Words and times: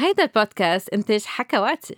هيدا 0.00 0.22
البودكاست 0.22 0.88
إنتاج 0.88 1.24
حكواتي. 1.24 1.96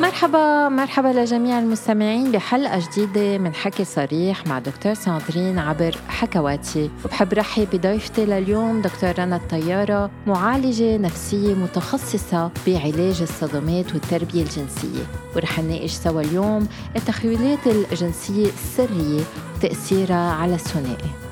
مرحبا 0.00 0.68
مرحبا 0.68 1.08
لجميع 1.08 1.58
المستمعين 1.58 2.32
بحلقة 2.32 2.80
جديدة 2.88 3.38
من 3.38 3.54
حكي 3.54 3.84
صريح 3.84 4.46
مع 4.46 4.58
دكتور 4.58 4.94
ساندرين 4.94 5.58
عبر 5.58 5.96
حكواتي. 6.08 6.90
وبحب 7.04 7.32
رحب 7.32 7.66
بضيفتي 7.72 8.24
لليوم 8.24 8.82
دكتور 8.82 9.18
رنا 9.18 9.36
الطيارة 9.36 10.10
معالجة 10.26 10.96
نفسية 10.96 11.54
متخصصة 11.54 12.50
بعلاج 12.66 13.22
الصدمات 13.22 13.92
والتربية 13.92 14.42
الجنسية. 14.42 15.06
ورح 15.36 15.58
نناقش 15.58 15.90
سوا 15.90 16.20
اليوم 16.20 16.68
التخيلات 16.96 17.66
الجنسية 17.66 18.46
السرية 18.46 19.22
وتأثيرها 19.56 20.32
على 20.32 20.54
الثنائي. 20.54 21.25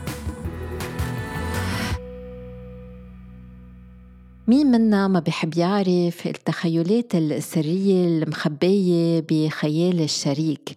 مين 4.46 4.70
منا 4.70 5.08
ما 5.08 5.20
بحب 5.20 5.56
يعرف 5.58 6.26
التخيلات 6.26 7.14
السرية 7.14 8.06
المخبية 8.06 9.24
بخيال 9.30 10.00
الشريك 10.00 10.76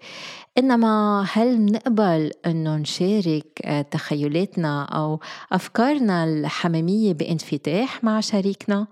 إنما 0.57 1.26
هل 1.31 1.66
نقبل 1.66 2.31
إنه 2.45 2.76
نشارك 2.76 3.85
تخيلاتنا 3.91 4.84
أو 4.84 5.20
أفكارنا 5.52 6.23
الحميمية 6.23 7.13
بانفتاح 7.13 8.03
مع 8.03 8.20
شريكنا؟ 8.20 8.88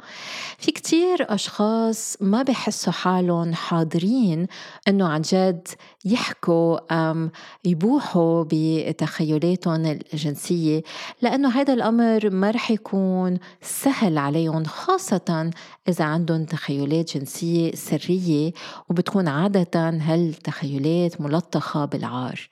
في 0.57 0.71
كتير 0.71 1.34
أشخاص 1.34 2.17
ما 2.21 2.43
بحسوا 2.43 2.93
حالهم 2.93 3.53
حاضرين 3.53 4.48
إنه 4.87 5.07
عن 5.07 5.21
جد 5.21 5.67
يحكوا 6.05 6.79
يبوحوا 7.65 8.45
بتخيلاتهم 8.49 9.85
الجنسية 10.13 10.83
لأنه 11.21 11.49
هذا 11.49 11.73
الأمر 11.73 12.29
ما 12.29 12.51
رح 12.51 12.71
يكون 12.71 13.37
سهل 13.61 14.17
عليهم 14.17 14.63
خاصة 14.63 15.51
إذا 15.87 16.05
عندهم 16.05 16.45
تخيلات 16.45 17.17
جنسية 17.17 17.71
سرية 17.75 18.51
وبتكون 18.89 19.27
عادة 19.27 19.89
هالتخيلات 19.89 21.21
ملطخة 21.21 21.85
بالعار. 21.85 22.49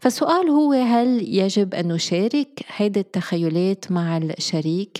فالسؤال 0.00 0.48
هو 0.48 0.72
هل 0.72 1.34
يجب 1.38 1.74
أن 1.74 1.88
نشارك 1.88 2.64
هيدي 2.76 3.00
التخيلات 3.00 3.92
مع 3.92 4.16
الشريك؟ 4.16 4.98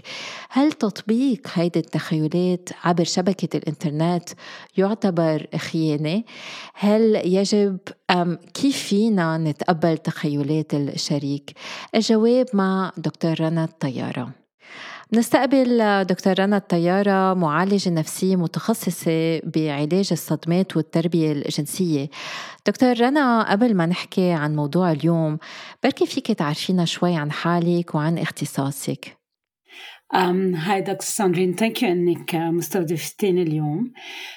هل 0.50 0.72
تطبيق 0.72 1.48
هيدي 1.54 1.78
التخيلات 1.78 2.68
عبر 2.84 3.04
شبكة 3.04 3.56
الإنترنت 3.56 4.28
يعتبر 4.76 5.46
خيانة؟ 5.56 6.22
هل 6.74 7.22
يجب 7.24 7.78
أم 8.10 8.38
كيف 8.54 8.76
فينا 8.76 9.38
نتقبل 9.38 9.98
تخيلات 9.98 10.74
الشريك؟ 10.74 11.52
الجواب 11.94 12.46
مع 12.54 12.92
دكتور 12.96 13.40
رنا 13.40 13.64
الطيارة 13.64 14.39
نستقبل 15.12 16.04
دكتور 16.04 16.38
رنا 16.38 16.56
الطيارة 16.56 17.34
معالجة 17.34 17.90
نفسية 17.90 18.36
متخصصة 18.36 19.40
بعلاج 19.44 20.08
الصدمات 20.12 20.76
والتربية 20.76 21.32
الجنسية. 21.32 22.08
دكتور 22.66 23.00
رنا 23.00 23.50
قبل 23.50 23.74
ما 23.74 23.86
نحكي 23.86 24.30
عن 24.30 24.56
موضوع 24.56 24.92
اليوم 24.92 25.38
بركي 25.82 26.06
فيك 26.06 26.26
تعرفينا 26.26 26.84
شوي 26.84 27.16
عن 27.16 27.32
حالك 27.32 27.94
وعن 27.94 28.18
اختصاصك. 28.18 29.16
hi 30.54 30.80
دكتور 30.80 31.00
ساندرين 31.00 31.54
thank 31.54 31.82
you 31.82 31.92
إنك 31.92 32.34
مستضيفتيني 32.34 33.42
اليوم. 33.42 33.92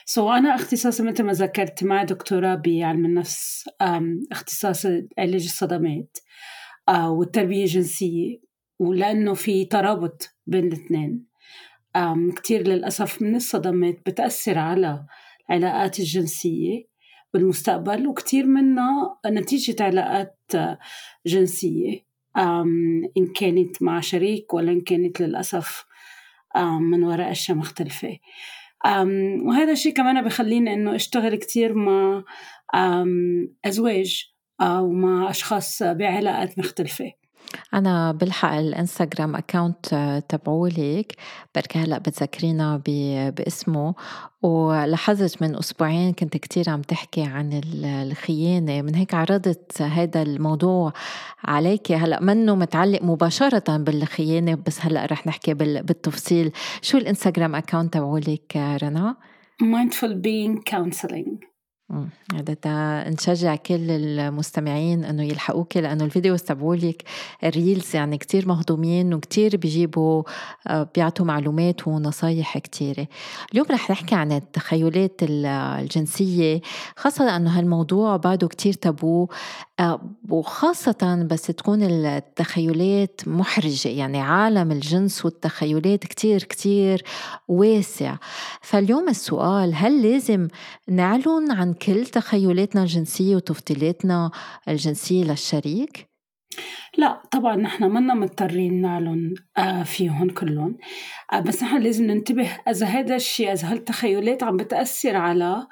سو 0.06 0.30
so, 0.30 0.32
أنا 0.32 0.56
اختصاصي 0.56 1.04
مثل 1.04 1.24
ما 1.24 1.34
ذكرت 1.34 1.84
معي 1.84 2.06
دكتوراه 2.06 2.56
بعلم 2.56 3.06
النفس 3.06 3.70
um, 3.84 4.04
اختصاص 4.32 4.86
علاج 5.18 5.44
الصدمات 5.44 6.18
uh, 6.92 6.96
والتربية 6.96 7.64
الجنسية 7.64 8.40
ولأنه 8.80 9.34
في 9.34 9.66
ترابط 9.66 10.33
بين 10.48 10.68
الاثنين. 10.68 11.26
كتير 12.36 12.68
للأسف 12.68 13.22
من 13.22 13.36
الصدمات 13.36 14.00
بتأثر 14.06 14.58
على 14.58 15.06
العلاقات 15.50 16.00
الجنسية 16.00 16.94
بالمستقبل 17.34 18.08
وكتير 18.08 18.46
منها 18.46 19.20
نتيجة 19.28 19.84
علاقات 19.84 20.40
جنسية. 21.26 22.06
إن 23.18 23.28
كانت 23.36 23.82
مع 23.82 24.00
شريك 24.00 24.54
ولا 24.54 24.72
إن 24.72 24.82
كانت 24.82 25.22
للأسف 25.22 25.86
من 26.82 27.04
وراء 27.04 27.32
أشياء 27.32 27.58
مختلفة. 27.58 28.18
وهذا 29.46 29.72
الشيء 29.72 29.94
كمان 29.94 30.22
بخليني 30.26 30.74
إنه 30.74 30.96
أشتغل 30.96 31.36
كتير 31.36 31.74
مع 31.74 32.24
أزواج 33.66 34.34
أو 34.62 34.92
مع 34.92 35.30
أشخاص 35.30 35.84
بعلاقات 35.84 36.60
مختلفة. 36.60 37.12
أنا 37.74 38.12
بلحق 38.12 38.52
الإنستغرام 38.52 39.36
أكاونت 39.36 40.22
تبعولك 40.30 41.16
بركي 41.56 41.80
هلأ 41.80 41.98
بتذكرينا 41.98 42.82
باسمه. 43.38 43.96
ولاحظت 44.42 45.42
من 45.42 45.56
أسبوعين 45.56 46.14
كنت 46.14 46.38
كتير 46.38 46.70
عم 46.70 46.82
تحكي 46.82 47.22
عن 47.22 47.62
الخيانة. 47.84 48.82
من 48.82 48.96
هيك 48.96 49.14
عرضت 49.14 49.82
هذا 49.82 50.22
الموضوع 50.22 50.94
عليك 51.44 51.92
هلأ 51.92 52.22
منه 52.22 52.56
متعلق 52.56 53.04
مباشرة 53.04 53.78
بالخيانة 53.78 54.58
بس 54.68 54.86
هلأ 54.86 55.06
رح 55.06 55.28
نحكي 55.28 55.54
بالتفصيل. 55.54 56.52
شو 56.82 56.98
الإنستغرام 56.98 57.56
account 57.56 57.94
تبعولك 57.94 58.58
رنا؟ 58.84 59.16
Mindful 59.62 60.14
Being 60.26 60.64
Counseling. 60.74 61.53
هذا 62.34 63.10
نشجع 63.10 63.56
كل 63.56 63.92
المستمعين 63.92 65.04
إنه 65.04 65.24
يلحقوك 65.24 65.78
لأنه 65.78 66.06
الفيديو 66.06 66.36
تبعولك 66.36 67.04
ال 67.44 67.53
reels 67.53 67.96
يعني 67.96 68.18
كتير 68.18 68.48
مهضومين 68.48 69.14
وكتير 69.14 69.58
بيجيبوا 69.58 70.24
آه، 70.68 70.90
بيعطوا 70.96 71.26
معلومات 71.26 71.88
ونصايح 71.88 72.58
كتيرة. 72.58 73.08
اليوم 73.52 73.68
رح 73.72 73.92
نحكي 73.92 74.16
عن 74.16 74.32
التخيلات 74.32 75.20
الجنسية 75.22 76.62
خاصة 76.96 77.36
إنه 77.36 77.60
هالموضوع 77.60 78.18
بعده 78.18 78.48
كتير 78.48 78.74
تابو. 78.74 79.28
وخاصة 80.30 81.28
بس 81.30 81.42
تكون 81.42 81.84
التخيلات 81.84 83.22
محرجة 83.28 83.90
يعني 83.90 84.22
عالم 84.22 84.72
الجنس 84.72 85.26
والتخيلات 85.26 86.00
كتير 86.00 86.44
كتير 86.44 87.04
واسع 87.48 88.16
فاليوم 88.62 89.10
السؤال 89.10 89.76
هل 89.76 90.12
لازم 90.12 90.48
نعلن 90.88 91.52
عن 91.52 91.74
كل 91.74 92.06
تخيلاتنا 92.06 92.82
الجنسية 92.84 93.36
وتفضيلاتنا 93.36 94.32
الجنسية 94.68 95.24
للشريك؟ 95.24 96.14
لا 96.98 97.22
طبعا 97.32 97.56
نحن 97.56 97.84
منا 97.84 98.14
مضطرين 98.14 98.82
نعلن 98.82 99.34
آه، 99.58 99.84
فيهم 99.84 100.30
كلهم 100.30 100.78
آه، 101.34 101.40
بس 101.40 101.64
نحن 101.64 101.82
لازم 101.82 102.06
ننتبه 102.06 102.50
إذا 102.68 102.86
هذا 102.86 103.16
الشيء 103.16 103.54
إذا 103.54 103.72
هالتخيلات 103.72 104.44
عم 104.44 104.58
بتأثر 104.58 105.16
على 105.16 105.68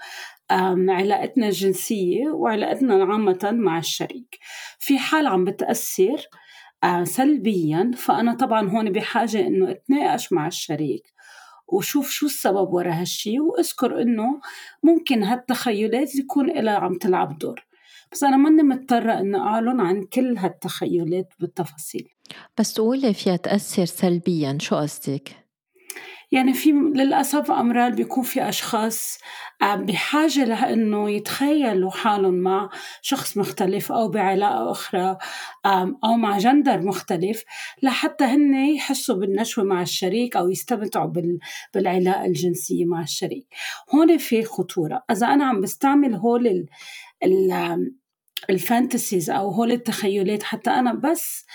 علاقتنا 0.90 1.48
الجنسية 1.48 2.28
وعلاقتنا 2.28 3.04
عامة 3.04 3.50
مع 3.54 3.78
الشريك. 3.78 4.40
في 4.80 4.98
حال 4.98 5.28
عم 5.28 5.46
بتأثر 5.46 6.22
سلبيا 7.04 7.92
فأنا 7.96 8.34
طبعا 8.34 8.70
هون 8.70 8.92
بحاجة 8.92 9.48
إنه 9.48 9.72
أتناقش 9.72 10.34
مع 10.34 10.48
الشريك 10.48 11.14
وشوف 11.68 12.10
شو 12.10 12.26
السبب 12.26 12.74
ورا 12.74 12.92
هالشي 12.92 13.40
وأذكر 13.40 14.02
إنه 14.02 14.42
ممكن 14.84 15.24
هالتخيلات 15.24 16.16
يكون 16.16 16.50
لها 16.50 16.74
عم 16.74 16.98
تلعب 16.98 17.38
دور. 17.38 17.66
بس 18.12 18.24
أنا 18.24 18.38
ماني 18.38 18.64
مضطرة 18.64 19.20
إني 19.20 19.38
أعلن 19.38 19.80
عن 19.80 20.04
كل 20.04 20.38
هالتخيلات 20.38 21.34
بالتفاصيل. 21.40 22.10
بس 22.60 22.74
تقولي 22.74 23.14
فيها 23.14 23.36
تأثر 23.36 23.86
سلبيا 23.86 24.58
شو 24.62 24.76
قصدك؟ 24.76 25.41
يعني 26.32 26.54
في 26.54 26.72
للأسف 26.72 27.52
أمرار 27.52 27.92
بيكون 27.92 28.24
في 28.24 28.50
أشخاص 28.50 29.18
آه، 29.62 29.76
بحاجة 29.76 30.46
لأنه 30.46 31.12
يتخيلوا 31.12 31.92
حالهم 31.92 32.34
مع 32.34 32.70
شخص 33.02 33.38
مختلف 33.38 33.92
أو 33.92 34.08
بعلاقة 34.10 34.72
أخرى 34.72 35.18
أو 36.04 36.16
مع 36.16 36.38
جندر 36.38 36.82
مختلف 36.82 37.44
لحتى 37.84 38.24
هن 38.24 38.56
يحسوا 38.56 39.16
بالنشوة 39.16 39.64
مع 39.64 39.82
الشريك 39.82 40.36
أو 40.36 40.50
يستمتعوا 40.50 41.14
بالعلاقة 41.74 42.26
الجنسية 42.26 42.86
مع 42.86 43.02
الشريك. 43.02 43.48
هون 43.94 44.18
في 44.18 44.44
خطورة. 44.44 45.04
إذا 45.12 45.28
أنا 45.28 45.46
عم 45.46 45.62
بستعمل 45.62 46.16
هول 46.16 46.48
ال 46.48 46.66
ال 47.24 47.52
ال 48.50 48.58
fantasies 48.58 49.30
أو 49.30 49.50
هول 49.50 49.72
التخيلات 49.72 50.44
حتى 50.44 50.70
أنا 50.70 50.94
بس 50.94 51.46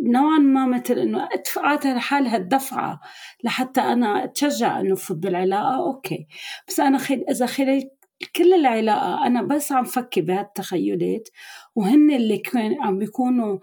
نوعا 0.00 0.38
ما 0.38 0.66
مثل 0.66 0.98
إنه 0.98 1.28
اعطي 1.56 1.92
لحالها 1.94 2.36
الدفعة 2.36 3.00
لحتى 3.44 3.80
أنا 3.80 4.24
أتشجع 4.24 4.80
إنه 4.80 4.94
فوت 4.94 5.16
بالعلاقه 5.16 5.76
أوكي. 5.76 6.26
بس 6.68 6.80
أنا 6.80 6.98
خل... 6.98 7.24
إذا 7.30 7.46
خلال 7.46 7.90
كل 8.36 8.54
العلاقة 8.54 9.26
أنا 9.26 9.42
بس 9.42 9.72
عم 9.72 9.84
فكر 9.84 10.20
بهالتخيلات 10.20 11.28
وهن 11.74 12.10
اللي 12.10 12.38
كان 12.38 12.82
عم 12.82 12.98
بيكونوا 12.98 13.58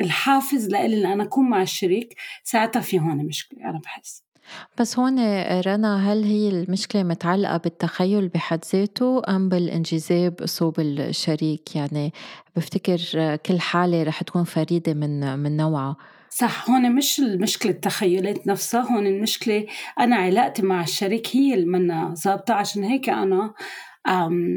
الحافز 0.00 0.68
لإلي 0.68 1.12
أنا 1.12 1.22
أكون 1.22 1.50
مع 1.50 1.62
الشريك 1.62 2.14
ساعتها 2.44 2.80
في 2.80 3.00
هون 3.00 3.26
مشكلة 3.26 3.70
أنا 3.70 3.78
بحس. 3.78 4.29
بس 4.78 4.98
هون 4.98 5.18
رنا 5.60 6.12
هل 6.12 6.24
هي 6.24 6.48
المشكلة 6.48 7.02
متعلقة 7.02 7.56
بالتخيل 7.56 8.28
بحد 8.28 8.64
ذاته 8.72 9.22
أم 9.28 9.48
بالانجذاب 9.48 10.34
صوب 10.44 10.80
الشريك؟ 10.80 11.76
يعني 11.76 12.12
بفتكر 12.56 12.98
كل 13.36 13.60
حالة 13.60 14.02
رح 14.02 14.22
تكون 14.22 14.44
فريدة 14.44 14.94
من 14.94 15.38
من 15.38 15.56
نوعها. 15.56 15.96
صح 16.30 16.70
هون 16.70 16.94
مش 16.94 17.18
المشكلة 17.18 17.72
التخيلات 17.72 18.46
نفسها 18.46 18.80
هون 18.80 19.06
المشكلة 19.06 19.66
أنا 20.00 20.16
علاقتي 20.16 20.62
مع 20.62 20.82
الشريك 20.82 21.36
هي 21.36 21.54
اللي 21.54 21.66
منا 21.66 22.14
ظابطة 22.14 22.54
عشان 22.54 22.84
هيك 22.84 23.08
أنا 23.08 23.54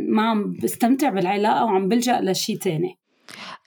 ما 0.09 0.29
عم 0.29 0.53
بستمتع 0.63 1.09
بالعلاقة 1.09 1.65
وعم 1.65 1.87
بلجأ 1.87 2.21
لشي 2.21 2.57
تاني. 2.57 3.02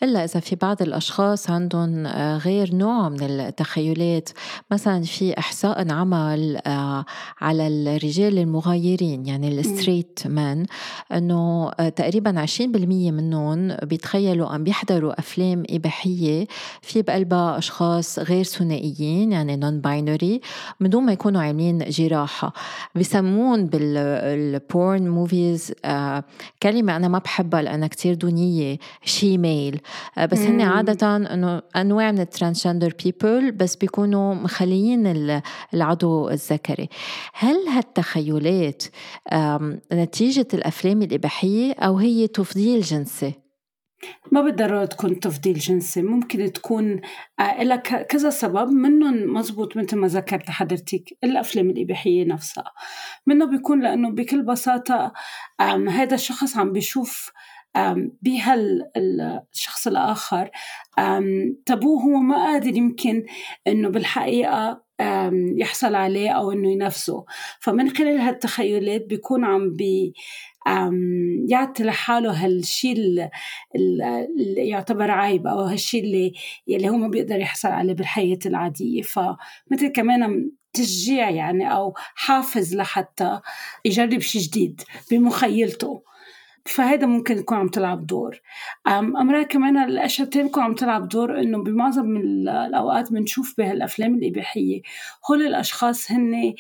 إلا 0.03 0.25
إذا 0.25 0.41
في 0.41 0.57
بعض 0.57 0.83
الأشخاص 0.83 1.51
عندهم 1.51 2.07
آه، 2.07 2.39
غير 2.39 2.75
نوع 2.75 3.09
من 3.09 3.23
التخيلات. 3.23 4.29
مثلا 4.71 5.03
في 5.03 5.39
إحصاء 5.39 5.83
انعمل 5.83 6.59
آه، 6.67 7.05
على 7.41 7.67
الرجال 7.69 8.39
المغايرين 8.39 9.27
يعني 9.27 9.49
الستريت 9.49 10.21
مان 10.27 10.67
أنه 11.13 11.71
آه، 11.81 11.89
تقريبا 11.89 12.41
20% 12.41 13.11
منهم 13.11 13.77
بيتخيلوا 13.83 14.55
أم 14.55 14.65
بيحضروا 14.65 15.19
أفلام 15.19 15.63
إباحية 15.71 16.47
في 16.83 17.03
بقلبها 17.03 17.59
أشخاص 17.59 18.19
غير 18.19 18.45
ثنائيين 18.45 19.33
يعني 19.33 19.57
non-binary 19.57 20.41
من 20.81 20.91
دون 20.91 21.05
ما 21.05 21.13
يكونوا 21.13 21.43
عاملين 21.43 21.79
جراحة. 21.79 22.53
بسمون 22.95 23.67
بال 23.67 24.14
porn 24.14 25.09
movies 25.09 25.73
كلمة 26.63 26.97
أنا 26.97 27.09
ما 27.09 27.19
بحبها 27.19 27.63
لأنها 27.63 27.89
كتير 27.89 28.15
دونية 28.15 28.79
shemale 29.05 29.81
آه، 30.19 30.27
بس 30.27 30.39
هن 30.39 30.61
عادة 30.61 31.17
إنه 31.17 31.63
أنواع 31.77 32.13
من 32.13 32.21
ال 32.21 32.27
transgender 32.27 32.95
people 33.05 33.53
بس 33.53 33.77
بيكونوا 33.77 34.35
مخليين 34.35 35.41
العضو 35.75 36.31
الذكري. 36.31 36.89
هل 37.35 37.57
هالتخيلات 37.69 38.85
نتيجة 39.93 40.49
الأفلام 40.55 41.03
الإباحية 41.03 41.73
أو 41.73 41.97
هي 41.99 42.27
تفضيل 42.27 42.81
جنسي؟ 42.81 43.33
ما 44.33 44.41
بالضرورة 44.41 44.85
تكون 44.85 45.21
تفضيل 45.21 45.59
جنسي 45.59 46.03
ممكن 46.03 46.53
تكون 46.53 47.01
آه، 47.41 47.63
لها 47.63 47.77
كذا 47.77 48.31
سبب 48.31 48.69
منهم 48.69 49.35
مزبوط 49.35 49.77
مثل 49.77 49.97
ما 49.97 50.07
ذكرت 50.09 50.51
حضرتك 50.51 51.19
الأفلام 51.25 51.71
الإباحية 51.71 52.25
نفسها. 52.25 52.73
منه 53.27 53.47
بيكون 53.47 53.83
لأنه 53.83 54.11
بكل 54.11 54.43
بساطة 54.43 55.13
هذا 55.89 56.15
الشخص 56.15 56.57
عم 56.57 56.73
بيشوف 56.73 57.33
بهالشخص 58.23 59.87
الآخر. 59.87 60.51
تبوه 61.67 62.03
هو 62.03 62.17
ما 62.17 62.37
قادر 62.37 62.77
يمكن 62.77 63.25
إنه 63.67 63.89
بالحقيقة 63.89 64.87
يحصل 65.57 65.95
عليه 65.95 66.31
أو 66.31 66.53
إنه 66.53 66.73
ينفسه 66.73 67.25
فمن 67.61 67.91
خلال 67.91 68.21
هالتخيلات 68.21 69.07
بيكون 69.07 69.45
عم 69.45 69.73
بي 69.73 70.15
يعطي 71.49 71.85
لحاله 71.85 72.45
هالشيء 72.45 72.93
اللي 72.97 73.31
يعتبر 74.69 75.11
عيب 75.11 75.47
أو 75.47 75.59
هالشيء 75.61 76.05
اللي 76.05 76.33
يلي 76.67 76.89
هو 76.89 76.97
ما 76.97 77.09
بيقدر 77.09 77.41
يحصل 77.41 77.69
عليه 77.69 77.93
بالحياة 77.93 78.39
العادية. 78.47 79.03
فمثل 79.03 79.89
كمان 79.95 80.51
تشجيع 80.73 81.31
يعني 81.31 81.73
أو 81.73 81.95
حافز 82.15 82.77
لحتى 82.77 83.41
يجرب 83.85 84.21
شيء 84.21 84.43
جديد 84.43 84.81
بمخيلته. 85.11 86.03
فهذا 86.67 87.07
ممكن 87.07 87.39
يكون 87.39 87.59
عم 87.59 87.69
تلعب 87.69 88.07
دور. 88.07 88.41
أمرار 88.89 89.43
كمان 89.43 89.77
الأشياء 89.77 90.25
التانية 90.27 90.51
عم 90.57 90.75
تلعب 90.75 91.09
دور 91.09 91.41
إنه 91.41 91.63
بمعظم 91.63 92.17
الأوقات 92.17 93.13
بنشوف 93.13 93.55
بهالأفلام 93.59 94.15
الإباحية. 94.15 94.83
هول 95.31 95.47
الأشخاص 95.47 96.11
هن 96.13 96.55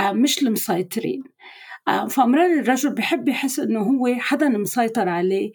مش 0.00 0.42
المسيطرين. 0.42 1.22
فأمرار 2.10 2.46
الرجل 2.46 2.94
بحب 2.94 3.28
يحس 3.28 3.58
إنه 3.58 3.80
هو 3.80 4.14
حدا 4.18 4.48
مسيطر 4.48 5.08
عليه 5.08 5.52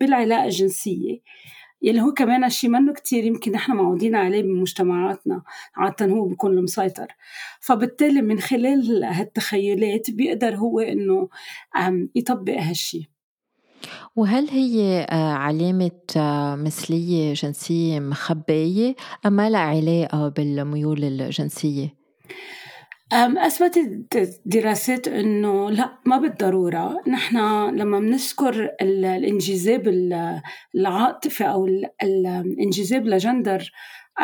بالعلاقة 0.00 0.44
الجنسية. 0.44 1.18
يلي 1.82 2.00
هو 2.00 2.12
كمان 2.12 2.50
شيء 2.50 2.70
منه 2.70 2.92
كتير 2.92 3.24
يمكن 3.24 3.52
نحن 3.52 3.72
معودين 3.72 4.14
عليه 4.14 4.42
بمجتمعاتنا 4.42 5.42
عادة 5.76 6.06
هو 6.06 6.24
بيكون 6.24 6.58
المسيطر 6.58 7.06
فبالتالي 7.60 8.22
من 8.22 8.40
خلال 8.40 9.04
هالتخيلات 9.04 10.10
بيقدر 10.10 10.54
هو 10.54 10.80
إنه 10.80 11.28
يطبق 12.14 12.58
هالشي 12.58 13.12
وهل 14.16 14.48
هي 14.48 15.06
آه، 15.10 15.32
علامة 15.32 15.90
آه، 16.16 16.56
مثلية 16.56 17.34
جنسية 17.34 18.00
مخبية 18.00 18.94
أم 19.26 19.32
ما 19.32 19.50
لها 19.50 19.60
علاقة 19.60 20.28
بالميول 20.28 21.04
الجنسية؟ 21.04 21.94
أثبتت 23.12 24.40
دراسات 24.46 25.08
إنه 25.08 25.70
لا 25.70 25.98
ما 26.06 26.18
بالضرورة. 26.18 27.00
نحن 27.06 27.36
لما 27.76 28.00
بنذكر 28.00 28.70
الانجذاب 28.80 29.88
العاطفي 30.74 31.44
أو 31.44 31.66
الانجذاب 32.02 33.06
لجندر 33.06 33.72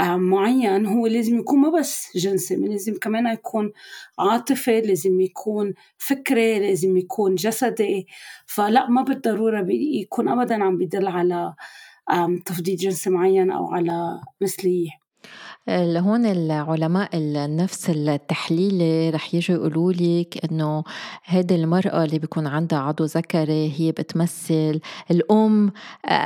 معين 0.06 0.86
هو 0.86 1.06
لازم 1.06 1.38
يكون 1.38 1.58
ما 1.58 1.70
بس 1.70 2.16
جنسي 2.16 2.56
لازم 2.56 2.94
كمان 2.94 3.26
يكون 3.26 3.72
عاطفي 4.18 4.80
لازم 4.80 5.20
يكون 5.20 5.74
فكري 5.98 6.58
لازم 6.58 6.96
يكون 6.96 7.34
جسدي. 7.34 8.06
فلا 8.46 8.90
ما 8.90 9.02
بالضرورة 9.02 9.66
يكون 9.70 10.28
أبدا 10.28 10.64
عم 10.64 10.78
بيدل 10.78 11.06
على 11.06 11.54
تفضيل 12.44 12.76
جنسي 12.76 13.10
معين 13.10 13.50
أو 13.50 13.66
على 13.66 14.20
مثلية. 14.40 14.90
هون 15.68 16.26
العلماء 16.26 17.10
النفس 17.14 17.90
التحليلي 17.90 19.10
رح 19.10 19.34
يجوا 19.34 19.56
يقولوا 19.56 19.92
لك 19.92 20.44
إنه 20.44 20.84
هيدي 21.24 21.54
المرأة 21.54 22.04
اللي 22.04 22.18
بيكون 22.18 22.46
عندها 22.46 22.78
عضو 22.78 23.04
ذكري 23.04 23.72
هي 23.76 23.92
بتمثل. 23.92 24.80
الأم 25.10 25.72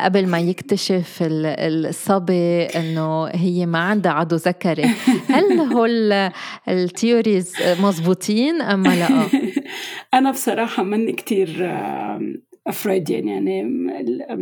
قبل 0.04 0.26
ما 0.26 0.38
يكتشف 0.38 1.18
الصبي 1.22 2.62
إنه 2.62 3.26
هي 3.26 3.66
ما 3.66 3.78
عندها 3.78 4.12
عضو 4.12 4.36
ذكري. 4.36 4.84
هل 5.34 5.60
هول 5.60 6.12
التيوريز 6.68 7.54
مزبوطين 7.80 8.62
أم 8.62 8.82
لا؟ 8.82 9.08
أنا 10.18 10.30
بصراحة 10.30 10.82
من 10.82 11.12
كتير 11.12 11.70
افريديان 12.66 13.28
يعني 13.28 13.62
من 13.62 13.90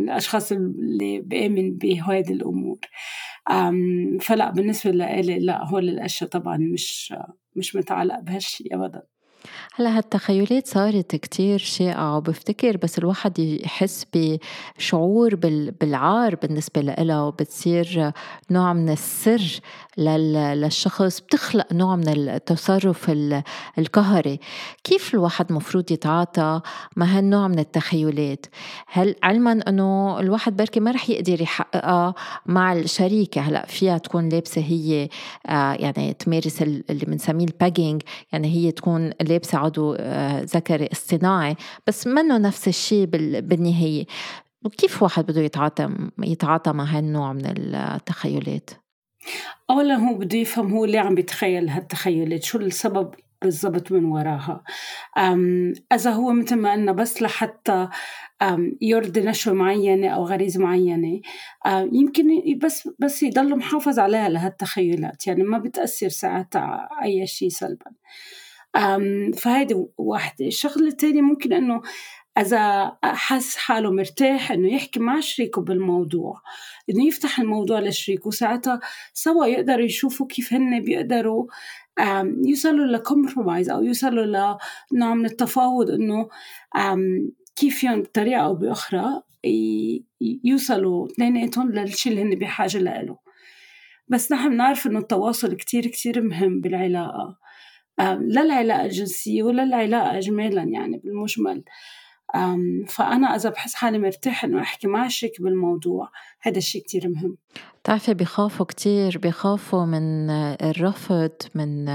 الأشخاص 0.09 0.51
اللي 0.51 1.19
بآمن 1.19 1.77
بهذه 1.77 2.31
الأمور. 2.33 2.77
فلا 4.21 4.49
بالنسبة 4.51 4.91
لإلي 4.91 5.39
لا 5.39 5.65
هول 5.65 5.89
الأشياء 5.89 6.29
طبعا 6.29 6.57
مش 6.57 7.13
مش 7.55 7.75
متعلق 7.75 8.19
بهالشيء 8.19 8.75
أبدا. 8.75 9.03
هلا 9.75 9.97
هالتخيلات 9.97 10.67
صارت 10.67 11.15
كتير 11.15 11.59
شائعة 11.59 12.17
وبفتكر 12.17 12.77
بس 12.77 12.99
الواحد 12.99 13.39
يحس 13.39 14.05
بشعور 14.13 15.35
بالعار 15.81 16.35
بالنسبة 16.35 16.81
لها 16.81 17.21
وبتصير 17.21 18.11
نوع 18.51 18.73
من 18.73 18.89
السر 18.89 19.61
للشخص 19.97 21.19
بتخلق 21.19 21.73
نوع 21.73 21.95
من 21.95 22.07
التصرف 22.07 23.11
القهري. 23.77 24.39
كيف 24.83 25.13
الواحد 25.13 25.51
مفروض 25.51 25.91
يتعاطى 25.91 26.61
مع 26.95 27.05
هالنوع 27.05 27.47
من 27.47 27.59
التخيلات؟ 27.59 28.45
هل 28.87 29.15
علما 29.23 29.51
إنه 29.67 30.19
الواحد 30.19 30.57
بركي 30.57 30.79
ما 30.79 30.91
رح 30.91 31.09
يقدر 31.09 31.41
يحققها 31.41 32.13
مع 32.45 32.73
الشريكة؟ 32.73 33.41
هلا 33.41 33.65
فيها 33.65 33.97
تكون 33.97 34.29
لابسة 34.29 34.61
هي 34.61 35.09
آه، 35.47 35.73
يعني 35.73 36.13
تمارس 36.13 36.61
اللي 36.61 37.05
بنسميه 37.05 37.45
الباجينج 37.45 38.01
يعني 38.31 38.47
هي 38.47 38.71
تكون 38.71 39.11
لابسة 39.31 39.57
عضو 39.57 39.93
آه، 39.93 40.41
ذكري 40.41 40.89
اصطناعي 40.91 41.55
بس 41.87 42.07
منه 42.07 42.37
نفس 42.37 42.67
الشيء 42.67 43.05
بالنهاية. 43.41 44.05
وكيف 44.65 45.03
واحد 45.03 45.25
بده 45.25 45.41
يتعاطى 45.41 45.89
يتعاطى 46.23 46.71
مع 46.71 46.83
هالنوع 46.83 47.33
من 47.33 47.43
التخيلات؟ 47.45 48.69
أولا 49.69 49.95
هو 49.95 50.13
بده 50.13 50.37
يفهم 50.37 50.73
هو 50.73 50.85
ليه 50.85 50.99
عم 50.99 51.15
بيتخيل 51.15 51.69
هالتخيلات 51.69 52.43
شو 52.43 52.57
السبب 52.57 53.15
بالضبط 53.41 53.91
من 53.91 54.05
وراها. 54.05 54.63
إذا 55.93 56.11
هو 56.11 56.33
مثل 56.33 56.55
ما 56.55 56.71
قلنا 56.71 56.91
بس 56.91 57.21
لحتى 57.21 57.87
يرضي 58.81 59.21
نشوة 59.21 59.53
معينة 59.53 60.07
أو 60.07 60.25
غريزة 60.25 60.61
معينة 60.61 61.21
يمكن 61.67 62.25
بس 62.63 62.89
بس 62.99 63.23
يضل 63.23 63.57
محافظ 63.57 63.99
عليها 63.99 64.29
لهالتخيلات. 64.29 65.27
يعني 65.27 65.43
ما 65.43 65.57
بتأثر 65.57 66.09
ساعتها 66.09 66.89
أي 67.03 67.27
شيء 67.27 67.49
سلبا. 67.49 67.91
فهيدي 69.37 69.85
واحدة. 69.97 70.45
الشغلة 70.47 70.87
الثانية 70.87 71.21
ممكن 71.21 71.53
إنه 71.53 71.81
إذا 72.37 72.91
حس 73.03 73.55
حاله 73.57 73.91
مرتاح 73.91 74.51
إنه 74.51 74.73
يحكي 74.73 74.99
مع 74.99 75.19
شريكه 75.19 75.61
بالموضوع 75.61 76.41
إنه 76.89 77.07
يفتح 77.07 77.39
الموضوع 77.39 77.79
لشريكه. 77.79 78.27
وساعتها 78.27 78.79
سوا 79.13 79.45
يقدروا 79.45 79.85
يشوفوا 79.85 80.27
كيف 80.27 80.53
هن 80.53 80.79
بيقدروا 80.79 81.45
يوصلوا 82.45 82.85
لكومبرومايز 82.85 83.69
أو 83.69 83.83
يوصلوا 83.83 84.57
لنوع 84.91 85.13
من 85.13 85.25
التفاوض 85.25 85.89
إنه 85.89 86.29
كيف 87.55 87.83
يوم 87.83 88.01
بطريقة 88.01 88.41
أو 88.41 88.55
بأخرى 88.55 89.21
يوصلوا 90.43 91.07
اثنيناتهم 91.07 91.71
للشي 91.71 92.09
اللي 92.09 92.21
هن 92.21 92.35
بحاجة 92.35 92.77
له 92.77 93.17
بس 94.07 94.31
نحن 94.31 94.49
بنعرف 94.49 94.87
إنه 94.87 94.99
التواصل 94.99 95.55
كتير 95.55 95.87
كتير 95.87 96.21
مهم 96.21 96.61
بالعلاقة. 96.61 97.37
لا 97.99 98.41
العلاقة 98.41 98.85
الجنسية 98.85 99.43
ولا 99.43 99.63
العلاقة 99.63 100.17
إجمالا 100.17 100.63
يعني 100.63 100.97
بالمجمل. 100.97 101.63
فأنا 102.87 103.35
إذا 103.35 103.49
بحس 103.49 103.73
حالي 103.75 103.99
مرتاح 103.99 104.43
إنه 104.43 104.61
أحكي 104.61 104.87
مع 104.87 105.07
شريك 105.07 105.41
بالموضوع 105.41 106.09
هذا 106.41 106.57
الشيء 106.57 106.81
كتير 106.81 107.09
مهم. 107.09 107.37
بتعرفي 107.83 108.13
بيخافوا 108.13 108.65
كتير 108.65 109.17
بيخافوا 109.17 109.85
من 109.85 110.29
الرفض 110.29 111.31
من 111.55 111.85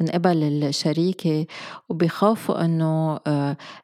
من 0.00 0.06
قبل 0.14 0.42
الشريكة 0.64 1.46
وبيخافوا 1.88 2.64
إنه 2.64 3.20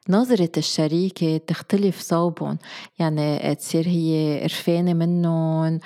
نظرة 0.09 0.49
الشريكة 0.57 1.37
تختلف 1.37 1.99
صوبهم. 2.01 2.57
يعني 2.99 3.55
تصير 3.55 3.87
هي 3.87 4.39
قرفانة 4.43 4.93
منهم 4.93 5.79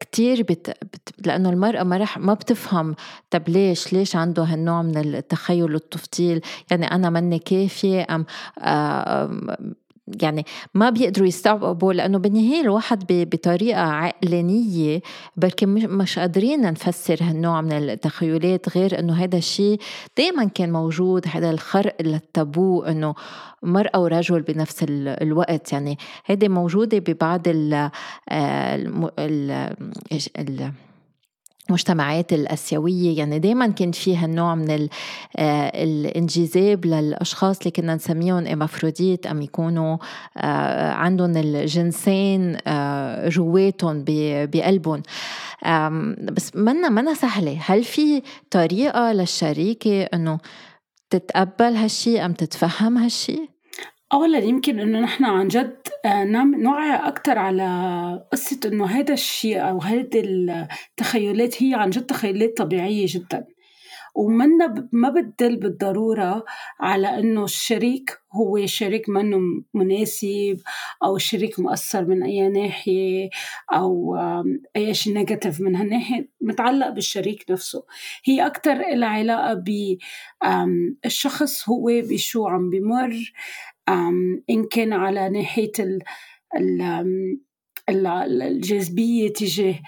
كتير 0.00 0.42
بت... 0.42 0.76
لأنه 1.26 1.50
المرأة 1.50 1.82
ما 1.82 1.96
رح 1.96 2.18
ما 2.18 2.34
بتفهم 2.34 2.94
طب 3.30 3.48
ليش؟ 3.48 3.92
ليش 3.92 4.16
عنده 4.16 4.42
هالنوع 4.42 4.82
من 4.82 4.96
التخيل 4.96 5.72
والتفضيل؟ 5.72 6.40
يعني 6.70 6.86
أنا 6.86 7.10
مني 7.10 7.38
كافية 7.38 8.06
أم 8.10 8.26
يعني 10.22 10.44
ما 10.74 10.90
بيقدروا 10.90 11.26
يستوعبوا 11.26 11.92
لأنه 11.92 12.18
بالنهايه 12.18 12.60
الواحد 12.60 13.04
بطريقة 13.08 13.80
عقلانية 13.80 15.00
بركي 15.36 15.66
مش 15.66 16.18
قادرين 16.18 16.60
نفسر 16.60 17.18
هالنوع 17.20 17.60
من 17.60 17.72
التخيلات 17.72 18.76
غير 18.76 18.98
إنه 18.98 19.14
هذا 19.14 19.38
الشيء 19.38 19.80
دائما 20.16 20.44
كان 20.44 20.72
موجود 20.72 21.24
هذا 21.28 21.50
الخرق 21.50 21.96
للتابو 22.02 22.82
إنه 22.82 23.14
مرأة 23.62 24.00
ورجل 24.02 24.42
بنفس 24.42 24.84
الوقت. 24.88 25.72
يعني 25.72 25.98
هذه 26.24 26.48
موجودة 26.48 26.98
ببعض 26.98 27.48
ال 27.48 27.90
ال 29.18 29.76
ال 30.38 30.72
المجتمعات 31.68 32.32
الآسيوية 32.32 33.18
يعني 33.18 33.38
دايما 33.38 33.66
كان 33.66 33.92
في 33.92 34.16
هالنوع 34.16 34.54
من 34.54 34.88
آه، 35.36 35.84
الانجذاب 35.84 36.86
للأشخاص 36.86 37.58
اللي 37.58 37.70
كنا 37.70 37.94
نسميهم 37.94 38.46
إمافروديت 38.46 39.26
أم 39.26 39.42
يكونوا 39.42 39.96
آه، 40.36 40.92
عندهم 40.92 41.36
الجنسين 41.36 42.56
آه، 42.66 43.28
جواتهم 43.28 44.04
بقلبهم 44.06 45.02
بس 46.32 46.56
منا 46.56 46.88
منا 46.88 47.14
سهلة 47.14 47.58
هل 47.66 47.84
في 47.84 48.22
طريقة 48.50 49.12
للشريكة 49.12 50.02
أنه 50.02 50.38
تتقبل 51.10 51.76
هالشي 51.76 52.24
أم 52.24 52.32
تتفهم 52.32 52.98
هالشي؟ 52.98 53.55
أولا 54.16 54.38
يمكن 54.38 54.80
إنه 54.80 55.00
نحن 55.00 55.24
عن 55.24 55.48
جد 55.48 55.76
آه، 56.04 56.24
نعم 56.24 56.54
نوعي 56.54 56.94
أكتر 57.08 57.38
على 57.38 58.26
قصة 58.32 58.60
إنه 58.66 58.86
هذا 58.86 59.14
الشيء 59.14 59.68
أو 59.68 59.78
هذه 59.78 60.08
التخيلات 60.14 61.62
هي 61.62 61.74
عن 61.74 61.90
جد 61.90 62.06
تخيلات 62.06 62.56
طبيعية 62.56 63.06
جدا. 63.08 63.46
ومنا 64.14 64.88
ما 64.92 65.08
بتدل 65.08 65.56
بالضرورة 65.56 66.44
على 66.80 67.18
إنه 67.18 67.44
الشريك 67.44 68.18
هو 68.32 68.66
شريك 68.66 69.08
منه 69.08 69.38
مناسب 69.74 70.60
أو 71.04 71.16
الشريك 71.16 71.60
مؤثر 71.60 72.04
من 72.04 72.22
أي 72.22 72.48
ناحية 72.48 73.30
أو 73.72 74.16
أي 74.76 74.94
شيء 74.94 75.14
نيجاتيف 75.14 75.60
من 75.60 75.76
هالناحية 75.76 76.28
متعلق 76.40 76.88
بالشريك 76.88 77.50
نفسه. 77.50 77.84
هي 78.24 78.46
أكتر 78.46 78.74
لها 78.74 79.08
علاقة 79.08 79.62
بالشخص 81.04 81.68
هو 81.68 81.86
بشو 81.86 82.46
عم 82.46 82.70
بمر 82.70 83.32
إن 84.50 84.64
كان 84.70 84.92
على 84.92 85.28
ناحية 85.28 85.72
ال 85.80 86.02
ال 87.88 88.06
الجاذبية 88.42 89.32
تجاه 89.32 89.80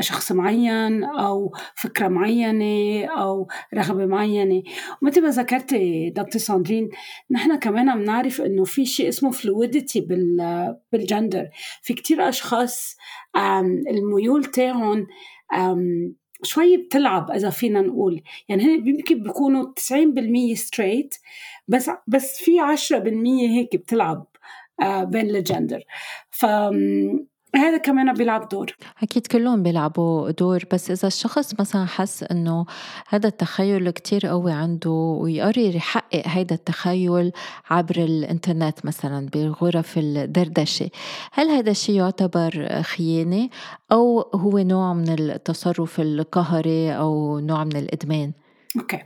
شخص 0.00 0.32
معين 0.32 1.04
أو 1.04 1.52
فكرة 1.76 2.08
معينة 2.08 3.04
أو 3.06 3.48
رغبة 3.74 4.06
معينة. 4.06 4.62
ومثل 5.02 5.22
ما 5.22 5.28
ذكرتي 5.28 6.10
دكتور 6.10 6.40
ساندرين 6.40 6.88
نحن 7.30 7.58
كمان 7.58 7.88
عم 7.88 8.02
نعرف 8.02 8.40
إنه 8.40 8.64
في 8.64 8.86
شيء 8.86 9.08
اسمه 9.08 9.30
fluidity 9.30 10.00
بالجندر. 10.92 11.48
في 11.82 11.94
كتير 11.94 12.28
أشخاص 12.28 12.96
الميول 13.90 14.44
تاعهم 14.44 15.06
شوي 16.42 16.76
بتلعب 16.76 17.30
إذا 17.30 17.50
فينا 17.50 17.80
نقول. 17.80 18.22
يعني 18.48 18.64
هن 18.64 18.88
يمكن 18.88 19.22
بيكونوا 19.22 19.72
90% 20.52 20.54
straight 20.54 21.14
بس 21.68 21.90
بس 22.06 22.40
في 22.40 22.60
10% 22.60 23.48
هيك 23.50 23.76
بتلعب 23.76 24.26
آه، 24.80 25.04
بين 25.04 25.30
الجندر 25.36 25.82
ف 26.30 26.46
هذا 27.56 27.76
كمان 27.76 28.12
بيلعب 28.12 28.48
دور 28.48 28.76
أكيد 29.02 29.26
كلهم 29.26 29.62
بيلعبوا 29.62 30.30
دور 30.30 30.64
بس 30.72 30.90
إذا 30.90 31.08
الشخص 31.08 31.60
مثلا 31.60 31.84
حس 31.84 32.22
إنه 32.22 32.66
هذا 33.08 33.28
التخيل 33.28 33.90
كتير 33.90 34.26
قوي 34.26 34.52
عنده 34.52 34.90
ويقرر 34.90 35.58
يحقق 35.58 36.26
هذا 36.26 36.54
التخيل 36.54 37.32
عبر 37.70 37.96
الإنترنت 37.96 38.84
مثلا 38.84 39.28
بغرف 39.34 39.98
الدردشة 39.98 40.90
هل 41.32 41.48
هذا 41.48 41.70
الشيء 41.70 41.94
يعتبر 41.94 42.82
خيانة 42.82 43.48
أو 43.92 44.20
هو 44.34 44.58
نوع 44.58 44.94
من 44.94 45.08
التصرف 45.08 46.00
القهري 46.00 46.96
أو 46.96 47.38
نوع 47.38 47.64
من 47.64 47.76
الإدمان؟ 47.76 48.32
أوكي. 48.76 49.02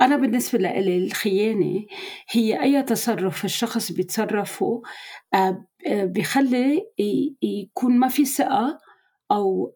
أنا 0.00 0.16
بالنسبة 0.16 0.58
لي 0.58 0.98
الخيانه 0.98 1.86
هي 2.30 2.62
أي 2.62 2.82
تصرف 2.82 3.44
الشخص 3.44 3.92
بيتصرفه 3.92 4.82
آه، 5.34 5.64
بيخلي 5.86 6.86
يكون 7.42 7.98
ما 7.98 8.08
في 8.08 8.24
ثقة 8.24 8.78
أو 9.30 9.74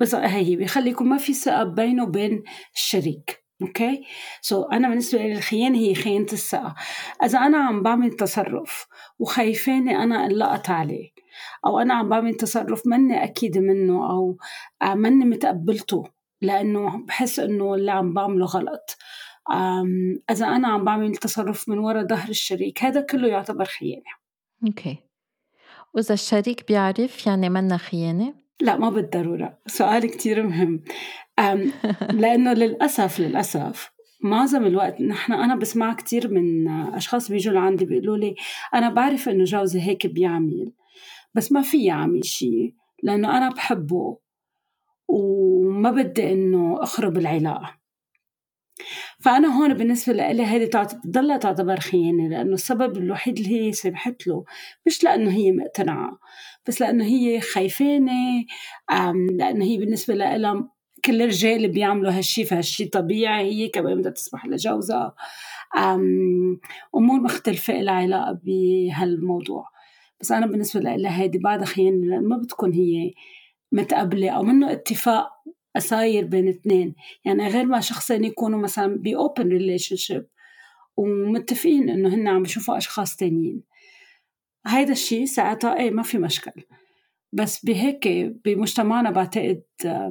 بس 0.00 0.14
هي 0.14 0.56
بيخلي 0.56 0.90
يكون 0.90 1.08
ما 1.08 1.18
في 1.18 1.34
ثقة 1.34 1.64
بينه 1.64 2.02
وبين 2.02 2.42
الشريك. 2.74 3.44
أوكي؟ 3.62 4.04
so, 4.40 4.72
أنا 4.72 4.88
بالنسبة 4.88 5.18
لي 5.18 5.32
الخيانه 5.32 5.78
هي 5.78 5.94
خيانة 5.94 6.26
الثقة. 6.32 6.74
إذا 7.24 7.38
أنا 7.38 7.58
عم 7.58 7.82
بعمل 7.82 8.12
تصرف 8.12 8.86
وخايفاني 9.18 9.96
أنا 9.96 10.26
انلقط 10.26 10.70
عليه 10.70 11.10
أو 11.66 11.78
أنا 11.80 11.94
عم 11.94 12.08
بعمل 12.08 12.34
تصرف 12.34 12.86
مني 12.86 13.24
أكيد 13.24 13.58
منه 13.58 14.10
أو 14.10 14.38
آه، 14.82 14.94
مني 14.94 15.24
متقبلته 15.24 16.17
لأنه 16.42 17.04
بحس 17.06 17.38
إنه 17.38 17.74
اللي 17.74 17.90
عم 17.90 18.14
بعمله 18.14 18.46
غلط. 18.46 18.96
إذا 20.30 20.46
أنا 20.46 20.68
عم 20.68 20.84
بعمل 20.84 21.16
تصرف 21.16 21.68
من 21.68 21.78
وراء 21.78 22.06
ظهر 22.06 22.28
الشريك 22.28 22.84
هذا 22.84 23.00
كله 23.00 23.28
يعتبر 23.28 23.64
خيانة. 23.64 24.12
أوكي. 24.66 24.96
وإذا 25.94 26.14
الشريك 26.14 26.68
بيعرف 26.68 27.26
يعني 27.26 27.48
منا 27.48 27.76
خيانة؟ 27.76 28.34
لا 28.60 28.76
ما 28.76 28.90
بالضرورة. 28.90 29.58
سؤال 29.66 30.06
كتير 30.06 30.42
مهم. 30.42 30.84
لأنه 32.20 32.52
للأسف 32.52 33.20
للأسف 33.20 33.90
معظم 34.20 34.66
الوقت 34.66 35.00
نحن 35.00 35.32
أنا 35.32 35.56
بسمع 35.56 35.94
كتير 35.94 36.28
من 36.30 36.68
أشخاص 36.68 37.30
بيجوا 37.30 37.52
لعندي 37.52 37.84
بيقولوا 37.84 38.16
لي 38.16 38.34
أنا 38.74 38.90
بعرف 38.90 39.28
إنه 39.28 39.44
جوزي 39.44 39.80
هيك 39.80 40.06
بيعمل 40.06 40.72
بس 41.34 41.52
ما 41.52 41.62
في 41.62 41.84
يعمل 41.84 42.24
شيء 42.24 42.74
لأنه 43.02 43.36
أنا 43.36 43.50
بحبه. 43.50 44.18
وما 45.08 45.90
بدي 45.90 46.32
إنه 46.32 46.82
أخرب 46.82 47.18
العلاقة. 47.18 47.78
فأنا 49.20 49.48
هون 49.48 49.74
بالنسبة 49.74 50.12
لي 50.12 50.44
هذه 50.44 50.64
بتضلها 50.64 51.36
تعتبر 51.36 51.80
خيانة 51.80 52.28
لأنه 52.28 52.54
السبب 52.54 52.96
الوحيد 52.96 53.38
اللي 53.38 53.60
هي 53.60 53.72
سمحت 53.72 54.26
له 54.26 54.44
مش 54.86 55.04
لأنه 55.04 55.30
هي 55.30 55.52
مقتنعة 55.52 56.18
بس 56.66 56.80
لأنه 56.80 57.04
هي 57.04 57.40
خايفانة 57.40 58.44
لأنه 59.38 59.64
هي 59.64 59.78
بالنسبة 59.78 60.14
لها 60.14 60.68
كل 61.04 61.22
الرجال 61.22 61.68
بيعملوا 61.68 62.12
هالشي 62.12 62.44
فهالشي 62.44 62.84
طبيعي 62.84 63.52
هي 63.52 63.68
كمان 63.68 63.98
بدها 63.98 64.12
تسمح 64.12 64.46
لجوزها. 64.46 65.14
أمور 66.94 67.20
مختلفة 67.20 67.80
لها 67.80 67.94
علاقة 67.94 68.40
بهالموضوع. 68.44 69.64
بس 70.20 70.32
أنا 70.32 70.46
بالنسبة 70.46 70.80
لي 70.80 71.08
هيدي 71.08 71.38
بعدها 71.38 71.64
خيانة 71.66 72.06
لأنه 72.06 72.28
ما 72.28 72.36
بتكون 72.36 72.72
هي 72.72 73.12
متقبلة 73.72 74.30
أو 74.30 74.42
منه 74.42 74.72
اتفاق 74.72 75.30
أساير 75.76 76.24
بين 76.24 76.48
اثنين. 76.48 76.94
يعني 77.24 77.48
غير 77.48 77.64
ما 77.64 77.80
شخصين 77.80 78.24
يكونوا 78.24 78.58
مثلا 78.58 78.96
ب 78.96 79.48
open 79.48 79.96
relationship 79.96 80.26
ومتفقين 80.96 81.90
إنه 81.90 82.14
هن 82.14 82.28
عم 82.28 82.42
بيشوفوا 82.42 82.76
أشخاص 82.76 83.16
تانيين. 83.16 83.62
هيدا 84.66 84.92
الشيء 84.92 85.24
ساعتها 85.24 85.78
إيه 85.78 85.90
ما 85.90 86.02
في 86.02 86.18
مشكل. 86.18 86.52
بس 87.32 87.64
بهيك 87.64 88.08
بمجتمعنا 88.44 89.10
بعتقد 89.10 89.62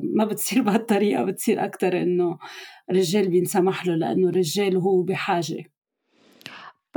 ما 0.03 0.25
بتصير 0.25 0.61
بهالطريقة 0.65 1.23
بتصير 1.23 1.65
أكتر 1.65 2.01
إنه 2.01 2.37
الرجال 2.89 3.29
بينسمح 3.29 3.85
له 3.85 3.95
لأنه 3.95 4.29
الرجال 4.29 4.77
هو 4.77 5.03
بحاجة. 5.03 5.71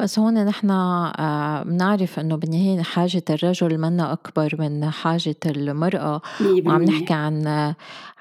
بس 0.00 0.18
هون 0.18 0.44
نحن 0.44 0.70
آه، 0.70 1.62
بنعرف 1.62 2.20
إنه 2.20 2.36
بالنهاية 2.36 2.82
حاجة 2.82 3.22
الرجل 3.30 3.78
منا 3.78 4.12
أكبر 4.12 4.56
من 4.58 4.90
حاجة 4.90 5.36
المرأة. 5.46 6.22
وعم 6.66 6.82
نحكي 6.82 7.12
عن 7.12 7.74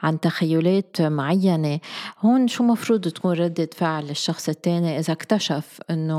عن 0.04 0.20
تخيلات 0.20 1.02
معينة. 1.02 1.80
هون 2.22 2.48
شو 2.48 2.64
مفروض 2.64 3.08
تكون 3.08 3.32
ردة 3.32 3.70
فعل 3.78 4.10
الشخص 4.10 4.50
الثاني 4.50 5.00
إذا 5.00 5.14
اكتشف 5.14 5.80
إنه 5.90 6.16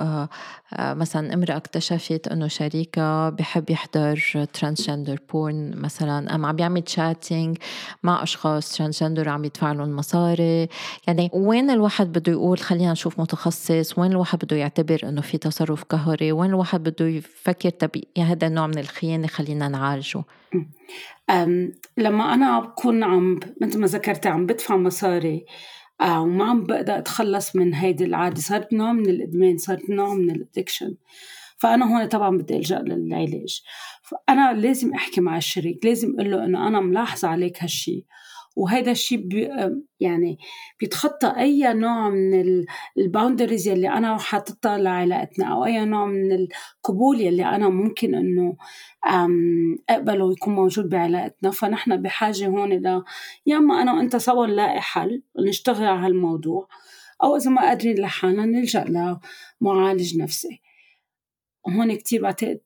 آه، 0.00 0.28
آه، 0.72 0.94
مثلا 0.94 1.34
امرأة 1.34 1.56
اكتشفت 1.56 2.28
إنه 2.28 2.48
شريكها 2.48 3.30
بحب 3.30 3.70
يحضر 3.70 4.46
transgender 4.52 5.18
porn 5.32 5.72
مثلا 5.76 6.34
أم 6.34 6.46
عم 6.46 6.56
بيعمل 6.56 6.82
chatting 6.82 7.58
مع 8.02 8.22
أشخاص 8.22 8.76
transgender 8.76 9.28
عم 9.28 9.44
يدفع 9.44 9.72
لهم 9.72 9.96
مصاري. 9.96 10.68
يعني 11.06 11.30
وين 11.32 11.70
الواحد 11.70 12.12
بده 12.12 12.32
يقول 12.32 12.58
خلينا 12.58 12.92
نشوف 12.92 13.20
متخصص؟ 13.20 13.98
وين 13.98 14.12
الواحد 14.12 14.38
بده 14.44 14.56
يعتبر 14.56 14.95
يعتبر 14.96 15.08
إنه 15.08 15.20
في 15.20 15.38
تصرف 15.38 15.84
قهري. 15.84 16.32
وين 16.32 16.50
الواحد 16.50 16.82
بده 16.82 17.06
يفكر 17.06 17.70
طب 17.70 17.90
هذا 18.18 18.46
النوع 18.46 18.66
من 18.66 18.78
الخيانة 18.78 19.26
خلينا 19.26 19.68
نعالجه؟ 19.68 20.24
لما 21.96 22.34
أنا 22.34 22.60
بكون 22.60 23.04
عم 23.04 23.40
مثل 23.60 23.80
ما 23.80 23.86
ذكرت 23.86 24.26
عم 24.26 24.46
بدفع 24.46 24.76
مصاري 24.76 25.44
وما 26.02 26.44
عم 26.44 26.64
بقدر 26.64 26.98
أتخلص 26.98 27.56
من 27.56 27.74
هيدي 27.74 28.04
العادة 28.04 28.40
صارت 28.40 28.72
نوع 28.72 28.92
من 28.92 29.10
الإدمان 29.10 29.58
صارت 29.58 29.90
نوع 29.90 30.14
من 30.14 30.30
ال 30.30 30.36
addiction. 30.36 30.94
فأنا 31.58 31.86
هون 31.86 32.06
طبعا 32.06 32.38
بدي 32.38 32.56
ألجأ 32.56 32.78
للعلاج. 32.78 33.62
فأنا 34.02 34.52
لازم 34.52 34.94
أحكي 34.94 35.20
مع 35.20 35.36
الشريك 35.36 35.84
لازم 35.84 36.14
أقول 36.14 36.30
له 36.30 36.44
إنه 36.44 36.68
أنا 36.68 36.80
ملاحظة 36.80 37.28
عليك 37.28 37.62
هالشي. 37.62 38.06
وهذا 38.56 38.90
الشيء 38.90 39.18
بي 39.18 39.48
يعني 40.00 40.38
بيتخطى 40.80 41.34
أي 41.36 41.74
نوع 41.74 42.10
من 42.10 42.64
ال 42.98 43.04
boundaries 43.04 43.68
يلي 43.68 43.88
أنا 43.88 44.18
حاططها 44.18 44.78
لعلاقتنا 44.78 45.52
أو 45.52 45.64
أي 45.64 45.84
نوع 45.84 46.06
من 46.06 46.32
القبول 46.32 47.20
يلي 47.20 47.44
أنا 47.44 47.68
ممكن 47.68 48.14
إنه 48.14 48.56
أقبله 49.90 50.24
ويكون 50.24 50.54
موجود 50.54 50.88
بعلاقتنا 50.88 51.50
فنحن 51.50 52.02
بحاجة 52.02 52.46
هون 52.46 52.72
ل 52.72 53.02
يا 53.46 53.56
أما 53.56 53.82
أنا 53.82 53.92
وأنت 53.94 54.16
سوا 54.16 54.46
نلاقي 54.46 54.80
حل 54.80 55.22
ونشتغل 55.34 55.86
على 55.86 56.06
هالموضوع 56.06 56.68
أو 57.22 57.36
إذا 57.36 57.50
ما 57.50 57.62
قادرين 57.62 57.98
لحالنا 57.98 58.44
نلجأ 58.46 58.84
لمعالج 59.60 60.18
نفسي. 60.18 60.60
هون 61.68 61.94
كتير 61.94 62.22
بعتقد 62.22 62.60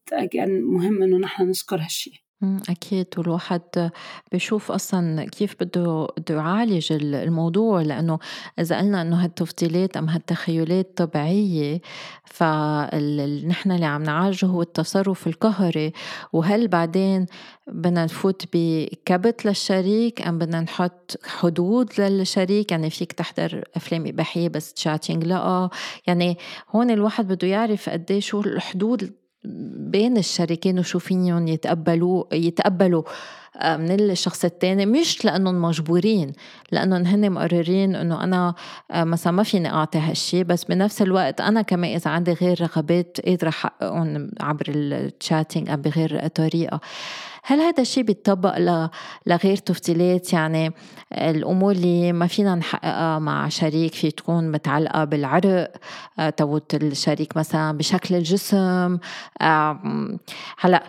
مهم 0.49 1.02
إنه 1.02 1.16
نحن 1.16 1.42
نذكر 1.42 1.76
هالشي. 1.76 2.30
أكيد. 2.42 3.06
والواحد 3.18 3.90
بيشوف 4.32 4.73
أصلا 4.73 5.25
كيف 5.25 5.54
بده 5.61 6.09
بده 6.18 6.35
يعالج 6.35 6.92
الموضوع 6.92 7.82
لأنه 7.82 8.18
إذا 8.59 8.78
قلنا 8.78 9.02
إنه 9.02 9.25
هالتفضيلات 9.25 9.97
أم 9.97 10.09
هالتخيلات 10.09 10.97
طبيعية 10.97 11.80
فنحن 12.25 13.70
اللي 13.73 13.87
عم 13.87 14.02
نعالجه 14.02 14.47
هو 14.47 14.62
التصرف 14.62 15.26
القهري. 15.26 15.92
وهل 16.32 16.68
بعدين 16.68 17.26
بدنا 17.66 18.04
نفوت 18.04 18.44
بكبت 18.52 19.47
للشريك 19.47 20.26
أم 20.26 20.38
بدنا 20.38 20.61
نحط 20.61 21.16
حدود 21.25 22.00
للشريك؟ 22.00 22.73
يعني 22.73 22.90
فيك 22.90 23.12
تحضر 23.12 23.64
أفلام 23.76 24.06
إباحية 24.06 24.49
بس 24.49 24.73
تشاتينج 24.75 25.25
لا 25.25 25.70
يعني 26.06 26.38
هون 26.70 26.90
الواحد 26.90 27.28
بده 27.28 27.49
يعرف 27.49 27.88
قد 27.88 28.18
شو 28.18 28.40
الحدود 28.40 29.12
بين 29.44 30.16
الشريكين 30.16 30.78
وشو 30.78 30.99
فيهم 30.99 31.49
يتقبلوا 31.49 32.25
يتقبلوا 32.32 33.02
آه، 33.56 33.76
من 33.76 34.00
الشخص 34.00 34.44
الثاني 34.44 34.87
مش 34.87 35.25
لأنهم 35.25 35.62
مجبورين 35.62 36.32
لأنهم 36.73 37.06
هن 37.06 37.32
مقررين 37.32 37.94
إنه 37.94 38.25
أنا 38.25 38.54
آه، 38.90 39.04
مثلا 39.04 39.32
ما 39.32 39.42
فيني 39.42 39.70
أعطي 39.70 39.99
هالشي. 39.99 40.44
بس 40.44 40.64
بنفس 40.64 41.02
الوقت 41.02 41.40
أنا 41.40 41.62
كمان 41.62 41.94
إذا 41.94 42.11
عندي 42.11 42.32
غير 42.32 42.61
رغبات 42.61 43.20
قادره 43.26 43.49
أحققهم 43.49 44.30
عبر 44.40 44.64
التشاتينج 44.68 45.70
أو 45.70 45.76
بغير 45.76 46.26
طريقة. 46.26 46.80
هل 47.42 47.61
هذا 47.61 47.82
الشيء 47.82 48.02
بيتطبق 48.02 48.59
لغير 49.26 49.56
تفضيلات؟ 49.56 50.32
يعني 50.32 50.73
الأمور 51.12 51.73
اللي 51.73 52.12
ما 52.12 52.26
فينا 52.26 52.54
نحققها 52.54 53.18
مع 53.18 53.49
شريك 53.49 53.94
في 53.94 54.11
تكون 54.11 54.50
متعلقة 54.50 55.04
بالعرق 55.04 55.73
آه، 56.18 56.30
توت 56.30 56.75
الشريك 56.75 57.37
مثلا 57.37 57.78
بشكل 57.78 58.14
الجسم 58.14 58.99
هلأ 60.59 60.82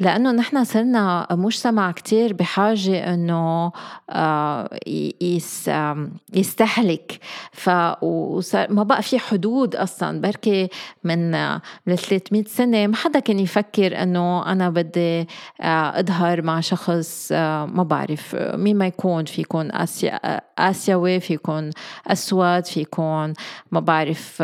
لأنه 0.00 0.30
نحن 0.32 0.64
صرنا 0.64 1.26
مجتمع 1.30 1.92
كتير 1.92 2.32
بحاجة 2.32 3.14
إنه 3.14 3.72
آه، 4.10 4.70
يستهلك. 6.34 7.20
ف 7.52 7.68
ما 8.70 8.82
بقى 8.82 9.02
في 9.02 9.18
حدود 9.18 9.76
أصلا. 9.76 10.20
بركي 10.20 10.68
من 11.04 11.30
من 11.86 11.96
300 11.96 12.44
سنة 12.44 12.86
ما 12.86 12.96
حدا 12.96 13.18
كان 13.18 13.38
يفكر 13.38 14.02
إنه 14.02 14.52
أنا 14.52 14.70
بدي 14.70 15.28
آه، 15.60 16.00
أظهر 16.00 16.42
مع 16.42 16.60
شخص 16.60 17.28
آه، 17.32 17.66
ما 17.66 17.82
بعرف. 17.82 18.36
مين 18.54 18.78
ما 18.78 18.86
يكون 18.86 19.24
في 19.24 19.40
يكون 19.40 19.70
آسيوي 20.58 21.20
في 21.20 21.34
يكون 21.34 21.70
أسود 22.06 22.66
في 22.66 22.80
يكون 22.80 23.32
ما 23.72 23.80
بعرف 23.80 24.42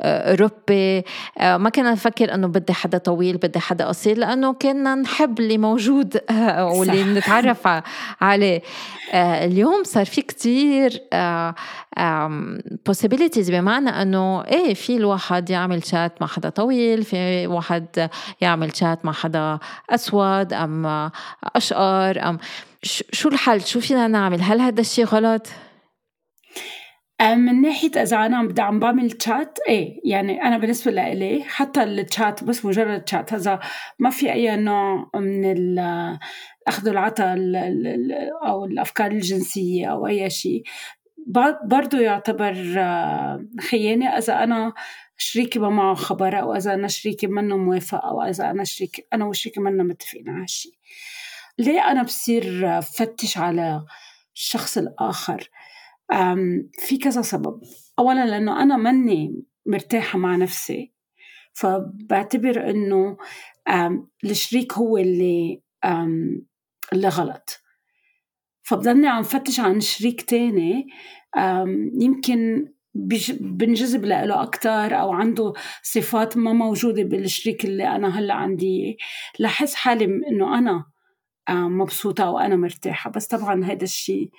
أوروبي. 0.00 1.02
ما 1.40 1.70
كنا 1.70 1.92
نفكر 1.92 2.34
إنه 2.34 2.46
بدي 2.46 2.72
حدا 2.72 2.98
طويل 2.98 3.36
بدي 3.36 3.58
حدا 3.58 3.86
قصير. 3.86 4.18
لأنه 4.18 4.52
كنا 4.52 4.87
بدنا 4.88 5.02
نحب 5.02 5.40
اللي 5.40 5.58
موجود 5.58 6.20
آه، 6.30 6.64
واللي 6.64 7.04
بنتعرف 7.04 7.68
عليه. 8.20 8.62
آه، 9.12 9.44
اليوم 9.44 9.84
صار 9.84 10.04
في 10.04 10.22
كتير 10.22 11.02
آه، 11.12 11.54
possibilities 12.90 13.50
بمعنى 13.50 13.90
إنه 13.90 14.44
إيه 14.44 14.74
في 14.74 14.96
الواحد 14.96 15.50
يعمل 15.50 15.84
شات 15.84 16.12
مع 16.20 16.26
حدا 16.26 16.48
طويل 16.48 17.04
في 17.04 17.46
واحد 17.46 18.10
يعمل 18.40 18.76
شات 18.76 19.04
مع 19.04 19.12
حدا 19.12 19.58
أسود 19.90 20.52
أم 20.52 21.10
أشقر 21.56 22.28
أم 22.28 22.38
شو 23.12 23.28
الحل؟ 23.28 23.60
شو 23.60 23.80
فينا 23.80 24.08
نعمل؟ 24.08 24.42
هل 24.42 24.60
هذا 24.60 24.80
الشيء 24.80 25.04
غلط؟ 25.04 25.46
من 27.20 27.60
ناحية 27.60 27.90
إذا 28.02 28.26
أنا 28.26 28.42
بدي 28.42 28.62
عم 28.62 28.78
بعمل 28.78 29.10
تشات 29.10 29.58
إيه 29.68 30.00
يعني 30.04 30.42
أنا 30.42 30.58
بالنسبة 30.58 30.90
لإلي 30.90 31.44
حتى 31.44 31.82
التشات 31.82 32.44
بس 32.44 32.64
مجرد 32.64 33.04
تشات 33.04 33.32
هذا 33.32 33.60
ما 33.98 34.10
في 34.10 34.32
أي 34.32 34.56
نوع 34.56 35.10
من 35.14 35.52
الأخذ 35.52 36.88
والعطاء 36.88 37.36
أو 38.46 38.64
الأفكار 38.64 39.10
الجنسية 39.10 39.86
أو 39.86 40.06
أي 40.06 40.30
شيء 40.30 40.62
برضه 41.64 42.00
يعتبر 42.00 42.74
آه، 42.78 43.46
خيانة. 43.60 44.18
إذا 44.18 44.44
أنا 44.44 44.72
شريكي 45.16 45.58
ما 45.58 45.68
معه 45.68 45.94
خبر 45.94 46.40
أو 46.40 46.54
إذا 46.54 46.74
أنا 46.74 46.88
شريكي 46.88 47.26
منه 47.26 47.56
موافق 47.56 48.04
أو 48.04 48.22
إذا 48.22 48.50
أنا 48.50 48.64
شريك 48.64 49.06
أنا 49.12 49.24
وشريكي 49.24 49.60
منا 49.60 49.82
متفقين 49.82 50.28
على 50.28 50.42
هالشيء. 50.42 50.72
ليه 51.58 51.90
أنا 51.90 52.02
بصير 52.02 52.80
فتش 52.80 53.38
على 53.38 53.84
الشخص 54.34 54.78
الآخر؟ 54.78 55.50
في 56.78 56.98
كذا 57.02 57.22
سبب. 57.22 57.60
أولا 57.98 58.26
لأنه 58.26 58.62
أنا 58.62 58.76
مني 58.76 59.42
مرتاحة 59.66 60.18
مع 60.18 60.36
نفسي 60.36 60.92
فبعتبر 61.52 62.70
إنه 62.70 63.16
الشريك 64.24 64.72
هو 64.72 64.98
اللي 64.98 65.62
اللي 66.92 67.08
غلط. 67.08 67.60
فبضلني 68.62 69.08
عم 69.08 69.22
فتش 69.22 69.60
عن 69.60 69.80
شريك 69.80 70.22
تاني 70.22 70.86
يمكن 72.00 72.68
بنجذب 73.40 74.04
له 74.04 74.42
أكتر 74.42 75.00
أو 75.00 75.12
عنده 75.12 75.52
صفات 75.82 76.36
ما 76.36 76.52
موجودة 76.52 77.02
بالشريك 77.02 77.64
اللي 77.64 77.88
أنا 77.88 78.18
هلأ 78.18 78.34
عندي. 78.34 78.96
لحس 79.38 79.74
حالي 79.74 80.04
إنه 80.04 80.58
أنا 80.58 80.84
مبسوطة 81.50 82.30
وأنا 82.30 82.56
مرتاحة. 82.56 83.10
بس 83.10 83.26
طبعا 83.26 83.64
هذا 83.64 83.84
الشيء 83.84 84.30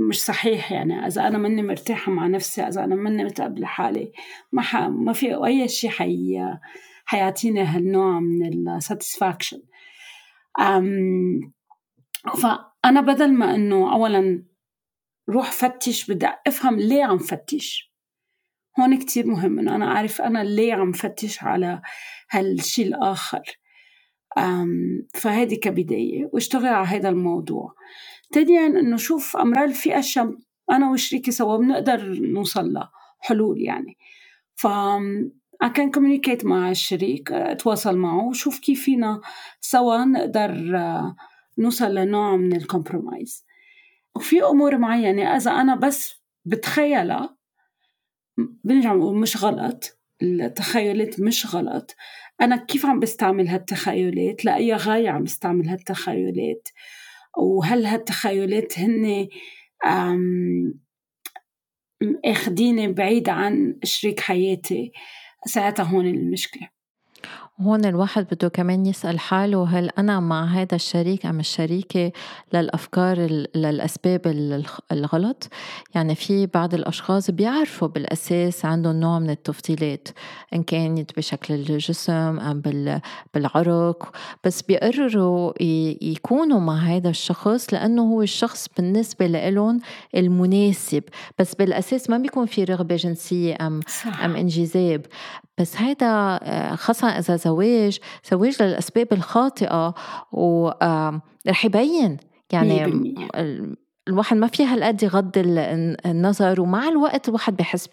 مش 0.00 0.24
صحيح 0.24 0.72
يعني. 0.72 1.06
إذا 1.06 1.26
أنا 1.26 1.38
ماني 1.38 1.62
مرتاحة 1.62 2.12
مع 2.12 2.26
نفسي 2.26 2.62
إذا 2.62 2.84
أنا 2.84 2.94
ماني 2.94 3.24
متقبلة 3.24 3.66
حالي 3.66 4.12
ما 4.52 4.62
ح... 4.62 4.76
ما 4.76 5.12
في 5.12 5.34
أي 5.46 5.68
شيء 5.68 5.90
حي... 5.90 6.38
حيعطيني 7.04 7.62
هالنوع 7.62 8.20
من 8.20 8.68
الساتسفاكشن 8.68 9.62
أم... 10.60 11.52
فأنا 12.42 13.00
بدل 13.00 13.32
ما 13.32 13.54
إنه 13.54 13.92
أولا 13.92 14.44
روح 15.28 15.50
فتش 15.52 16.10
بدي 16.10 16.26
أفهم 16.46 16.80
ليه 16.80 17.04
عم 17.04 17.18
فتش. 17.18 17.92
هون 18.80 18.98
كتير 18.98 19.26
مهم 19.26 19.58
إنه 19.58 19.76
أنا 19.76 19.84
أعرف 19.84 20.20
أنا 20.20 20.44
ليه 20.44 20.74
عم 20.74 20.92
فتش 20.92 21.42
على 21.42 21.82
هالشي 22.30 22.82
الآخر. 22.82 23.42
أم... 23.42 23.59
فهذه 25.14 25.54
كبداية 25.54 26.30
واشتغل 26.32 26.66
على 26.66 26.86
هذا 26.86 27.08
الموضوع. 27.08 27.74
ثانيا 28.34 28.66
انه 28.66 28.96
شوف 28.96 29.36
امرار 29.36 29.68
في 29.68 29.98
اشياء 29.98 30.34
أنا 30.70 30.90
وشريكي 30.90 31.30
سوا 31.30 31.56
بنقدر 31.56 32.20
نوصل 32.20 32.72
لها 32.72 32.90
حلول 33.18 33.62
يعني. 33.62 33.96
ف 34.54 34.66
can 35.74 35.90
communicate 35.90 36.44
مع 36.44 36.70
الشريك 36.70 37.32
أتواصل 37.32 37.96
معه 37.96 38.28
وشوف 38.28 38.58
كيف 38.58 38.84
فينا 38.84 39.20
سوا 39.60 40.04
نقدر 40.04 40.52
نوصل 41.58 41.94
لنوع 41.94 42.36
من 42.36 42.56
ال 42.56 42.64
compromise 42.64 43.44
وفي 44.16 44.42
أمور 44.42 44.78
معينة 44.78 45.36
إذا 45.36 45.50
أنا 45.50 45.76
بس 45.76 46.22
بتخيلها 46.44 47.36
بنرجع 48.64 48.94
مش 48.94 49.44
غلط. 49.44 49.98
التخيلات 50.22 51.20
مش 51.20 51.54
غلط. 51.54 51.96
أنا 52.40 52.56
كيف 52.56 52.86
عم 52.86 53.00
بستعمل 53.00 53.48
هالتخيلات؟ 53.48 54.44
لأي 54.44 54.74
غاية 54.74 55.10
عم 55.10 55.24
بستعمل 55.24 55.68
هالتخيلات. 55.68 56.68
وهل 57.38 57.86
هالتخيلات 57.86 58.78
هن 58.78 59.28
آخديني 62.24 62.92
بعيد 62.92 63.28
عن 63.28 63.78
شريك 63.84 64.20
حياتي؟ 64.20 64.92
ساعتها 65.46 65.82
هون 65.82 66.06
المشكلة. 66.06 66.68
هون 67.60 67.84
الواحد 67.84 68.26
بده 68.32 68.48
كمان 68.48 68.86
يسأل 68.86 69.20
حاله 69.20 69.64
هل 69.64 69.90
أنا 69.98 70.20
مع 70.20 70.44
هذا 70.44 70.74
الشريك 70.74 71.26
أم 71.26 71.40
الشريكة 71.40 72.12
للأفكار 72.54 73.18
للأسباب 73.54 74.20
الغلط 74.92 75.48
يعني 75.94 76.14
في 76.14 76.46
بعض 76.46 76.74
الأشخاص 76.74 77.30
بيعرفوا 77.30 77.88
بالأساس 77.88 78.64
عندهم 78.64 79.00
نوع 79.00 79.18
من 79.18 79.30
التفضيلات 79.30 80.08
إن 80.54 80.62
كانت 80.62 81.16
بشكل 81.16 81.54
الجسم 81.54 82.40
أم 82.40 82.62
بالعرق 83.34 84.16
بس 84.44 84.62
بيقرروا 84.62 85.52
يكونوا 86.02 86.60
مع 86.60 86.76
هذا 86.76 87.10
الشخص 87.10 87.74
لأنه 87.74 88.02
هو 88.02 88.22
الشخص 88.22 88.68
بالنسبة 88.76 89.26
لهم 89.26 89.80
المناسب 90.16 91.02
بس 91.38 91.54
بالأساس 91.54 92.10
ما 92.10 92.18
بيكون 92.18 92.46
في 92.46 92.64
رغبة 92.64 92.96
جنسية 92.96 93.56
أم, 93.60 93.80
صح. 93.88 94.24
أم 94.24 94.36
انجذاب 94.36 95.06
بس 95.60 95.76
هيدا 95.76 96.06
آه، 96.06 96.74
خاصة 96.74 97.08
إذا 97.08 97.36
زواج 97.36 97.98
زواج 98.30 98.62
للأسباب 98.62 99.12
الخاطئة 99.12 99.94
ورح 100.32 101.64
يبين. 101.64 102.16
يعني 102.52 102.84
الواحد 104.08 104.36
ما 104.36 104.46
في 104.46 104.64
هالقد 104.64 105.02
يغض 105.02 105.32
النظر 106.06 106.60
ومع 106.60 106.88
الوقت 106.88 107.28
الواحد 107.28 107.56
بحس 107.56 107.88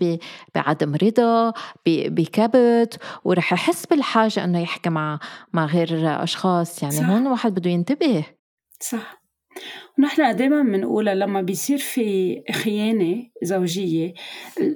بعدم 0.56 0.96
رضا 0.96 1.54
بكبت 1.86 3.00
ورح 3.24 3.54
يحس 3.54 3.86
بالحاجة 3.86 4.44
إنه 4.44 4.60
يحكي 4.60 4.90
مع 4.90 5.20
مع 5.54 5.66
غير 5.66 6.24
أشخاص. 6.24 6.84
يعني 6.84 6.96
صح. 6.96 7.10
هون 7.10 7.28
الواحد 7.28 7.54
بده 7.54 7.70
ينتبه. 7.70 8.24
صح. 8.80 9.27
ونحن 10.00 10.36
دائما 10.36 10.64
بنقولها 10.64 11.16
لما 11.16 11.42
بيصير 11.42 11.78
في 11.78 12.44
خيانة 12.54 13.24
زوجية 13.44 14.14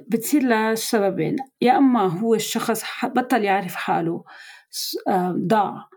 بتصير 0.08 0.42
لسببين. 0.72 1.36
يا 1.60 1.78
أما 1.78 2.06
هو 2.06 2.34
الشخص 2.34 2.84
بطل 3.04 3.44
يعرف 3.44 3.74
حاله 3.74 4.24
ضاع 5.48 5.88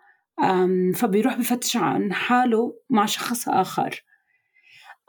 فبيروح 0.96 1.38
بفتش 1.38 1.78
عن 1.78 2.14
حاله 2.14 2.74
مع 2.90 3.06
شخص 3.06 3.50
آخر. 3.50 4.04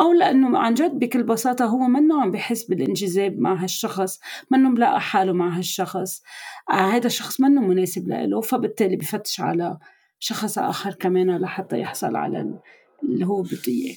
أو 0.01 0.13
لأنه 0.13 0.59
عن 0.59 0.75
جد 0.75 0.99
بكل 0.99 1.23
بساطة 1.23 1.65
هو 1.65 1.79
منه 1.79 2.23
عم 2.23 2.31
بحس 2.31 2.65
بالانجذاب 2.65 3.39
مع 3.39 3.55
هالشخص 3.55 4.21
منه 4.51 4.71
ملاقى 4.71 5.01
حاله 5.01 5.33
مع 5.33 5.59
هالشخص. 5.59 6.23
آه 6.71 6.75
هذا 6.75 7.07
الشخص 7.07 7.41
منه 7.41 7.61
مناسب 7.61 8.09
له 8.09 8.41
فبالتالي 8.41 8.97
بفتش 8.97 9.41
على 9.41 9.79
شخص 10.19 10.59
آخر 10.59 10.95
كمان 10.95 11.37
لحتى 11.37 11.81
يحصل 11.81 12.17
على 12.17 12.55
اللي 13.03 13.27
هو 13.27 13.43
بده 13.43 13.59
إياه. 13.69 13.97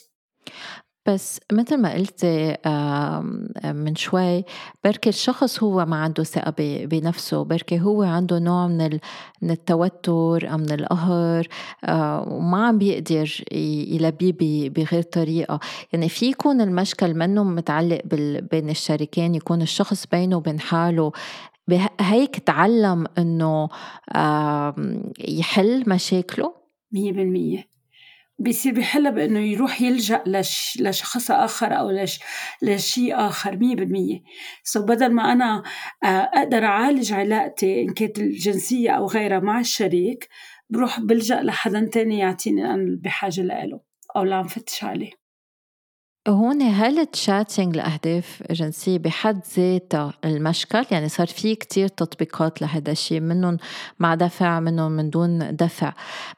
بس 1.06 1.40
مثل 1.52 1.78
ما 1.78 1.94
قلتي 1.94 2.56
من 3.66 3.96
شوي 3.96 4.44
بركي 4.84 5.10
الشخص 5.10 5.64
هو 5.64 5.86
ما 5.86 5.96
عنده 5.96 6.24
ثقة 6.24 6.54
بنفسه. 6.86 7.44
بركي 7.44 7.82
هو 7.82 8.04
عنده 8.04 8.40
نوع 8.40 8.68
من 8.68 9.00
من 9.42 9.52
التوتر 9.52 10.52
أو 10.52 10.58
من 10.58 10.72
القهر 10.72 11.48
آه، 11.84 12.26
وما 12.30 12.68
عم 12.68 12.78
بيقدر 12.78 13.44
يلبيه 13.52 14.70
بغير 14.70 15.02
طريقة. 15.02 15.60
يعني 15.94 16.10
في 16.10 16.26
يكون 16.26 16.62
المشكل 16.62 17.14
منه 17.14 17.44
متعلق 17.44 18.02
بين 18.52 18.70
الشريكين 18.70 19.36
يكون 19.36 19.62
الشخص 19.62 20.06
بينه 20.08 20.38
وبين 20.38 20.60
حاله. 20.60 21.12
هيك 22.00 22.40
تعلم 22.40 23.06
إنه 23.18 23.70
يحل 25.28 25.90
مشاكله؟ 25.90 26.54
مية 26.92 27.14
بالمية. 27.14 27.79
بيصير 28.40 28.74
بحلها 28.74 29.12
بانه 29.12 29.40
يروح 29.40 29.82
يلجأ 29.82 30.24
لش 30.28 30.78
لشخص 30.82 31.32
آخر 31.32 31.80
أو 31.80 31.90
لش 31.92 32.20
لشيء 32.62 33.16
آخر 33.16 33.58
مية 33.58 33.76
بالمية. 33.76 34.20
سو 34.64 34.86
بدل 34.86 35.14
ما 35.14 35.32
أنا 35.32 35.64
آه، 36.04 36.08
أقدر 36.08 36.66
أعالج 36.66 37.14
علاقتي 37.14 37.82
إن 37.82 37.94
كانت 37.94 38.20
الجنسية 38.20 38.92
أو 38.92 39.06
غيرها 39.06 39.40
مع 39.40 39.60
الشريك 39.60 40.30
بروح 40.70 41.00
بلجأ 41.00 41.42
لحدا 41.42 41.90
تاني 41.94 42.20
يعطيني 42.20 42.66
أنا 42.66 43.00
بحاجه 43.04 43.42
لإله 43.42 43.80
أو 44.16 44.24
اللي 44.24 44.36
عم 44.36 44.48
فتش 44.48 44.84
عليه. 44.84 45.19
هون 46.28 46.62
هل 46.62 47.00
ال 47.00 47.08
chatting 47.08 47.78
لأهداف 47.78 48.44
جنسية 48.52 48.98
بحد 48.98 49.42
ذاتها 49.58 50.14
المشكل؟ 50.26 50.86
يعني 50.92 51.10
صار 51.10 51.28
في 51.28 51.56
كتير 51.56 51.88
تطبيقات 51.88 52.62
لهذا 52.62 52.92
الشيء 52.92 53.20
منهم 53.20 53.58
مع 54.00 54.16
دفع 54.16 54.60
منهم 54.60 54.92
من 54.92 55.10
دون 55.10 55.56
دفع. 55.56 55.94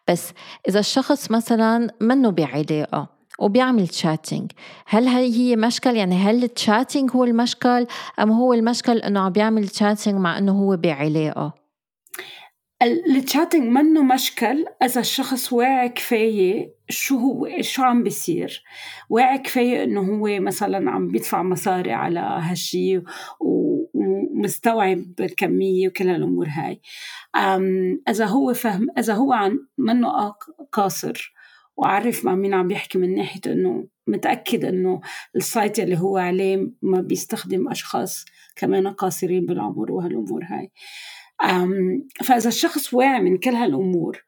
بس 0.10 0.34
إذا 0.70 0.80
الشخص 0.80 1.32
مثلا 1.32 1.88
منه 2.02 2.30
بعلاقة 2.30 3.08
وبيعمل 3.40 3.88
chatting 3.88 4.52
هل 4.86 5.08
هي 5.08 5.36
هي 5.36 5.56
مشكل؟ 5.56 5.96
يعني 5.96 6.16
هل 6.16 6.44
ال 6.44 6.51
chatting 6.51 7.12
هو 7.12 7.24
المشكل 7.24 7.88
أم 8.20 8.32
هو 8.32 8.54
المشكل 8.54 8.98
إنه 8.98 9.20
عم 9.20 9.32
بيعمل 9.32 9.68
chatting 9.68 10.20
مع 10.20 10.38
إنه 10.38 10.52
هو 10.52 10.78
بعلاقة؟ 10.78 11.61
التشاتنج 12.82 13.64
منه 13.64 14.04
مشكل 14.04 14.66
إذا 14.84 15.02
الشخص 15.02 15.54
واعي 15.54 15.90
كفاية 15.90 16.74
شو 16.90 17.18
هو 17.18 17.48
شو 17.62 17.84
عم 17.84 18.04
بيصير. 18.04 18.64
واعي 19.10 19.38
كفاية 19.38 19.84
إنه 19.84 20.02
هو 20.02 20.40
مثلا 20.40 20.92
عم 20.92 21.08
بيدفع 21.08 21.44
مصاري 21.44 21.94
على 21.94 22.20
هالشي 22.20 23.02
ومستوعب 23.94 25.06
الكمية 25.20 25.88
وكل 25.88 26.08
هالأمور 26.08 26.48
هاي. 26.50 26.82
إذا 28.10 28.26
هو 28.26 28.54
فهم 28.54 28.88
إذا 28.98 29.14
هو 29.14 29.34
عن 29.34 29.60
منه 29.78 30.34
قاصر 30.72 31.34
وعرف 31.78 32.26
مع 32.26 32.36
مين 32.36 32.54
عم 32.54 32.72
يحكي 32.72 32.98
من 32.98 33.16
ناحيه 33.16 33.42
إنه 33.48 33.88
متأكد 34.08 34.66
إنه 34.66 35.02
السايت 35.36 35.80
اللي 35.80 36.00
هو 36.00 36.18
عليه 36.18 36.72
ما 36.82 37.02
بيستخدم 37.02 37.70
أشخاص 37.70 38.26
كمان 38.56 38.88
قاصرين 38.88 39.46
بالعمر 39.46 39.92
وهالأمور 39.92 40.44
هاي. 40.44 40.72
فإذا 42.24 42.48
الشخص 42.48 42.94
واعي 42.94 43.20
من 43.20 43.38
كل 43.38 43.52
هالأمور 43.52 44.24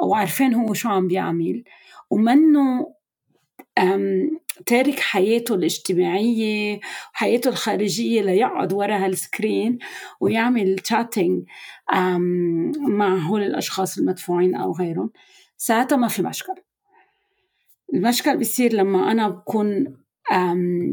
أو 0.00 0.14
عارفين 0.14 0.54
هو 0.54 0.74
شو 0.74 0.88
عم 0.88 1.08
بيعمل 1.08 1.64
ومنه 2.10 2.86
تارك 4.66 5.00
حياته 5.00 5.54
الاجتماعية 5.54 6.80
وحياته 7.14 7.48
الخارجية 7.48 8.22
ليقعد 8.22 8.72
ورا 8.72 9.04
هالسكرين 9.04 9.78
ويعمل 10.20 10.78
تشاتينج 10.78 11.44
مع 12.78 13.16
هول 13.16 13.42
الأشخاص 13.42 13.98
المدفوعين 13.98 14.54
أو 14.54 14.72
غيرهم 14.72 15.10
ساعتها 15.56 15.96
ما 15.96 16.08
في 16.08 16.22
مشكل. 16.22 16.54
المشكل 17.94 18.36
بيصير 18.36 18.72
لما 18.72 19.10
أنا 19.10 19.28
بكون 19.28 19.99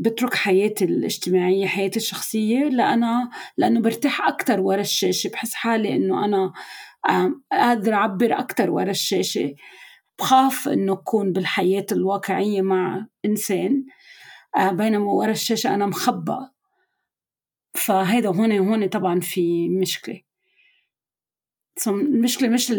بترك 0.02 0.34
حياتي 0.34 0.86
الاجتماعية 0.86 1.68
حياتي 1.68 2.00
الشخصية 2.00 2.64
لأنا 2.64 3.30
لأنه 3.58 3.82
برتاح 3.82 4.28
أكتر 4.28 4.60
ورا 4.60 4.82
الشاشة. 4.82 5.30
بحس 5.30 5.54
حالي 5.54 5.96
إنه 5.96 6.26
أنا 6.26 6.54
قادرة 7.52 7.96
أعبر 7.96 8.40
أكتر 8.40 8.70
ورا 8.70 8.92
الشاشة. 8.92 9.56
بخاف 10.20 10.68
إنه 10.68 10.94
أكون 10.94 11.34
بالحياة 11.34 11.86
الواقعية 11.92 12.62
مع 12.62 13.08
إنسان 13.26 13.86
بينما 14.72 15.12
ورا 15.12 15.32
الشاشة 15.32 15.76
أنا 15.76 15.86
مخبى 15.86 16.38
فهيدا 17.74 18.30
هون 18.30 18.52
هون 18.52 18.88
طبعا 18.88 19.20
في 19.20 19.70
مشكلة. 19.70 20.22
المشكلة 21.88 22.50
مش 22.50 22.74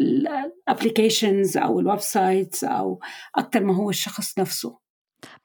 ال 0.00 0.12
applications 0.12 1.56
أو 1.56 1.80
ال 1.80 1.98
websites 1.98 2.64
أو 2.64 3.00
أكتر 3.36 3.64
ما 3.64 3.76
هو 3.76 3.90
الشخص 3.90 4.38
نفسه. 4.38 4.79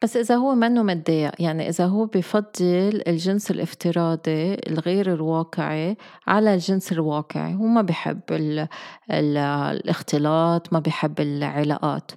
بس 0.01 0.17
إذا 0.17 0.35
هو 0.35 0.55
منه 0.55 0.83
متضايق 0.83 1.31
يعني 1.39 1.69
إذا 1.69 1.85
هو 1.85 2.05
بفضل 2.05 3.01
الجنس 3.07 3.51
الافتراضي 3.51 4.53
الغير 4.53 5.13
الواقعي 5.13 5.97
على 6.27 6.53
الجنس 6.53 6.91
الواقعي. 6.91 7.53
هو 7.53 7.65
ما 7.65 7.81
بحب 7.81 8.21
ال 8.31 8.67
ال 9.11 9.37
الاختلاط 9.37 10.73
ما 10.73 10.79
بحب 10.79 11.19
العلاقات. 11.19 12.11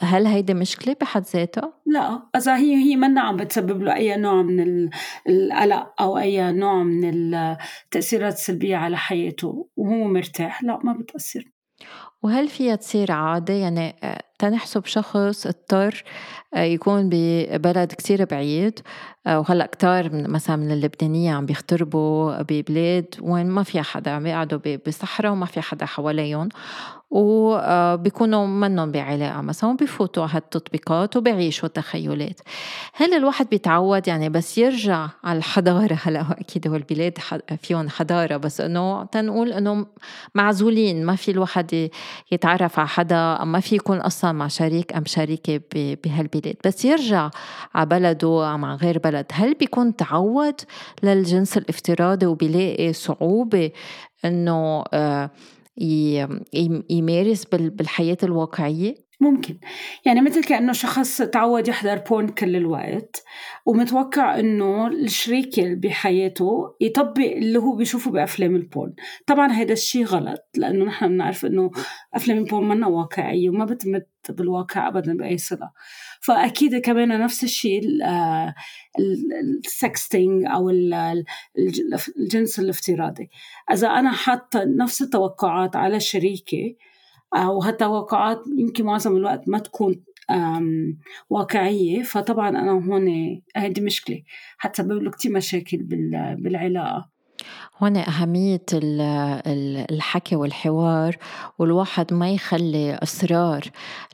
هل 0.00 0.26
هيدي 0.26 0.54
مشكلة 0.54 0.96
بحد 1.00 1.22
ذاتها؟ 1.22 1.72
لا 1.86 2.22
إذا 2.36 2.56
هي 2.56 2.74
هي 2.74 2.96
منا 2.96 3.20
عم 3.20 3.36
بتسبب 3.36 3.82
له 3.82 3.94
أي 3.94 4.16
نوع 4.16 4.42
من 4.42 4.88
القلق 5.28 5.94
أو 6.00 6.18
أي 6.18 6.52
نوع 6.52 6.82
من 6.82 7.34
التأثيرات 7.34 8.32
السلبية 8.32 8.76
على 8.76 8.96
حياته 8.96 9.68
وهو 9.76 10.04
مرتاح 10.04 10.62
لا 10.62 10.78
ما 10.84 10.92
بتأثر. 10.92 11.44
وهل 12.22 12.48
فيها 12.48 12.76
تصير 12.76 13.12
عادة؟ 13.12 13.54
يعني 13.54 13.96
آه، 14.02 14.22
تنحسب 14.38 14.84
شخص 14.86 15.46
اضطر 15.46 16.04
آه، 16.54 16.62
يكون 16.62 17.08
ببلد 17.12 17.92
كتير 17.92 18.24
بعيد 18.24 18.80
آه، 19.26 19.38
وهلأ 19.38 19.66
كتار 19.66 20.12
من 20.12 20.30
مثلا 20.30 20.56
من 20.56 20.70
اللبنانية 20.70 21.32
عم 21.32 21.46
بيختربوا 21.46 22.42
ببلاد 22.42 23.14
وين 23.20 23.46
ما 23.46 23.62
في 23.62 23.82
حدا 23.82 24.10
عم 24.10 24.22
بيقعدوا 24.22 24.76
بصحراء 24.86 25.32
وما 25.32 25.46
في 25.46 25.60
حدا 25.60 25.86
حواليهم 25.86 26.48
وبيكونوا 27.14 28.46
منهم 28.46 28.92
بعلاقة 28.92 29.40
مثلا 29.40 29.76
بفوتوا 29.76 30.22
على 30.22 30.32
هالتطبيقات 30.32 31.16
وبيعيشوا 31.16 31.68
تخيلات. 31.68 32.40
هل 32.94 33.14
الواحد 33.14 33.48
بيتعود 33.48 34.08
يعني 34.08 34.28
بس 34.28 34.58
يرجع 34.58 35.08
على 35.24 35.38
الحضارة؟ 35.38 35.98
هلأ 36.04 36.26
أكيد 36.30 36.68
هو 36.68 36.76
البلاد 36.76 37.18
فيهم 37.62 37.88
حضارة 37.88 38.36
بس 38.36 38.60
إنه 38.60 39.04
تنقول 39.04 39.52
إنه 39.52 39.86
معزولين 40.34 41.06
ما 41.06 41.16
في 41.16 41.30
الواحد 41.30 41.90
يتعرف 42.32 42.78
على 42.78 42.88
حدا 42.88 43.44
ما 43.44 43.60
في 43.60 43.74
يكون 43.74 43.98
أصلا 43.98 44.23
مع 44.32 44.48
شريك 44.48 44.96
أم 44.96 45.04
شريكة 45.04 45.60
بهالبلاد. 46.04 46.56
بس 46.66 46.84
يرجع 46.84 47.30
على 47.74 47.86
بلده 47.86 48.54
أم 48.54 48.64
على 48.64 48.76
غير 48.76 48.98
بلد 48.98 49.26
هل 49.32 49.54
بيكون 49.54 49.96
تعود 49.96 50.54
للجنس 51.02 51.56
الافتراضي 51.56 52.26
وبيلاقي 52.26 52.92
صعوبة 52.92 53.70
إنه 54.24 54.84
آه، 54.92 55.30
يمارس 56.90 57.44
بالحياة 57.44 58.16
الواقعية؟ 58.22 59.03
ممكن. 59.20 59.58
يعني 60.04 60.20
مثل 60.20 60.44
كأنه 60.44 60.72
شخص 60.72 61.22
تعود 61.22 61.68
يحضر 61.68 61.98
بورن 61.98 62.28
كل 62.28 62.56
الوقت 62.56 63.24
ومتوقع 63.66 64.38
إنه 64.40 64.86
الشريك 64.86 65.60
بحياته 65.60 66.76
يطبق 66.80 67.24
اللي 67.24 67.58
هو 67.58 67.76
بيشوفه 67.76 68.10
بأفلام 68.10 68.56
ال 68.56 68.64
porn 68.64 68.94
طبعا 69.26 69.52
هذا 69.52 69.72
الشيء 69.72 70.04
غلط 70.04 70.50
لأنه 70.56 70.84
نحن 70.84 71.08
بنعرف 71.08 71.46
إنه 71.46 71.70
أفلام 72.14 72.38
ال 72.38 72.44
porn 72.44 72.68
منا 72.68 72.86
واقعية 72.86 73.50
وما 73.50 73.64
بتمت 73.64 74.08
بالواقع 74.28 74.88
ابدا 74.88 75.16
بأي 75.16 75.38
صلة. 75.38 75.70
فأكيد 76.20 76.76
كمان 76.76 77.20
نفس 77.20 77.44
الشيء 77.44 77.82
ال 79.64 79.74
sexting 79.74 80.44
أو 80.46 80.70
الجنس 82.18 82.58
الافتراضي. 82.58 83.30
إذا 83.72 83.88
أنا 83.88 84.12
حاطة 84.12 84.64
نفس 84.64 85.02
التوقعات 85.02 85.76
على 85.76 86.00
شريكي 86.00 86.76
وهالتوقعات 87.34 88.42
يمكن 88.58 88.84
معظم 88.84 89.16
الوقت 89.16 89.48
ما 89.48 89.58
تكون 89.58 90.04
واقعية. 91.30 92.02
فطبعا 92.02 92.48
أنا 92.48 92.70
هون 92.70 93.08
هيدي 93.56 93.80
مشكلة. 93.80 94.22
حتسبب 94.58 95.02
له 95.02 95.10
كتير 95.10 95.32
مشاكل 95.32 95.78
بالعلاقة. 96.38 97.13
هون 97.82 97.96
أهمية 97.96 98.62
الحكي 99.90 100.36
والحوار 100.36 101.16
والواحد 101.58 102.12
ما 102.12 102.30
يخلي 102.30 102.98
أسرار 103.02 103.62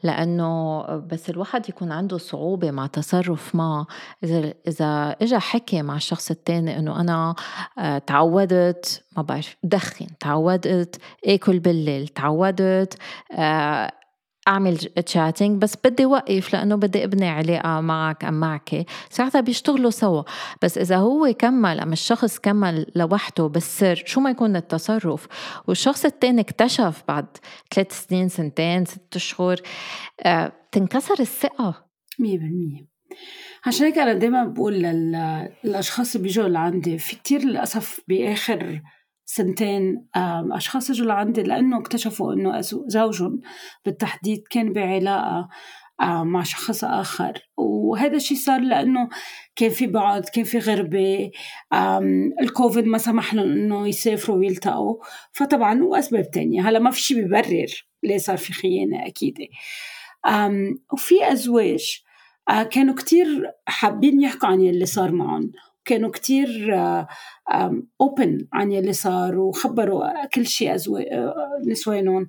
لأنه 0.03 0.83
بس 0.97 1.31
الواحد 1.31 1.69
يكون 1.69 1.93
عنده 1.93 2.19
صعوبة 2.19 2.71
مع 2.71 2.87
تصرف 2.87 3.55
ما. 3.55 3.87
إذا 4.25 4.55
إذا 4.69 5.17
إجا 5.23 5.39
حكي 5.39 5.83
مع 5.83 5.97
الشخص 5.97 6.31
التاني 6.31 6.79
إنه 6.79 7.01
أنا 7.01 7.35
آه، 7.79 7.99
تعودت 7.99 9.05
ما 9.17 9.23
بعرف 9.23 9.57
دخن 9.63 10.07
تعودت 10.21 10.97
آكل 11.27 11.59
بالليل 11.59 12.09
تعودت 12.09 12.95
آه، 13.33 13.93
أعمل 14.51 14.77
تشاتنج 14.79 15.63
بس 15.63 15.75
بدي 15.85 16.07
وقف 16.07 16.55
لأنه 16.55 16.77
بدي 16.77 17.05
أبني 17.05 17.29
علاقة 17.29 17.81
معك 17.81 18.25
أم 18.25 18.35
معك 18.35 18.87
ساعتها 19.11 19.41
بيشتغلوا 19.41 19.91
سوا. 19.91 20.23
بس 20.63 20.79
إذا 20.79 20.97
هو 20.97 21.35
كمل 21.39 21.81
أم 21.81 21.93
الشخص 21.93 22.39
كمل 22.39 22.87
لوحده 22.97 23.47
بالسر 23.47 24.03
شو 24.07 24.21
ما 24.21 24.31
يكون 24.31 24.57
التصرف؟ 24.57 25.27
والشخص 25.67 26.05
الثاني 26.05 26.41
اكتشف 26.41 27.03
بعد 27.09 27.27
ثلاث 27.75 28.07
سنين 28.07 28.29
سنتين 28.29 28.85
ست 28.85 29.19
شهور 29.19 29.57
آه، 30.21 30.53
تنكسر 30.73 31.21
الثقة. 31.21 31.91
100% 32.19 32.91
عشان 33.67 33.87
هيك 33.87 33.99
أنا 33.99 34.13
دائما 34.13 34.45
بقول 34.45 34.75
للأشخاص 34.75 36.15
اللي 36.15 36.27
بيجوا 36.27 36.49
لعندي 36.49 36.99
في 36.99 37.17
كتير 37.17 37.41
للأسف 37.41 38.01
بآخر 38.09 38.83
سنتين 39.33 40.07
أشخاص 40.53 40.91
اجوا 40.91 41.07
لعندي 41.07 41.43
لأنه 41.43 41.79
اكتشفوا 41.79 42.33
إنه 42.33 42.61
زوجهم 42.87 43.41
بالتحديد 43.85 44.43
كان 44.51 44.73
بعلاقة 44.73 45.49
مع 46.03 46.43
شخص 46.43 46.85
آخر. 46.85 47.33
وهذا 47.57 48.17
الشيء 48.17 48.37
صار 48.37 48.61
لأنه 48.61 49.09
كان 49.57 49.71
في 49.71 49.87
بعد 49.87 50.25
كان 50.25 50.45
في 50.45 50.59
غربة 50.59 51.31
الكوفيد 52.43 52.85
ما 52.85 52.99
سمح 52.99 53.35
لهم 53.35 53.53
إنه 53.53 53.89
يسافروا 53.89 54.37
ويلتقوا. 54.37 54.97
فطبعا 55.33 55.83
وأسباب 55.83 56.31
تانية. 56.31 56.69
هلأ 56.69 56.79
ما 56.79 56.91
في 56.91 57.01
شيء 57.01 57.17
بيبرر 57.17 57.87
ليه 58.03 58.19
صار 58.19 58.37
في 58.37 58.53
خيانة 58.53 59.07
أكيد. 59.07 59.39
وفي 60.93 61.33
أزواج 61.33 62.01
كانوا 62.71 62.95
كتير 62.95 63.51
حابين 63.67 64.23
يحكوا 64.23 64.49
عن 64.49 64.61
يلي 64.61 64.87
صار 64.87 65.13
معهم. 65.13 65.53
كانوا 65.85 66.11
كتير 66.11 66.75
اوبن 68.01 68.47
عن 68.53 68.73
يلي 68.73 68.93
صار 68.93 69.39
وخبروا 69.39 70.27
كل 70.27 70.47
شيء 70.47 70.77
نسوانهم. 71.67 72.27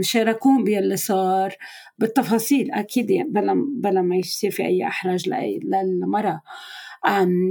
شاركوهم 0.00 0.64
باللي 0.64 0.96
صار. 0.96 1.54
بالتفاصيل 1.98 2.72
أكيد 2.72 3.10
يعني 3.10 3.28
بلا 3.28 3.54
بلا 3.82 4.02
ما 4.02 4.16
يصير 4.16 4.50
في 4.50 4.66
أي 4.66 4.86
إحراج 4.86 5.28
للمرأة. 5.64 6.40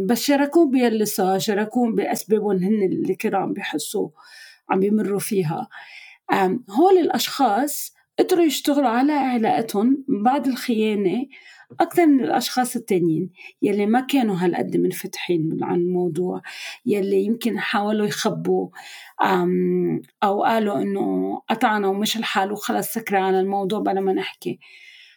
بس 0.05 0.21
شاركوهم 0.21 0.71
باللي 0.71 1.05
صار 1.05 1.39
شاركوهم 1.39 1.95
بأسبابهم 1.95 2.57
هن 2.57 2.83
اللي 2.83 3.15
كانوا 3.15 3.39
عم 3.39 3.53
بيحسوا 3.53 4.09
عم 4.69 4.79
بيمروا 4.79 5.19
فيها. 5.19 5.67
هول 6.69 6.97
الأشخاص 7.01 7.95
قدروا 8.19 8.43
يشتغلوا 8.43 8.89
على 8.89 9.11
علاقتهم 9.11 10.05
بعد 10.07 10.47
الخيانة 10.47 11.25
أكثر 11.79 12.05
من 12.05 12.23
الأشخاص 12.23 12.75
التانيين 12.75 13.29
يلي 13.61 13.85
ما 13.85 13.99
كانوا 13.99 14.35
هالقد 14.35 14.77
منفتحين 14.77 15.57
عن 15.61 15.75
الموضوع 15.75 16.41
يلي 16.85 17.25
يمكن 17.25 17.59
حاولوا 17.59 18.07
يخبوا 18.07 18.69
أو 20.23 20.43
قالوا 20.43 20.81
إنه 20.81 21.39
قطعنا 21.49 21.87
ومش 21.87 22.17
الحال 22.17 22.51
وخلص 22.51 22.93
سكرنا 22.93 23.35
الموضوع 23.35 23.79
بلا 23.79 24.01
ما 24.01 24.13
نحكي. 24.13 24.59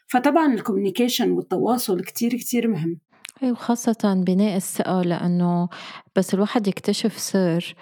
فطبعا 0.08 0.54
ال 0.54 0.60
communication 0.60 1.30
والتواصل 1.30 2.00
كتير 2.00 2.30
كتير 2.30 2.68
مهم. 2.68 3.00
أي 3.42 3.52
وخاصة 3.52 4.22
بناء 4.26 4.56
الثقة 4.56 5.02
لأنه 5.02 5.68
بس 6.16 6.34
الواحد 6.34 6.68
يكتشف 6.68 7.18
سر 7.18 7.74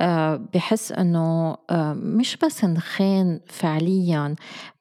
آه، 0.00 0.36
بحس 0.54 0.92
إنه 0.92 1.56
آه، 1.70 1.94
مش 1.94 2.36
بس 2.36 2.64
نخان 2.64 3.40
فعليا 3.46 4.34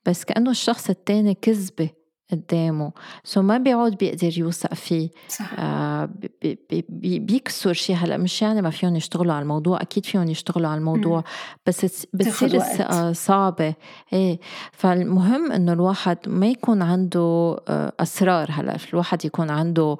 بس 0.05 0.23
كأنه 0.23 0.51
الشخص 0.51 0.89
التاني 0.89 1.33
كذبة. 1.33 1.89
قدامه 2.31 2.91
so 3.23 3.41
ما 3.41 3.57
بيعود 3.57 3.97
بيقدر 3.97 4.39
يوثق 4.39 4.73
فيه. 4.73 5.09
صح. 5.27 5.59
آه 5.59 6.09
بي 6.41 6.85
بي 6.89 7.19
بيكسر 7.19 7.73
شيء 7.73 7.95
هلأ 7.95 8.17
مش 8.17 8.41
يعني 8.41 8.61
ما 8.61 8.69
فيهم 8.69 8.95
يشتغلوا 8.95 9.33
على 9.33 9.41
الموضوع. 9.41 9.81
أكيد 9.81 10.05
فيهم 10.05 10.29
يشتغلوا 10.29 10.69
على 10.69 10.77
الموضوع. 10.77 11.17
مم. 11.17 11.23
بس 11.65 12.07
بتصير 12.13 12.55
الثقه 12.55 13.13
صعبة. 13.13 13.73
إيه. 14.13 14.39
فالمهم 14.71 15.51
إنه 15.51 15.73
الواحد 15.73 16.17
ما 16.27 16.47
يكون 16.47 16.81
عنده 16.81 17.57
آه، 17.67 17.93
أسرار 17.99 18.47
هلأ. 18.51 18.77
الواحد 18.93 19.25
يكون 19.25 19.49
عنده 19.49 19.97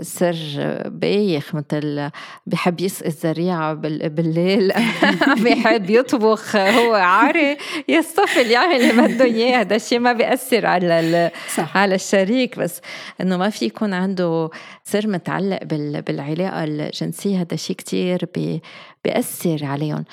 سر 0.00 0.36
بايخ 0.86 1.54
مثل 1.54 2.10
بحب 2.46 2.80
يسقي 2.80 3.08
الزريعة 3.08 3.74
بالليل. 3.74 4.72
بحب 5.44 5.90
يطبخ. 5.90 6.56
هو 6.56 6.94
عاري 6.94 7.56
يصطفل 7.88 8.50
يعمل 8.50 8.74
اللي 8.76 9.14
بده 9.14 9.24
إياه. 9.24 9.60
هذا 9.60 9.76
الشيء 9.76 9.98
ما 9.98 10.12
بيأثر 10.12 10.66
على 10.66 11.30
صح. 11.54 11.63
صح. 11.64 11.76
على 11.84 11.94
الشريك 11.94 12.58
بس 12.58 12.80
إنه 13.20 13.36
ما 13.36 13.50
في 13.50 13.64
يكون 13.64 13.92
عنده 13.92 14.50
سر 14.84 15.06
متعلق 15.08 15.64
بالعلاقة 16.06 16.64
الجنسية. 16.64 17.40
هذا 17.40 17.56
شيء 17.56 17.76
كتير 17.76 18.28
بي 18.34 18.62
بيأثر 19.04 19.64
عليهم. 19.64 20.04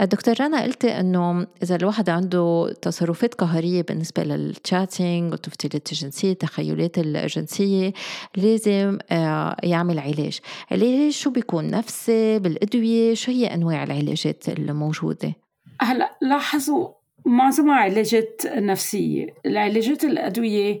دكتور 0.00 0.34
رنا 0.40 0.62
قلتي 0.62 1.00
إنه 1.00 1.46
إذا 1.62 1.76
الواحد 1.76 2.10
عنده 2.10 2.74
تصرفات 2.82 3.34
قهرية 3.34 3.82
بالنسبة 3.82 4.24
للتشاتينج 4.24 5.32
والتفتيلات 5.32 5.92
الجنسية 5.92 6.32
التخيلات 6.32 6.98
الجنسية 6.98 7.92
لازم 8.36 8.98
آه، 9.10 9.56
يعمل 9.62 9.98
علاج. 9.98 10.40
العلاج 10.72 11.12
شو 11.12 11.30
بيكون؟ 11.30 11.70
نفسي؟ 11.70 12.38
بالأدوية؟ 12.38 13.14
شو 13.14 13.32
هي 13.32 13.46
أنواع 13.46 13.82
العلاجات 13.82 14.48
الموجودة؟ 14.48 15.34
هلأ 15.80 16.18
لاحظوا 16.22 16.88
معظمها 17.26 17.74
علاجات 17.74 18.42
نفسية. 18.46 19.26
العلاجات 19.46 20.04
الأدوية 20.04 20.80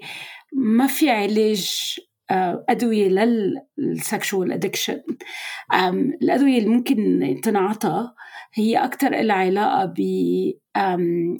ما 0.52 0.86
في 0.86 1.10
علاج 1.10 1.96
آه، 2.30 2.64
أدوية 2.68 3.08
لل 3.78 3.96
sexual 3.96 4.52
addiction 4.52 5.00
الأدوية 6.22 6.58
اللي 6.58 6.68
ممكن 6.68 7.40
تنعطى 7.42 8.10
هي 8.54 8.76
أكثر 8.76 9.10
لها 9.10 9.36
علاقة 9.36 9.84
ب 9.84 10.00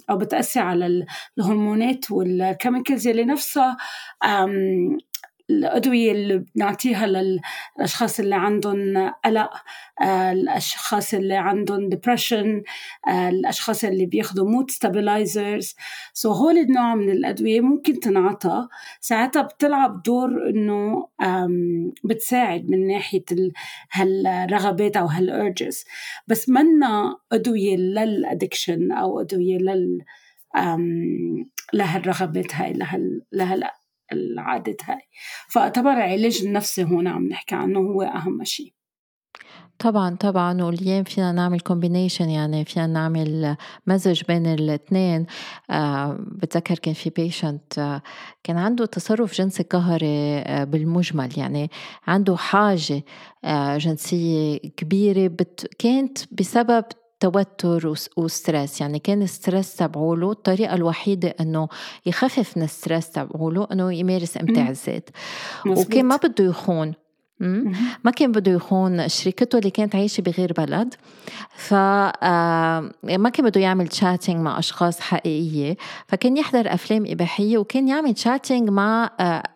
أو 0.09 0.17
بتأثر 0.17 0.61
على 0.61 1.05
الهرمونات 1.37 2.11
وال 2.11 2.28
chemicals 2.28 3.07
اللي 3.07 3.25
نفسها. 3.25 3.77
الأدوية 5.49 6.11
اللي 6.11 6.45
بنعطيها 6.55 7.07
للأشخاص 7.07 8.19
اللي 8.19 8.35
عندهم 8.35 9.11
قلق 9.25 9.49
آه، 10.01 10.31
الأشخاص 10.31 11.13
اللي 11.13 11.35
عندهم 11.35 11.89
depression 11.89 12.63
آه، 13.07 13.29
الأشخاص 13.29 13.83
اللي 13.83 14.05
بياخدوا 14.05 14.51
mood 14.51 14.65
stabilizers. 14.73 15.75
سو 16.13 16.33
so 16.33 16.37
هول 16.37 16.57
النوع 16.57 16.95
من 16.95 17.09
الأدوية 17.09 17.61
ممكن 17.61 17.99
تنعطى. 17.99 18.67
ساعتها 19.01 19.41
بتلعب 19.41 20.03
دور 20.03 20.49
إنه 20.49 21.07
بتساعد 22.03 22.69
من 22.69 22.87
ناحية 22.87 23.23
هالرغبات 23.91 24.97
أو 24.97 25.05
هالأرجز 25.05 25.85
بس 26.27 26.49
منا 26.49 27.17
أدوية 27.31 27.75
للأدكشن 27.77 28.91
أو 28.91 29.21
أدوية 29.21 29.57
لل 29.57 30.03
لهالرغبات 31.73 32.55
هاي 32.55 32.73
لهال 32.73 33.21
لهال 33.31 33.63
العادة 34.13 34.77
هاي. 34.85 35.01
فاعتبر 35.49 35.91
العلاج 35.91 36.41
النفسي 36.43 36.83
هون 36.83 37.07
عم 37.07 37.27
نحكي 37.27 37.55
عنه 37.55 37.79
هو 37.79 38.01
أهم 38.01 38.43
شيء. 38.43 38.73
طبعا 39.79 40.15
طبعا. 40.15 40.63
واليوم 40.63 41.03
فينا 41.03 41.31
نعمل 41.31 41.59
combination 41.59 42.29
يعني 42.29 42.65
فينا 42.65 42.87
نعمل 42.87 43.55
مزج 43.87 44.23
بين 44.27 44.45
الاثنين. 44.45 45.25
آه 45.69 46.17
بتذكر 46.19 46.75
كان 46.75 46.93
في 46.93 47.09
patient 47.09 47.79
آه 47.79 48.01
كان 48.43 48.57
عنده 48.57 48.85
تصرف 48.85 49.33
جنسي 49.33 49.63
قهري 49.63 50.37
آه 50.39 50.63
بالمجمل. 50.63 51.29
يعني 51.39 51.69
عنده 52.07 52.35
حاجة 52.35 53.03
آه 53.43 53.77
جنسية 53.77 54.57
كبيرة 54.57 55.27
بت 55.27 55.67
كانت 55.79 56.17
بسبب 56.33 56.83
توتر 57.21 57.93
و 58.17 58.26
stress 58.26 58.81
يعني 58.81 58.99
كان 58.99 59.21
ال 59.21 59.29
stress 59.29 59.75
تبعوله 59.75 60.31
الطريقة 60.31 60.73
الوحيدة 60.75 61.35
إنه 61.41 61.67
يخفف 62.05 62.57
من 62.57 62.63
ال 62.63 62.70
stress 62.70 63.09
تبعوله 63.09 63.67
إنه 63.71 63.93
يمارس 63.93 64.37
امتاع 64.37 64.69
الذات 64.69 65.09
وكان 65.67 66.05
ما 66.05 66.15
بده 66.15 66.43
يخون. 66.45 66.93
ما 68.03 68.11
كان 68.11 68.31
بده 68.31 68.51
يخون 68.51 69.09
شريكته 69.09 69.57
اللي 69.57 69.69
كانت 69.69 69.95
عايشة 69.95 70.21
بغير 70.21 70.53
بلد. 70.53 70.95
ف 71.55 71.73
آه، 71.73 72.91
ما 73.03 73.29
كان 73.29 73.45
بده 73.45 73.61
يعمل 73.61 73.87
chatting 73.87 74.37
مع 74.37 74.59
أشخاص 74.59 74.99
حقيقية. 74.99 75.77
فكان 76.07 76.37
يحضر 76.37 76.73
أفلام 76.73 77.03
إباحية 77.07 77.57
وكان 77.57 77.87
يعمل 77.87 78.13
chatting 78.13 78.69
مع 78.69 79.09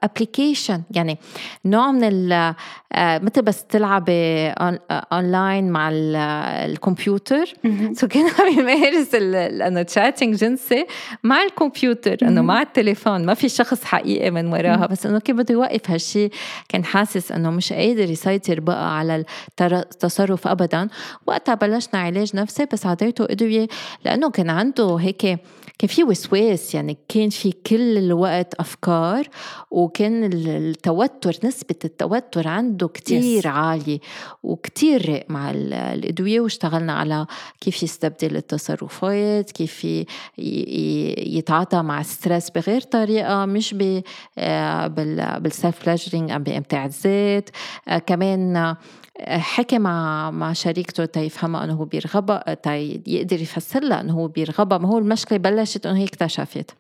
application 0.04 0.74
آه، 0.74 0.84
يعني 0.92 1.18
نوع 1.66 1.92
من 1.92 2.32
آه، 2.32 2.56
مثل 2.96 3.42
بس 3.42 3.64
تلعبي 3.64 4.48
اونلاين 4.50 5.72
مع 5.72 5.90
الكمبيوتر. 5.92 7.54
so 7.94 8.08
كان 8.08 8.26
عم 8.40 8.60
يمارس 8.60 9.16
انه 9.16 9.82
chatting 9.82 10.36
جنسي 10.36 10.86
مع 11.24 11.44
الكمبيوتر 11.44 12.18
إنه 12.22 12.42
مع 12.42 12.62
التليفون. 12.62 13.26
ما 13.26 13.34
في 13.34 13.50
شخص 13.50 13.84
حقيقي 13.84 14.32
من 14.32 14.48
وراها. 14.48 14.86
بس 14.86 15.06
إنه 15.06 15.20
كان 15.20 15.36
بده 15.36 15.54
يوقف 15.54 15.92
هالشيء 15.92 16.32
كان 16.70 16.86
حاسس 16.86 17.32
إنه 17.32 17.50
مش 17.50 17.74
قادر 17.76 18.10
يسيطر 18.10 18.60
بقى 18.60 18.98
على 18.98 19.26
التصرف 19.62 20.48
ابدا. 20.48 20.88
وقتها 21.28 21.56
بلشنا 21.56 22.00
علاج 22.00 22.36
نفسي 22.36 22.66
بس 22.74 22.86
عطيته 22.86 23.26
أدوية 23.30 23.68
لأنه 24.06 24.30
كان 24.30 24.50
عنده 24.50 24.96
هيك 24.96 25.40
كان 25.80 25.88
في 25.88 26.04
وسواس 26.04 26.76
يعني 26.76 26.98
كان 27.10 27.30
في 27.30 27.52
كل 27.52 27.98
الوقت 27.98 28.54
أفكار 28.54 29.28
وكان 29.72 30.30
التوتر 30.34 31.36
نسبة 31.44 31.76
التوتر 31.86 32.48
عنده 32.48 32.88
كتير 32.88 33.46
عالية 33.46 34.00
وكتير 34.44 35.10
راق 35.10 35.26
مع 35.30 35.52
الأدوية. 35.52 36.40
واشتغلنا 36.40 36.94
على 36.94 37.26
كيف 37.62 37.84
يستبدل 37.84 38.36
التصرفات 38.36 39.52
كيف 39.52 39.88
يتعاطى 41.18 41.82
مع 41.82 42.00
ال 42.00 42.07
stress 42.07 42.50
بغير 42.50 42.82
طريقة 42.82 43.46
مش 43.46 43.76
آه، 44.38 44.88
بال 45.38 45.53
self 45.53 45.84
pleasuring 45.86 46.32
أم 46.32 46.44
بإمتاع 46.44 46.86
الذات 46.86 47.50
كمان 48.06 48.76
آه، 49.20 49.38
حكى 49.38 49.80
مع 49.80 50.32
مع 50.32 50.54
شريكته 50.54 51.06
تيفهمها 51.06 51.64
إنه 51.64 51.74
هو 51.74 51.86
بيرغبها 51.86 52.54
تي 52.54 53.02
يقدر 53.08 53.42
يفسر 53.42 53.84
لها 53.84 54.02
إنه 54.02 54.14
هو 54.14 54.28
بيرغبها. 54.28 54.78
ما 54.78 54.88
هو 54.90 54.98
المشكلة 54.98 55.38
بلشت 55.38 55.86
إنه 55.86 55.98
هي 55.98 56.04
اكتشفت. 56.04 56.72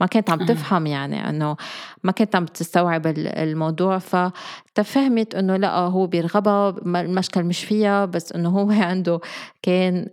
ما 0.00 0.06
كانت 0.06 0.30
عم 0.30 0.46
تفهم 0.46 0.86
يعني 0.86 1.28
إنه 1.28 1.56
ما 2.02 2.12
كانت 2.12 2.36
عم 2.36 2.46
تستوعب 2.46 3.06
الموضوع. 3.16 3.98
فتفهمت 3.98 5.34
إنه 5.34 5.56
لأ 5.56 5.78
هو 5.78 6.06
بيرغبها 6.06 6.76
المشكل 6.86 7.44
مش 7.44 7.64
فيها 7.64 8.04
بس 8.04 8.32
إنه 8.32 8.48
هو 8.48 8.70
عنده 8.90 9.20
كان 9.62 10.06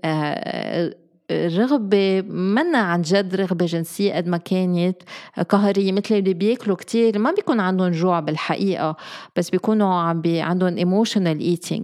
رغبة 1.31 2.21
منا 2.21 2.77
عن 2.77 3.01
جد 3.01 3.35
رغبة 3.35 3.65
جنسية 3.65 4.13
قد 4.13 4.27
ما 4.27 4.37
كانت 4.37 5.01
قهرية 5.49 5.91
مثل 5.91 6.15
اللي 6.15 6.33
بياكلوا 6.33 6.75
كتير 6.75 7.19
ما 7.19 7.31
بيكون 7.31 7.59
عندهم 7.59 7.91
جوع 7.91 8.19
بالحقيقة 8.19 8.97
بس 9.35 9.49
بيكونوا 9.49 9.93
عم 9.93 10.21
بي 10.21 10.41
عندهم 10.41 10.75
emotional 10.77 11.39
eating. 11.57 11.83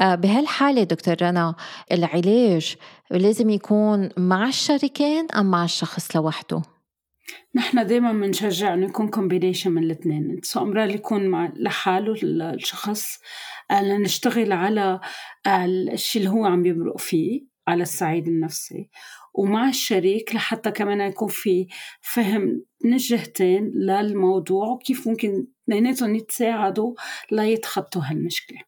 آه، 0.00 0.14
بهالحالة 0.14 0.82
دكتور 0.82 1.16
رنا 1.22 1.54
العلاج 1.92 2.76
لازم 3.10 3.50
يكون 3.50 4.08
مع 4.16 4.48
الشريكين 4.48 5.26
أم 5.30 5.50
مع 5.50 5.64
الشخص 5.64 6.16
لوحده؟ 6.16 6.62
نحن 7.54 7.86
دائما 7.86 8.12
بنشجع 8.12 8.74
إنه 8.74 8.86
يكون 8.86 9.08
combination 9.08 9.72
من 9.72 9.82
الاثنين. 9.82 10.40
so 10.42 10.62
أمرار 10.62 10.90
يكون 10.90 11.28
مع 11.28 11.52
لحاله 11.56 12.14
الشخص. 12.22 13.18
آه، 13.70 13.82
لنشتغل 13.82 14.52
على 14.52 15.00
آه، 15.46 15.64
الشيء 15.64 16.22
اللي 16.22 16.32
هو 16.32 16.44
عم 16.44 16.66
يمرق 16.66 16.98
فيه. 16.98 17.57
على 17.68 17.82
الصعيد 17.82 18.28
النفسي. 18.28 18.90
ومع 19.34 19.68
الشريك 19.68 20.34
لحتى 20.34 20.70
كمان 20.70 21.00
يكون 21.00 21.28
في 21.28 21.66
فهم 22.00 22.62
من 22.84 22.92
الجهتين 22.92 23.72
للموضوع 23.74 24.68
وكيف 24.68 25.08
ممكن 25.08 25.46
اثنيناتهم 25.64 26.14
يتساعدوا 26.14 26.94
ليتخطوا 27.32 28.02
هالمشكلة. 28.04 28.58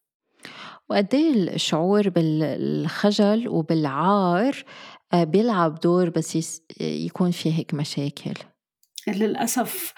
وقد 0.89 1.15
إيه 1.15 1.33
الشعور 1.33 2.09
بالخجل 2.09 3.49
وبالعار 3.49 4.65
آه، 5.13 5.25
بيلعب 5.25 5.81
دور 5.81 6.11
بس 6.11 6.61
يكون 6.81 7.31
في 7.31 7.53
هيك 7.59 7.75
مشاكل؟ 7.75 8.35
للأسف 9.09 9.93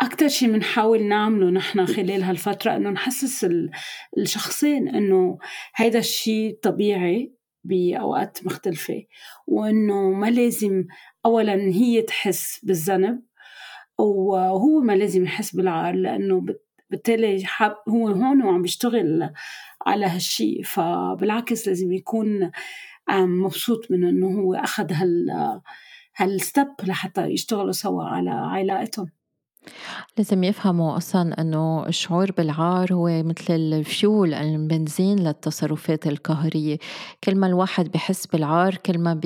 أكثر 0.00 0.28
شيء 0.28 0.52
بنحاول 0.52 1.02
نعمله 1.02 1.50
نحن 1.50 1.86
خلال 1.86 2.22
هالفترة 2.22 2.76
إنه 2.76 2.90
نحسس 2.90 3.46
الشخصين 4.18 4.88
إنه 4.88 5.38
هيدا 5.76 5.98
الشيء 5.98 6.58
طبيعي 6.62 7.32
بأوقات 7.64 8.46
مختلفة 8.46 9.04
وإنه 9.46 10.10
ما 10.10 10.30
لازم 10.30 10.84
أولا 11.26 11.54
هي 11.54 12.02
تحس 12.02 12.64
بالذنب 12.64 13.22
وهو 13.98 14.80
ما 14.80 14.92
لازم 14.92 15.24
يحس 15.24 15.56
بالعار 15.56 15.94
لأنه 15.94 16.46
بالتالي 16.90 17.44
حب 17.44 17.76
هو 17.88 18.08
هون 18.08 18.42
وعم 18.42 18.62
بيشتغل 18.62 19.30
على 19.86 20.06
هالشيء 20.06 20.62
فبالعكس 20.62 21.68
لازم 21.68 21.92
يكون 21.92 22.50
مبسوط 23.10 23.90
من 23.90 24.04
إنه 24.04 24.40
هو 24.40 24.54
أخذ 24.54 24.92
هال 24.92 25.30
هالستب 26.16 26.74
لحتى 26.86 27.26
يشتغلوا 27.26 27.72
سوا 27.72 28.04
على 28.04 28.30
علاقتهم 28.30 29.10
لازم 30.18 30.44
يفهموا 30.44 30.96
أصلا 30.96 31.40
أنه 31.40 31.86
الشعور 31.86 32.32
بالعار 32.32 32.92
هو 32.92 33.22
مثل 33.22 33.54
الفيول 33.54 34.34
البنزين 34.34 35.18
للتصرفات 35.18 36.06
القهرية. 36.06 36.78
كل 37.24 37.36
ما 37.36 37.46
الواحد 37.46 37.90
بحس 37.90 38.26
بالعار 38.26 38.74
كل 38.76 38.98
ما 38.98 39.20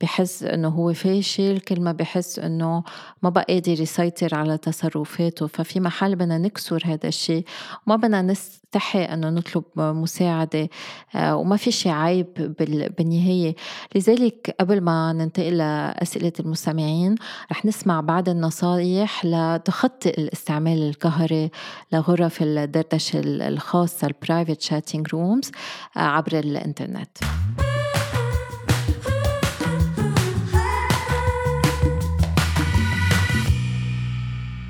بحس 0.00 0.42
أنه 0.42 0.68
هو 0.68 0.92
فاشل 0.92 1.60
كل 1.60 1.80
ما 1.80 1.92
بحس 1.92 2.38
أنه 2.38 2.82
ما 3.22 3.30
بقى 3.30 3.44
قادر 3.48 3.80
يسيطر 3.80 4.34
على 4.34 4.58
تصرفاته. 4.58 5.46
ففي 5.46 5.80
محل 5.80 6.16
بدنا 6.16 6.38
نكسر 6.38 6.82
هذا 6.86 7.08
الشيء. 7.08 7.44
وما 7.86 7.96
بدنا 7.96 8.22
نستحي 8.22 9.04
أنه 9.04 9.30
نطلب 9.30 9.64
مساعدة 9.76 10.68
آه، 11.14 11.36
وما 11.36 11.56
في 11.56 11.70
شيء 11.70 11.92
عيب 11.92 12.54
بالنهاية. 12.98 13.54
لذلك 13.94 14.54
قبل 14.60 14.80
ما 14.80 15.12
ننتقل 15.12 15.56
لأسئلة 15.56 16.32
المستمعين 16.40 17.14
رح 17.50 17.64
نسمع 17.64 18.00
بعض 18.00 18.28
النصائح 18.28 19.24
لتخطي 19.60 20.20
الاستعمال 20.20 20.88
القهري 20.88 21.50
لغرف 21.92 22.42
الدردشة 22.42 23.20
الخاصة 23.24 24.06
ال 24.06 24.13
private 24.13 24.60
chatting 24.60 25.08
rooms 25.08 25.50
عبر 25.96 26.38
الإنترنت. 26.38 27.18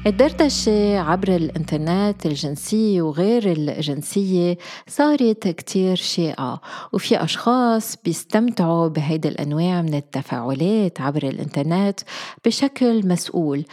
الدردشة 0.07 0.99
عبر 0.99 1.29
الإنترنت 1.37 2.27
الجنسية 2.27 3.03
وغير 3.03 3.53
الجنسية 3.53 4.59
صارت 4.89 5.49
كتير 5.49 5.97
شائعة 5.97 6.61
وفي 6.93 7.25
أشخاص 7.25 7.97
بيستمتعوا 8.05 8.89
بهيدي 8.89 9.29
الأنواع 9.29 9.83
من 9.83 9.95
التفاعلات 9.95 11.01
عبر 11.01 11.23
الإنترنت 11.23 12.01
بشكل 12.45 13.09
مسؤول 13.09 13.65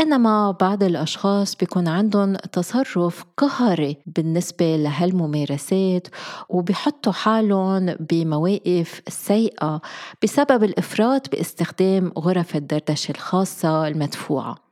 إنما 0.00 0.50
بعض 0.50 0.82
الأشخاص 0.82 1.56
بيكون 1.56 1.88
عندهم 1.88 2.36
تصرف 2.36 3.24
قهري 3.36 3.96
بالنسبة 4.06 4.76
لهالممارسات 4.76 6.08
وبيحطوا 6.48 7.12
حالهم 7.12 7.96
بمواقف 8.10 9.02
سيئة 9.08 9.80
بسبب 10.22 10.64
الإفراط 10.64 11.30
باستخدام 11.30 12.12
غرف 12.18 12.56
الدردشة 12.56 13.10
الخاصة 13.10 13.88
المدفوعة. 13.88 14.65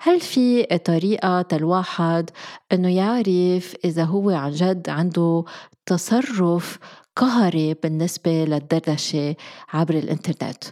هل 0.00 0.20
في 0.20 0.62
طريقة 0.62 1.46
الواحد 1.52 2.30
إنه 2.72 2.96
يعرف 2.96 3.74
إذا 3.84 4.04
هو 4.04 4.30
عن 4.30 4.50
جد 4.50 4.88
عنده 4.88 5.44
تصرف 5.86 6.78
قهري 7.16 7.74
بالنسبة 7.74 8.44
للدردشة 8.44 9.36
عبر 9.72 9.94
الإنترنت؟ 9.94 10.64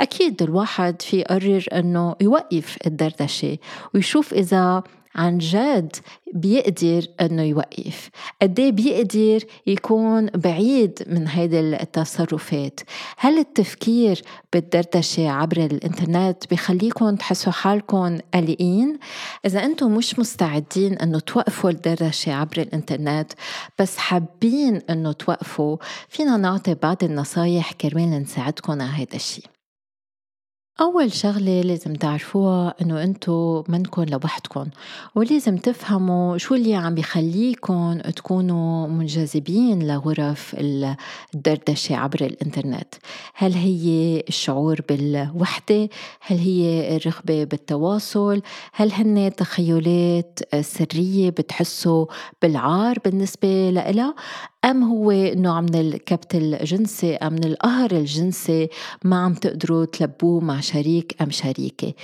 أكيد 0.00 0.42
الواحد 0.42 1.02
في 1.02 1.16
يقرر 1.16 1.64
أنه 1.72 2.16
يوقف 2.20 2.78
الدردشة 2.86 3.58
ويشوف 3.94 4.34
إذا 4.34 4.82
عن 5.16 5.38
جد 5.38 5.96
بيقدر 6.34 7.06
إنه 7.20 7.42
يوقف. 7.42 8.10
قد 8.42 8.60
إيه 8.60 8.72
بيقدر 8.72 9.46
يكون 9.66 10.26
بعيد 10.26 11.02
من 11.06 11.28
هيدي 11.28 11.60
التصرفات؟ 11.60 12.80
هل 13.18 13.38
التفكير 13.38 14.22
بالدردشة 14.52 15.30
عبر 15.30 15.56
الإنترنت 15.56 16.44
بخليكم 16.50 17.16
تحسوا 17.16 17.52
حالكم 17.52 18.18
قلقين؟ 18.34 18.98
إذا 19.46 19.64
أنتم 19.64 19.94
مش 19.94 20.18
مستعدين 20.18 20.92
إنه 20.92 21.18
توقفوا 21.18 21.70
الدردشة 21.70 22.32
عبر 22.32 22.60
الإنترنت 22.60 23.32
بس 23.78 23.96
حابين 23.96 24.80
إنه 24.90 25.12
توقفوا 25.12 25.76
فينا 26.08 26.36
نعطي 26.36 26.74
بعض 26.74 27.04
النصايح 27.04 27.72
كرمال 27.72 28.10
نساعدكم 28.22 28.72
على 28.72 28.82
هذا 28.82 29.14
الشيء 29.14 29.44
أول 30.80 31.12
شغلة 31.12 31.60
لازم 31.60 31.94
تعرفوها 31.94 32.74
إنه 32.82 33.02
أنتو 33.02 33.64
منكن 33.68 34.04
لوحدكن 34.04 34.66
ولازم 35.14 35.56
تفهموا 35.56 36.38
شو 36.38 36.54
اللي 36.54 36.74
عم 36.74 36.94
بيخليكن 36.94 38.02
تكونوا 38.16 38.88
منجذبين 38.88 39.86
لغرف 39.88 40.56
الدردشة 41.34 41.96
عبر 41.96 42.20
الإنترنت 42.20 42.94
هل 43.34 43.52
هي 43.54 44.20
الشعور 44.28 44.80
بالوحدة؟ 44.88 45.88
هل 46.20 46.38
هي 46.38 46.96
الرغبة 46.96 47.44
بالتواصل؟ 47.44 48.42
هل 48.72 48.92
هن 48.92 49.32
تخيلات 49.36 50.38
سرية 50.60 51.30
بتحسوا 51.30 52.06
بالعار 52.42 52.98
بالنسبة 53.04 53.70
لإلها؟ 53.70 54.14
أم 54.66 54.82
هو 54.82 55.12
نوع 55.12 55.60
من 55.60 55.74
الكبت 55.74 56.34
الجنسي 56.34 57.16
أم 57.16 57.32
من 57.32 57.44
القهر 57.44 57.90
الجنسي؟ 57.90 58.68
ما 59.04 59.24
عم 59.24 59.34
تقدروا 59.34 59.84
تلبوه 59.84 60.40
مع 60.40 60.60
شريك 60.60 61.22
أم 61.22 61.30
شريكة. 61.30 61.94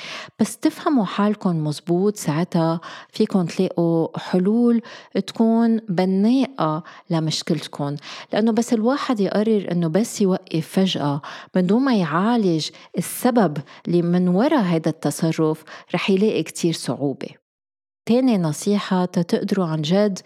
بس 0.40 0.58
تفهموا 0.58 1.04
حالكم 1.04 1.64
مزبوط 1.64 2.16
ساعتها 2.16 2.80
فيكم 3.08 3.46
تلاقوا 3.46 4.18
حلول 4.18 4.82
تكون 5.26 5.76
بناءة 5.88 6.82
لمشكلتكم. 7.10 7.96
لأنه 8.32 8.52
بس 8.52 8.72
الواحد 8.72 9.20
يقرر 9.20 9.68
أنه 9.72 9.88
بس 9.88 10.20
يوقف 10.20 10.68
فجأة. 10.68 11.22
من 11.56 11.66
دون 11.66 11.82
ما 11.82 11.96
يعالج 11.96 12.68
السبب 12.98 13.58
اللي 13.86 14.02
من 14.02 14.28
وراء 14.28 14.62
هذا 14.62 14.88
التصرف 14.88 15.64
رح 15.94 16.10
يلاقي 16.10 16.42
كتير 16.42 16.72
صعوبة. 16.72 17.28
تاني 18.06 18.38
نصيحة 18.38 19.04
تقدروا 19.04 19.66
عن 19.66 19.82
جد 19.82 20.18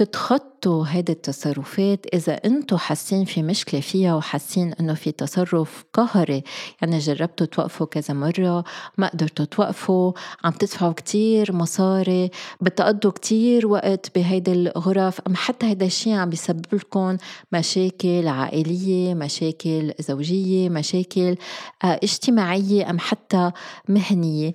تتخطوا 0.00 0.84
هيدي 0.88 1.12
التصرفات 1.12 2.06
إذا 2.14 2.32
أنتوا 2.32 2.78
حاسين 2.78 3.24
في 3.24 3.42
مشكلة 3.42 3.80
فيها 3.80 4.14
وحاسين 4.14 4.72
إنه 4.72 4.94
في 4.94 5.12
تصرف 5.12 5.84
قهري. 5.92 6.42
يعني 6.82 6.98
جربتوا 6.98 7.46
توقفوا 7.46 7.86
كذا 7.86 8.14
مرة 8.14 8.64
ما 8.98 9.08
قدرتوا 9.08 9.44
توقفوا 9.44 10.12
عم 10.44 10.52
تدفعوا 10.52 10.92
كتير 10.92 11.52
مصاري 11.52 12.30
بتقضوا 12.60 13.10
كتير 13.10 13.66
وقت 13.66 14.18
بهيدي 14.18 14.52
الغرف. 14.52 15.20
أم 15.26 15.34
حتى 15.34 15.66
هيدا 15.66 15.86
الشيء 15.86 16.12
عم 16.12 16.30
بيسبب 16.30 16.66
لكم 16.72 17.16
مشاكل 17.52 18.28
عائلية 18.28 19.14
مشاكل 19.14 19.92
زوجية 19.98 20.68
مشاكل 20.68 21.36
آه، 21.84 22.00
اجتماعية 22.02 22.90
أم 22.90 22.98
حتى 22.98 23.50
مهنية. 23.88 24.52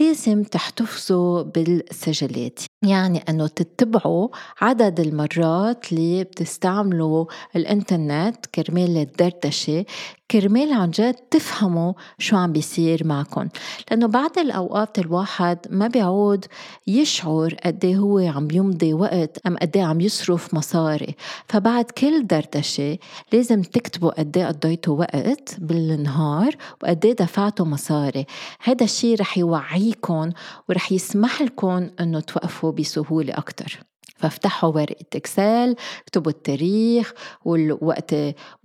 لازم 0.00 0.42
تحتفظوا 0.42 1.42
بالسجلات. 1.42 2.60
يعني 2.86 3.18
أنه 3.28 3.46
تتبعوا 3.46 4.28
عدد 4.60 4.83
المرات 4.88 5.92
اللي 5.92 6.24
بتستعملوا 6.24 7.26
الإنترنت 7.56 8.46
كرمال 8.46 8.96
الدردشة 8.96 9.84
كرمال 10.30 10.72
عن 10.72 10.90
جد 10.90 11.14
تفهموا 11.14 11.92
شو 12.18 12.36
عم 12.36 12.52
بيصير 12.52 13.06
معكم 13.06 13.48
لأنه 13.90 14.06
بعد 14.06 14.38
الأوقات 14.38 14.98
الواحد 14.98 15.58
ما 15.70 15.86
بيعود 15.86 16.44
يشعر 16.86 17.54
قد 17.64 17.84
إيه 17.84 17.96
هو 17.96 18.18
عم 18.18 18.48
يمضي 18.52 18.94
وقت 18.94 19.38
أم 19.46 19.56
قد 19.56 19.76
إيه 19.76 19.84
عم 19.84 20.00
يصرف 20.00 20.54
مصاري. 20.54 21.14
فبعد 21.48 21.84
كل 21.84 22.26
دردشة 22.26 22.98
لازم 23.32 23.62
تكتبوا 23.62 24.10
قد 24.10 24.36
إيه 24.38 24.46
قضيتوا 24.46 24.98
وقت 24.98 25.56
بالنهار 25.58 26.56
وقد 26.82 27.00
دفعتوا 27.00 27.66
مصاري. 27.66 28.26
هذا 28.60 28.84
الشيء 28.84 29.20
رح 29.20 29.38
يوعيكم 29.38 30.30
ورح 30.68 30.92
يسمح 30.92 31.42
لكم 31.42 31.90
إنه 32.00 32.20
توقفوا 32.20 32.72
بسهولة 32.72 33.34
أكتر. 33.34 33.93
فافتحوا 34.24 34.74
ورقة 34.74 35.06
اكسل 35.16 35.76
اكتبوا 36.02 36.32
التاريخ 36.32 37.12
والوقت 37.44 38.14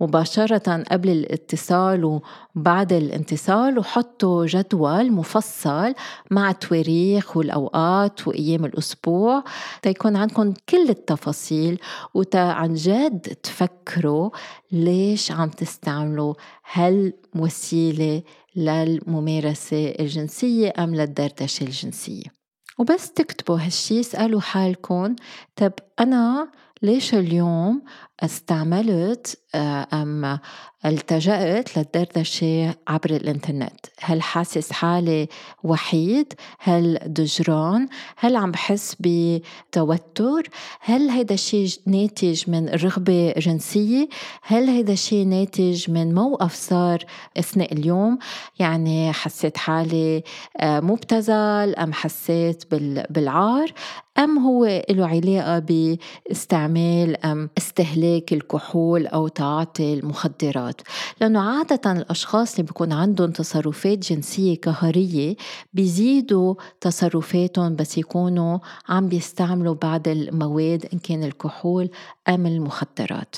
مباشرة 0.00 0.82
قبل 0.90 1.08
الاتصال 1.08 2.20
وبعد 2.56 2.92
الاتصال 2.92 3.78
وحطوا 3.78 4.46
جدول 4.46 5.12
مفصل 5.12 5.94
مع 6.30 6.50
التواريخ 6.50 7.36
والأوقات 7.36 8.28
وأيام 8.28 8.64
الأسبوع 8.64 9.44
تيكون 9.82 10.16
عندكم 10.16 10.54
كل 10.68 10.90
التفاصيل. 10.90 11.80
وتا 12.14 12.38
عن 12.38 12.74
جد 12.74 13.20
تفكروا 13.42 14.30
ليش 14.72 15.32
عم 15.32 15.48
تستعملوا 15.48 16.34
هالوسيلة 16.72 18.22
للممارسة 18.56 19.94
الجنسية 20.00 20.72
أم 20.78 20.94
للدردشة 20.94 21.64
الجنسية. 21.64 22.39
وبس 22.80 23.12
تكتبوا 23.12 23.58
هالشي 23.58 24.00
اسألوا 24.00 24.40
حالكم. 24.40 25.16
طب 25.56 25.72
أنا 26.00 26.48
ليش 26.82 27.14
اليوم 27.14 27.82
استعملت 28.22 29.38
آه، 29.54 29.86
أم 29.92 30.38
التجأت 30.84 31.78
للدردشة 31.78 32.74
عبر 32.88 33.10
الإنترنت. 33.10 33.86
هل 34.00 34.22
حاسس 34.22 34.72
حالي 34.72 35.28
وحيد؟ 35.62 36.34
هل 36.58 36.98
دجران؟ 37.06 37.88
هل 38.16 38.36
عم 38.36 38.50
بحس 38.50 38.96
بتوتر؟ 39.00 40.48
هل 40.80 41.10
هيدا 41.10 41.34
الشيء 41.34 41.68
ناتج 41.86 42.50
من 42.50 42.68
رغبة 42.68 43.34
جنسية؟ 43.38 44.08
هل 44.42 44.68
هيدا 44.68 44.92
الشيء 44.92 45.26
ناتج 45.26 45.90
من 45.90 46.14
موقف 46.14 46.54
صار 46.54 47.04
أثناء 47.36 47.72
اليوم؟ 47.72 48.18
يعني 48.58 49.12
حسيت 49.12 49.56
حالي 49.56 50.22
آه، 50.56 50.80
مبتذل 50.80 51.74
أم 51.74 51.92
حسيت 51.92 52.64
بالعار؟ 53.10 53.72
أم 54.18 54.38
هو 54.38 54.82
له 54.90 55.06
علاقة 55.06 55.58
باستعمال؟ 55.58 57.26
أم 57.26 57.50
استهلاك؟ 57.58 58.09
الكحول 58.32 59.06
أو 59.06 59.28
تعاطي 59.28 59.94
المخدرات. 59.94 60.80
لأنه 61.20 61.40
عادة 61.40 61.92
الأشخاص 61.92 62.54
اللي 62.54 62.62
بيكون 62.62 62.92
عندهم 62.92 63.30
تصرفات 63.30 63.98
جنسية 63.98 64.56
قهرية 64.60 65.36
بيزيدوا 65.72 66.54
تصرفاتهم 66.80 67.76
بس 67.76 67.98
يكونوا 67.98 68.58
عم 68.88 69.08
بيستعملوا 69.08 69.74
بعض 69.74 70.08
المواد 70.08 70.86
إن 70.92 70.98
كان 70.98 71.24
الكحول 71.24 71.90
أم 72.28 72.46
المخدرات. 72.46 73.36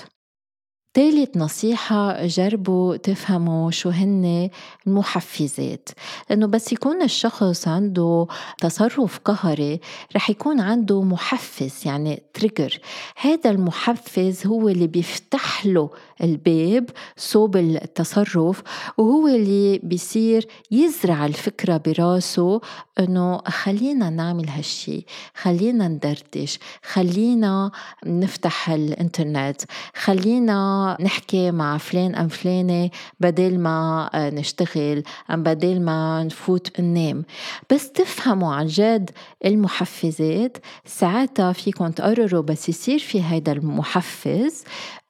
ثالث 0.94 1.36
نصيحة 1.36 2.26
جربوا 2.26 2.96
تفهموا 2.96 3.70
شو 3.70 3.88
هن 3.88 4.50
المحفزات. 4.86 5.88
لأنه 6.30 6.46
بس 6.46 6.72
يكون 6.72 7.02
الشخص 7.02 7.68
عنده 7.68 8.26
تصرف 8.58 9.18
قهري 9.18 9.80
رح 10.16 10.30
يكون 10.30 10.60
عنده 10.60 11.02
محفز 11.02 11.86
يعني 11.86 12.22
تريجر 12.34 12.80
هذا 13.16 13.50
المحفز 13.50 14.46
هو 14.46 14.68
اللي 14.68 14.86
بيفتح 14.86 15.66
له 15.66 15.90
الباب 16.22 16.90
صوب 17.16 17.56
التصرف 17.56 18.62
وهو 18.98 19.28
اللي 19.28 19.78
بيصير 19.78 20.46
يزرع 20.70 21.26
الفكرة 21.26 21.76
براسه 21.76 22.60
إنه 22.98 23.38
خلينا 23.38 24.10
نعمل 24.10 24.48
هالشي 24.48 25.06
خلينا 25.34 25.88
ندردش 25.88 26.58
خلينا 26.82 27.70
نفتح 28.06 28.70
الإنترنت 28.70 29.62
خلينا 29.94 30.81
نحكي 31.00 31.50
مع 31.50 31.78
فلان 31.78 32.14
أم 32.14 32.28
فلانة 32.28 32.90
بدل 33.20 33.58
ما 33.58 34.10
نشتغل 34.14 35.02
أم 35.30 35.42
بدل 35.42 35.80
ما 35.80 36.24
نفوت 36.24 36.80
ننام 36.80 37.24
بس 37.70 37.92
تفهموا 37.92 38.54
عن 38.54 38.66
جد 38.66 39.10
المحفزات. 39.44 40.56
ساعتها 40.84 41.52
فيكم 41.52 41.90
تقرروا 41.90 42.42
بس 42.42 42.68
يصير 42.68 42.98
في 42.98 43.22
هيدا 43.22 43.52
المحفز 43.52 44.64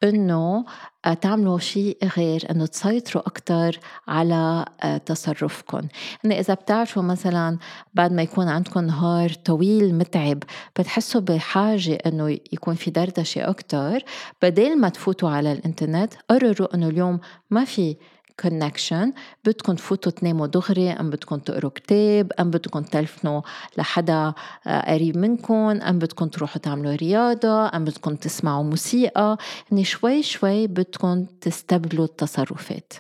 آه، 0.05 0.65
تعملوا 1.21 1.59
شيء 1.59 1.99
غير 2.17 2.51
إنه 2.51 2.67
تسيطروا 2.67 3.27
أكثر 3.27 3.79
على 4.09 4.65
آه، 4.83 4.97
تصرفكم 4.97 5.89
يعني 6.25 6.41
إذا 6.41 6.55
بتعرفوا 6.55 7.03
مثلا 7.03 7.59
بعد 7.95 8.13
ما 8.13 8.23
يكون 8.23 8.49
عندكم 8.49 8.81
نهار 8.81 9.33
طويل 9.33 9.95
متعب 9.95 10.43
بتحسوا 10.79 11.21
بحاجة 11.21 11.99
إنه 12.07 12.39
يكون 12.53 12.75
في 12.75 12.91
دردشة 12.91 13.51
أكثر 13.51 14.05
بدل 14.43 14.81
ما 14.81 14.89
تفوتوا 14.89 15.31
على 15.31 15.53
الإنترنت 15.53 16.15
قرروا 16.31 16.75
إنه 16.75 16.89
اليوم 16.89 17.21
ما 17.51 17.65
في 17.65 17.97
كونكشن 18.41 19.13
بدكم 19.45 19.75
تفوتوا 19.75 20.13
تناموا 20.13 20.47
دغري 20.47 20.91
أم 20.91 21.11
بدكم 21.11 21.39
تقروا 21.39 21.71
كتاب 21.71 22.33
أم 22.41 22.51
بدكم 22.51 22.83
تلفنوا 22.83 23.41
لحدا 23.79 24.33
آه، 24.67 24.93
قريب 24.93 25.17
منكم 25.17 25.55
أم 25.55 25.99
بدكم 25.99 26.27
تروحوا 26.27 26.63
تعملوا 26.63 26.97
رياضة 26.97 27.77
أم 27.77 27.85
بدكم 27.85 28.15
تسمعوا 28.15 28.65
موسيقى. 28.65 29.37
يعني 29.71 29.85
شوي 29.85 30.23
شوي 30.23 30.67
بدكم 30.67 31.25
تستبدلوا 31.41 32.05
التصرفات. 32.05 32.93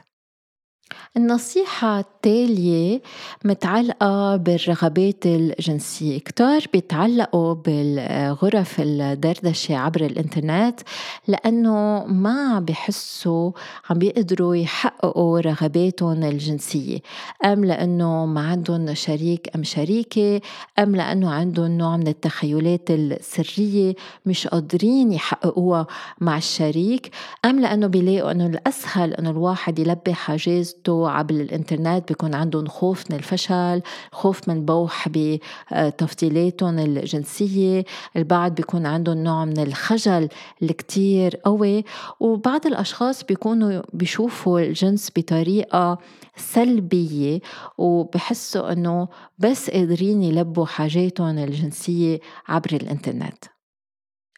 النصيحة 1.16 2.00
التالية 2.00 3.02
متعلقة 3.44 4.36
بالرغبات 4.36 5.26
الجنسية. 5.26 6.18
كتار 6.18 6.60
بيتعلقوا 6.72 7.54
بالغرف 7.54 8.80
الدردشة 8.80 9.76
عبر 9.76 10.00
الإنترنت 10.06 10.80
لأنه 11.28 12.04
ما 12.04 12.60
بيحسوا 12.60 13.50
عم 13.90 13.98
بيقدروا 13.98 14.56
يحققوا 14.56 15.40
رغباتهم 15.40 16.22
الجنسية. 16.22 16.98
أم 17.44 17.64
لأنه 17.64 18.26
ما 18.26 18.40
عندهم 18.40 18.94
شريك 18.94 19.50
أم 19.56 19.64
شريكة 19.64 20.40
أم 20.78 20.96
لأنه 20.96 21.30
عندهم 21.30 21.78
نوع 21.78 21.96
من 21.96 22.08
التخيلات 22.08 22.90
السرية 22.90 23.94
مش 24.26 24.46
قادرين 24.46 25.12
يحققوها 25.12 25.86
مع 26.20 26.36
الشريك 26.36 27.10
أم 27.44 27.60
لأنه 27.60 27.86
بيلاقوا 27.86 28.30
أنه 28.30 28.46
الأسهل 28.46 29.14
أنه 29.14 29.30
الواحد 29.30 29.78
يلبي 29.78 30.14
حاجز 30.14 30.76
بيمارسوا 30.86 31.10
عبر 31.10 31.34
الإنترنت 31.34 32.08
بيكون 32.08 32.34
عندهم 32.34 32.66
خوف 32.66 33.10
من 33.10 33.16
الفشل 33.16 33.82
خوف 34.12 34.48
من 34.48 34.64
بوح 34.64 35.08
بتفضيلاتهم 35.08 36.78
الجنسية 36.78 37.84
البعض 38.16 38.54
بيكون 38.54 38.86
عندهم 38.86 39.18
نوع 39.18 39.44
من 39.44 39.58
الخجل 39.58 40.28
الكتير 40.62 41.36
قوي 41.36 41.84
وبعض 42.20 42.66
الأشخاص 42.66 43.24
بيكونوا 43.24 43.82
بيشوفوا 43.92 44.60
الجنس 44.60 45.10
بطريقة 45.16 45.98
سلبية 46.36 47.40
وبحسوا 47.78 48.72
أنه 48.72 49.08
بس 49.38 49.70
قادرين 49.70 50.22
يلبوا 50.22 50.66
حاجاتهم 50.66 51.38
الجنسية 51.38 52.20
عبر 52.48 52.70
الإنترنت. 52.72 53.44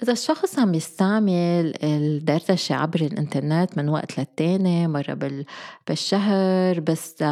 إذا 0.02 0.12
الشخص 0.12 0.58
عم 0.58 0.74
يستعمل 0.74 1.74
الدردشة 1.82 2.74
عبر 2.74 3.00
الإنترنت 3.00 3.78
من 3.78 3.88
وقت 3.88 4.18
للتاني 4.18 4.88
مرة 4.88 5.44
بالشهر 5.88 6.80
بس 6.80 7.24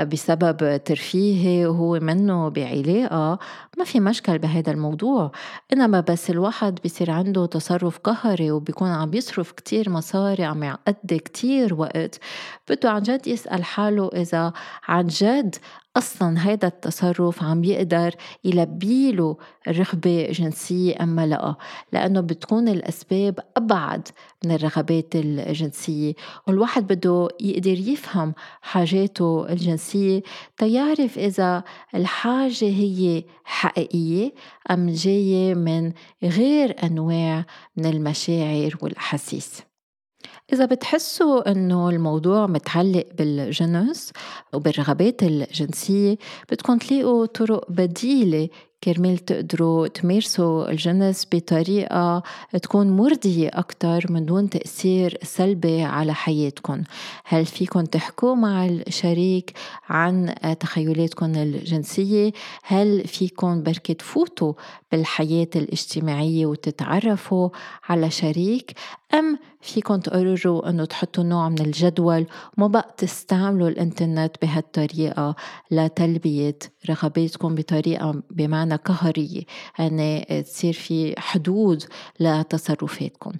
بسبب 0.00 0.84
ترفيهي 0.84 1.66
وهو 1.66 2.00
منه 2.00 2.48
بعلاقة 2.48 3.38
ما 3.78 3.84
في 3.84 4.00
مشكل 4.00 4.38
بهذا 4.38 4.72
الموضوع. 4.72 5.32
إنما 5.72 6.00
بس 6.00 6.30
الواحد 6.30 6.78
بيصير 6.82 7.10
عنده 7.10 7.46
تصرف 7.46 7.98
قهري 7.98 8.50
وبيكون 8.50 8.88
عم 8.88 9.14
يصرف 9.14 9.52
كتير 9.52 9.90
مصاري 9.90 10.44
عم 10.44 10.62
يقضي 10.62 11.18
كتير 11.18 11.74
وقت 11.74 12.20
بده 12.68 12.90
عن 12.90 13.02
جد 13.02 13.26
يسأل 13.26 13.64
حاله 13.64 14.10
إذا 14.14 14.52
عن 14.88 15.06
جد 15.06 15.56
أصلا 15.96 16.48
هيدا 16.48 16.68
التصرف 16.68 17.42
عم 17.42 17.64
يقدر 17.64 18.14
يلبي 18.44 19.12
له 19.12 19.36
رغبة 19.68 20.28
جنسية 20.30 21.02
ام 21.02 21.20
لا 21.20 21.54
لأنه 21.92 22.20
بتكون 22.20 22.68
الأسباب 22.68 23.40
أبعد 23.56 24.08
من 24.44 24.52
الرغبات 24.52 25.14
الجنسية. 25.14 26.14
والواحد 26.46 26.86
بده 26.86 27.28
يقدر 27.40 27.78
يفهم 27.78 28.34
حاجاته 28.60 29.46
الجنسية 29.48 30.22
تيعرف 30.58 31.18
إذا 31.18 31.64
الحاجة 31.94 32.64
هي 32.64 33.24
حقيقية 33.44 34.34
أم 34.70 34.90
جاية 34.90 35.54
من 35.54 35.92
غير 36.22 36.76
أنواع 36.84 37.44
من 37.76 37.86
المشاعر 37.86 38.76
والأحاسيس. 38.82 39.65
إذا 40.52 40.64
بتحسوا 40.64 41.50
إنه 41.50 41.88
الموضوع 41.88 42.46
متعلق 42.46 43.06
بالجنس 43.18 44.12
وبالرغبات 44.52 45.22
الجنسية 45.22 46.16
بدكم 46.50 46.78
تلاقوا 46.78 47.26
طرق 47.26 47.70
بديلة 47.70 48.48
كرمال 48.86 49.18
تقدروا 49.18 49.86
تمارسوا 49.86 50.70
الجنس 50.70 51.26
بطريقة 51.32 52.22
تكون 52.62 52.96
مرضية 52.96 53.50
أكتر 53.52 54.12
من 54.12 54.26
دون 54.26 54.50
تأثير 54.50 55.18
سلبي 55.22 55.82
على 55.82 56.14
حياتكم. 56.14 56.82
هل 57.24 57.46
فيكم 57.46 57.84
تحكوا 57.84 58.34
مع 58.34 58.66
الشريك 58.66 59.52
عن 59.88 60.34
تخيلاتكم 60.60 61.34
الجنسية؟ 61.34 62.32
هل 62.62 63.06
فيكم 63.06 63.62
بركة 63.62 63.94
تفوتوا 63.94 64.52
بالحياة 64.92 65.48
الاجتماعية 65.56 66.46
وتتعرفوا 66.46 67.48
على 67.88 68.10
شريك؟ 68.10 68.72
أم 69.14 69.38
فيكم 69.60 69.96
تقرروا 69.96 70.70
أنه 70.70 70.84
تحطوا 70.84 71.24
نوع 71.24 71.48
من 71.48 71.60
الجدول 71.60 72.26
وما 72.58 72.66
بقى 72.66 72.94
تستعملوا 72.96 73.68
الإنترنت 73.68 74.36
بهالطريقة 74.42 75.36
لتلبية 75.70 76.58
رغباتكم 76.90 77.54
بطريقة 77.54 78.22
بمعنى 78.30 78.75
قهرية 78.76 79.42
يعني 79.78 80.42
تصير 80.46 80.72
في 80.72 81.14
حدود 81.18 81.84
لتصرفاتكم. 82.20 83.32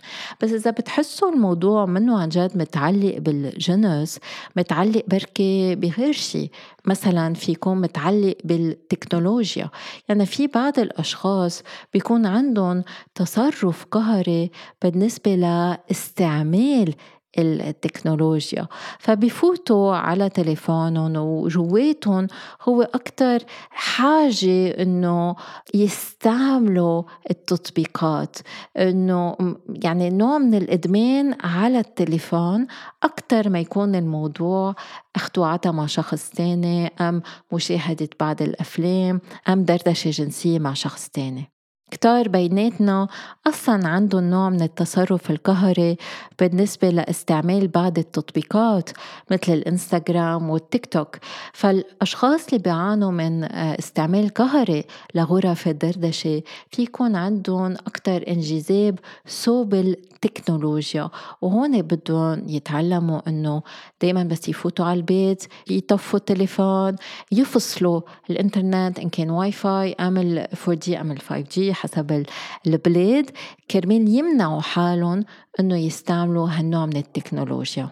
بس 0.42 0.52
إذا 0.52 0.70
بتحسوا 0.70 1.32
الموضوع 1.32 1.86
منه 1.86 2.20
عن 2.20 2.28
جد 2.28 2.56
متعلق 2.56 3.18
بالجنس 3.18 4.18
متعلق 4.56 5.04
بركي 5.08 5.74
بغير 5.74 6.12
شيء 6.12 6.50
مثلا 6.84 7.34
فيكون 7.34 7.80
متعلق 7.80 8.34
بالتكنولوجيا. 8.44 9.70
يعني 10.08 10.26
في 10.26 10.46
بعض 10.46 10.78
الأشخاص 10.78 11.62
بيكون 11.92 12.26
عندهم 12.26 12.84
تصرف 13.14 13.84
قهري 13.84 14.50
بالنسبة 14.82 15.34
لاستعمال 15.34 16.94
التكنولوجيا. 17.38 18.66
فبفوتوا 18.98 19.96
على 19.96 20.28
تليفونهم 20.28 21.16
وجواتهم 21.16 22.26
هو 22.62 22.82
أكتر 22.82 23.38
حاجة 23.70 24.82
إنه 24.82 25.36
يستعملوا 25.74 27.02
التطبيقات. 27.30 28.36
إنه 28.76 29.36
يعني 29.68 30.10
نوع 30.10 30.38
من 30.38 30.54
الإدمان 30.54 31.36
على 31.40 31.78
التليفون 31.78 32.66
أكتر 33.02 33.48
ما 33.48 33.60
يكون 33.60 33.94
الموضوع 33.94 34.74
أخته 35.16 35.70
مع 35.70 35.86
شخص 35.86 36.30
تاني 36.30 36.86
أم 37.00 37.22
مشاهدة 37.52 38.08
بعض 38.20 38.42
الأفلام 38.42 39.20
أم 39.48 39.64
دردشة 39.64 40.10
جنسية 40.10 40.58
مع 40.58 40.74
شخص 40.74 41.08
تاني. 41.08 41.55
كتار 41.90 42.28
بيناتنا 42.28 43.08
أصلا 43.46 43.88
عندهم 43.88 44.24
نوع 44.30 44.48
من 44.50 44.62
التصرف 44.62 45.30
القهري 45.30 45.96
بالنسبة 46.38 46.90
لاستعمال 46.90 47.68
بعض 47.68 47.98
التطبيقات 47.98 48.90
مثل 49.30 49.52
الإنستغرام 49.52 50.50
والتيك 50.50 50.86
توك. 50.86 51.16
فالأشخاص 51.52 52.46
اللي 52.46 52.58
بيعانوا 52.58 53.10
من 53.10 53.44
آه، 53.44 53.78
استعمال 53.78 54.28
قهري 54.28 54.84
لغرف 55.14 55.68
الدردشة 55.68 56.42
في 56.70 56.82
يكون 56.82 57.16
عندهم 57.16 57.72
أكتر 57.72 58.28
انجذاب 58.28 58.98
صوب 59.26 59.74
التكنولوجيا. 60.24 61.10
وهون 61.42 61.82
بدهم 61.82 62.48
يتعلموا 62.48 63.28
إنه 63.28 63.62
دايما 64.02 64.24
بس 64.24 64.48
يفوتوا 64.48 64.84
على 64.84 64.96
البيت 64.96 65.44
يطفوا 65.70 66.18
التليفون 66.18 66.96
يفصلوا 67.32 68.00
الإنترنت 68.30 68.98
إن 68.98 69.08
كان 69.08 69.30
واي 69.30 69.52
فاي 69.52 69.92
ام 69.92 70.16
ال 70.18 70.38
4 70.38 70.74
جي 70.74 71.00
ام 71.00 71.12
ال 71.12 71.20
5 71.20 71.40
جي 71.40 71.74
حسب 71.74 72.26
البلاد. 72.66 73.30
كرمال 73.70 74.08
يمنعوا 74.08 74.60
حالهم 74.60 75.24
إنه 75.60 75.76
يستعملوا 75.76 76.48
هالنوع 76.48 76.86
من 76.86 76.96
التكنولوجيا. 76.96 77.90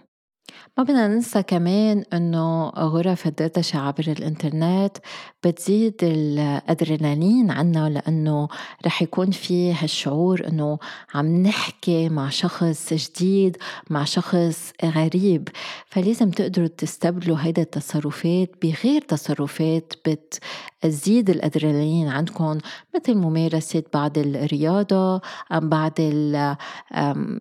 ما 0.79 0.85
بدنا 0.85 1.09
ننسى 1.09 1.43
كمان 1.43 2.05
إنه 2.13 2.69
غرف 2.69 3.27
الدردشة 3.27 3.79
عبر 3.79 4.05
الإنترنت 4.19 4.97
بتزيد 5.45 5.95
الأدرينالين 6.03 7.51
عنا 7.51 7.89
لأنه 7.89 8.49
رح 8.87 9.03
يكون 9.03 9.31
في 9.31 9.75
هالشعور 9.75 10.49
إنه 10.49 10.79
عم 11.15 11.43
نحكي 11.43 12.09
مع 12.09 12.29
شخص 12.29 12.93
جديد 12.93 13.57
مع 13.91 14.05
شخص 14.05 14.73
غريب. 14.85 15.49
فلازم 15.87 16.31
تقدروا 16.31 16.67
تستبدلوا 16.67 17.37
هيدا 17.41 17.63
التصرفات 17.63 18.51
بغير 18.63 19.01
تصرفات 19.01 19.93
بتزيد 20.07 21.31
الأدرينالين 21.31 22.09
عندكم 22.09 22.59
مثل 22.95 23.15
ممارسة 23.15 23.83
بعض 23.95 24.19
الرياضة 24.19 25.21
أم 25.53 25.69
بعض 25.69 25.93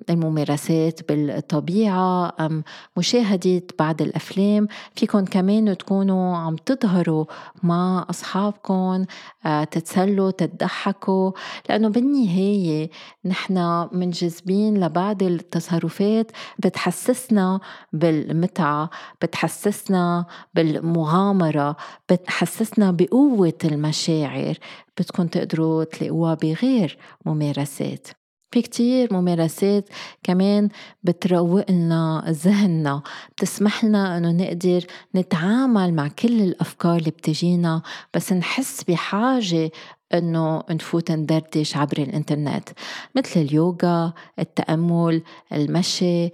الممارسات 0.09 1.11
بالطبيعة 1.11 2.33
أم 2.39 2.63
مشاهدة 2.97 3.61
بعض 3.79 4.01
الأفلام. 4.01 4.67
فيكن 4.95 5.25
كمان 5.25 5.77
تكونوا 5.77 6.37
عم 6.37 6.55
تظهروا 6.55 7.25
مع 7.63 7.92
أصحابكم 7.99 9.05
آه، 9.45 9.63
تتسلوا 9.63 10.31
تضحكوا 10.31 11.31
لأنه 11.69 11.89
بالنهاية 11.89 12.89
نحن 13.25 13.87
منجذبين 13.91 14.83
لبعض 14.83 15.23
التصرفات 15.23 16.31
بتحسسنا 16.59 17.59
بالمتعة 17.93 18.89
بتحسسنا 19.21 20.25
بالمغامرة 20.53 21.75
بتحسسنا 22.11 22.91
بقوة 22.91 23.57
المشاعر 23.65 24.55
بدكم 24.99 25.27
تقدروا 25.27 25.83
تلاقوها 25.83 26.33
بغير 26.33 26.97
ممارسات. 27.25 28.07
في 28.53 28.61
كتير 28.61 29.13
ممارسات 29.13 29.89
كمان 30.23 30.69
بتروق 31.03 31.71
لنا 31.71 32.23
ذهننا. 32.27 33.01
بتسمح 33.37 33.83
لنا 33.83 34.17
إنه 34.17 34.31
نقدر 34.31 34.85
نتعامل 35.15 35.93
مع 35.93 36.07
كل 36.07 36.41
الأفكار 36.41 36.95
اللي 36.97 37.09
بتجينا 37.11 37.81
بس 38.13 38.33
نحس 38.33 38.83
بحاجة 38.83 39.71
إنه 40.13 40.63
نفوت 40.69 41.11
ندردش 41.11 41.77
عبر 41.77 41.97
الإنترنت. 41.97 42.69
مثل 43.15 43.39
اليوغا 43.39 44.13
التأمل 44.39 45.21
المشي 45.53 46.29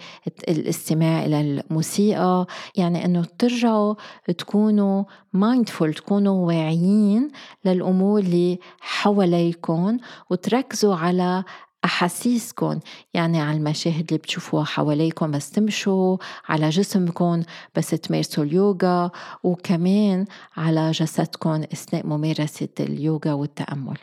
الاستماع 0.50 1.26
إلى 1.26 1.42
الموسيقى. 1.42 2.46
يعني 2.76 3.06
إنه 3.06 3.26
ترجعوا 3.40 3.96
تكونوا 4.38 5.04
مايندفول 5.34 5.94
تكونوا 5.94 6.48
واعيين 6.48 7.28
للأمور 7.66 8.20
اللي 8.20 8.60
حواليكم 8.80 9.98
وتركزوا 10.30 10.96
على 10.96 11.44
أحاسيسكم 11.86 12.80
يعني 13.14 13.42
على 13.42 13.58
المشاهد 13.58 14.06
اللي 14.08 14.18
بتشوفوها 14.18 14.64
حواليكم 14.64 15.32
بس 15.32 15.52
تمشوا 15.52 16.18
على 16.50 16.70
جسمكم 16.70 17.44
بس 17.76 17.90
تمارسوا 17.90 18.44
اليوغا 18.44 19.12
وكمان 19.44 20.26
على 20.58 20.92
جسدكم 20.92 21.50
أثناء 21.74 22.08
ممارسة 22.08 22.70
اليوغا 22.80 23.34
والتأمل. 23.34 23.98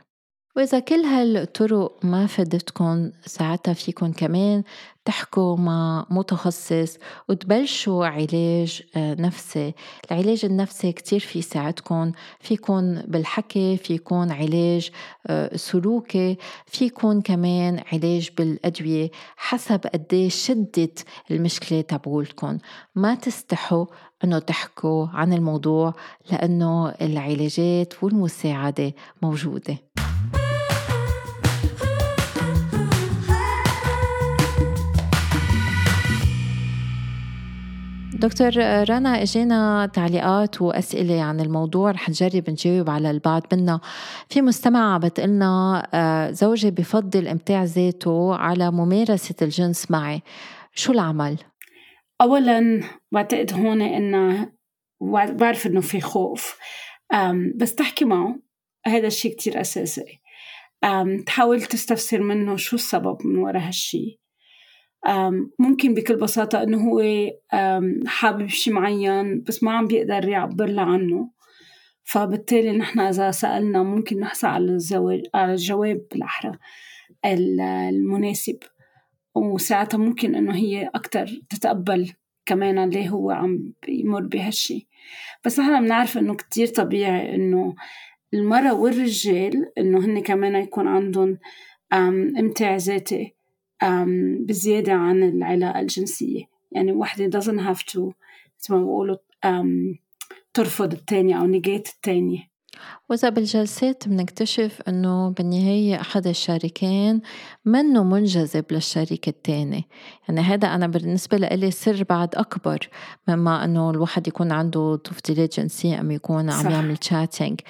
وإذا 0.57 0.79
كل 0.79 1.01
هالطرق 1.01 1.99
ما 2.03 2.27
فادتكم 2.27 3.11
ساعتها 3.27 3.75
فيكم 3.75 4.13
كمان 4.13 4.63
تحكوا 5.05 5.57
مع 5.57 6.07
متخصص 6.11 6.99
وتبلشوا 7.29 8.07
علاج 8.07 8.83
آه، 8.97 9.15
نفسي. 9.15 9.75
العلاج 10.11 10.45
النفسي 10.45 10.93
كتير 10.93 11.21
في 11.21 11.39
يساعدكم 11.39 12.13
فيكون 12.41 13.03
بالحكي 13.03 13.77
فيكون 13.77 14.33
علاج 14.33 14.91
آه، 15.27 15.57
سلوكي. 15.57 16.37
فيكون 16.67 17.21
كمان 17.21 17.83
علاج 17.93 18.31
بالأدوية 18.39 19.11
حسب 19.37 19.81
قديش 19.95 20.35
شدة 20.35 20.93
المشكلة 21.31 21.81
تبعولكم 21.81 22.59
ما 22.95 23.15
تستحوا 23.15 23.87
أنه 24.25 24.39
تحكوا 24.39 25.07
عن 25.07 25.33
الموضوع 25.33 25.95
لأنه 26.31 26.89
العلاجات 26.89 27.95
والمساعدة 28.03 28.93
موجودة. 29.23 29.79
دكتور 38.21 38.57
رنا 38.91 39.23
إجينا 39.23 39.87
تعليقات 39.87 40.63
وأسئلة 40.63 41.23
عن 41.23 41.41
الموضوع 41.41 41.91
رح 41.91 42.09
نجرب 42.09 42.51
نجاوب 42.51 42.91
على 42.91 43.11
البعض 43.11 43.43
منها 43.55 43.81
في 44.29 44.43
مستمعه 44.43 44.99
بتقلنا 44.99 45.83
آه، 45.95 46.31
زوجي 46.31 46.71
بفضل 46.71 47.29
امتاع 47.29 47.65
ذاته 47.65 48.35
على 48.35 48.71
ممارسة 48.71 49.35
الجنس 49.43 49.91
معي. 49.91 50.23
شو 50.75 50.93
العمل؟ 50.93 51.39
اولا 52.21 52.83
بعتقد 53.13 53.53
هون 53.53 53.83
انه 53.83 54.53
بعرف 55.31 55.67
إنه 55.67 55.81
في 55.81 56.01
خوف. 56.01 56.59
بس 57.57 57.75
تحكي 57.75 58.05
معه 58.05 58.39
هذا 58.87 59.07
الشيء 59.07 59.37
كتير 59.37 59.61
أساسي. 59.61 60.21
تحاول 61.27 61.63
تستفسر 61.63 62.21
منه 62.21 62.57
شو 62.57 62.77
السبب 62.77 63.17
من 63.25 63.39
وراء 63.39 63.67
هالشي. 63.67 64.21
ممكن 65.59 65.95
بكل 65.95 66.17
بساطة 66.17 66.63
إنه 66.63 66.79
هو 66.79 67.03
حابب 68.07 68.47
شي 68.47 68.71
معين 68.71 69.43
بس 69.43 69.63
ما 69.63 69.73
عم 69.73 69.87
بيقدر 69.87 70.29
يعبر 70.29 70.67
لها 70.67 70.85
عنه 70.85 71.31
فبالتالي 72.05 72.73
نحن 72.73 73.01
إذا 73.01 73.31
سألنا 73.31 73.83
ممكن 73.83 74.21
نحصل 74.21 74.47
على 74.47 74.65
الزواج 74.65 75.23
على 75.35 75.53
الجواب 75.53 76.07
بالأحرى 76.11 76.53
المناسب. 77.25 78.59
وساعتها 79.35 79.99
ممكن 79.99 80.35
إنه 80.35 80.55
هي 80.55 80.91
أكتر 80.95 81.27
تتقبل 81.51 82.13
كمان 82.47 82.91
ليه 82.91 83.09
هو 83.09 83.31
عم 83.31 83.73
بيمر 83.87 84.21
بهالشي. 84.21 84.89
بس 85.45 85.61
نحن 85.61 85.85
بنعرف 85.85 86.19
إنه 86.19 86.35
كتير 86.35 86.67
طبيعي 86.67 87.35
إنه 87.35 87.75
المرأة 88.35 88.75
والرجال 88.75 89.73
إنه 89.79 89.99
هن 89.99 90.23
كمان 90.23 90.57
يكون 90.57 90.89
عندهم 90.89 91.39
امتاع 92.39 92.77
ذاتي. 92.77 93.36
بزيادة 94.47 94.93
عن 94.93 95.23
العلاقة 95.23 95.81
الجنسية. 95.81 96.45
يعني 96.73 96.93
وحدة 96.93 97.41
doesn't 97.41 97.61
have 97.61 97.83
to 97.93 98.01
مثل 98.59 98.75
ما 98.75 98.83
بقولوا 98.83 99.17
ترفض 100.55 100.93
التانية 100.93 101.41
أو 101.41 101.47
نيجيت 101.47 101.89
التانية. 101.89 102.57
وإذا 103.09 103.29
بالجلسات 103.29 104.09
بنكتشف 104.09 104.83
إنه 104.89 105.31
بالنهاية 105.31 106.01
أحد 106.01 106.27
الشريكين 106.27 107.21
منه 107.65 108.05
منجذب 108.05 108.65
للشريك 108.71 109.29
التاني. 109.29 109.89
يعني 110.29 110.41
هذا 110.41 110.69
أنا 110.69 110.87
بالنسبة 110.87 111.37
لي 111.37 111.71
سر 111.71 112.05
بعد 112.09 112.35
أكبر 112.35 112.79
مما 113.29 113.65
إنه 113.65 113.91
الواحد 113.91 114.29
يكون 114.29 114.53
عنده 114.53 114.97
تفضيلات 114.97 115.61
جنسية 115.61 116.01
أم 116.01 116.11
يكون 116.11 116.51
عم 116.51 116.71
يعمل 116.71 116.97
تشاتينج 116.97 117.61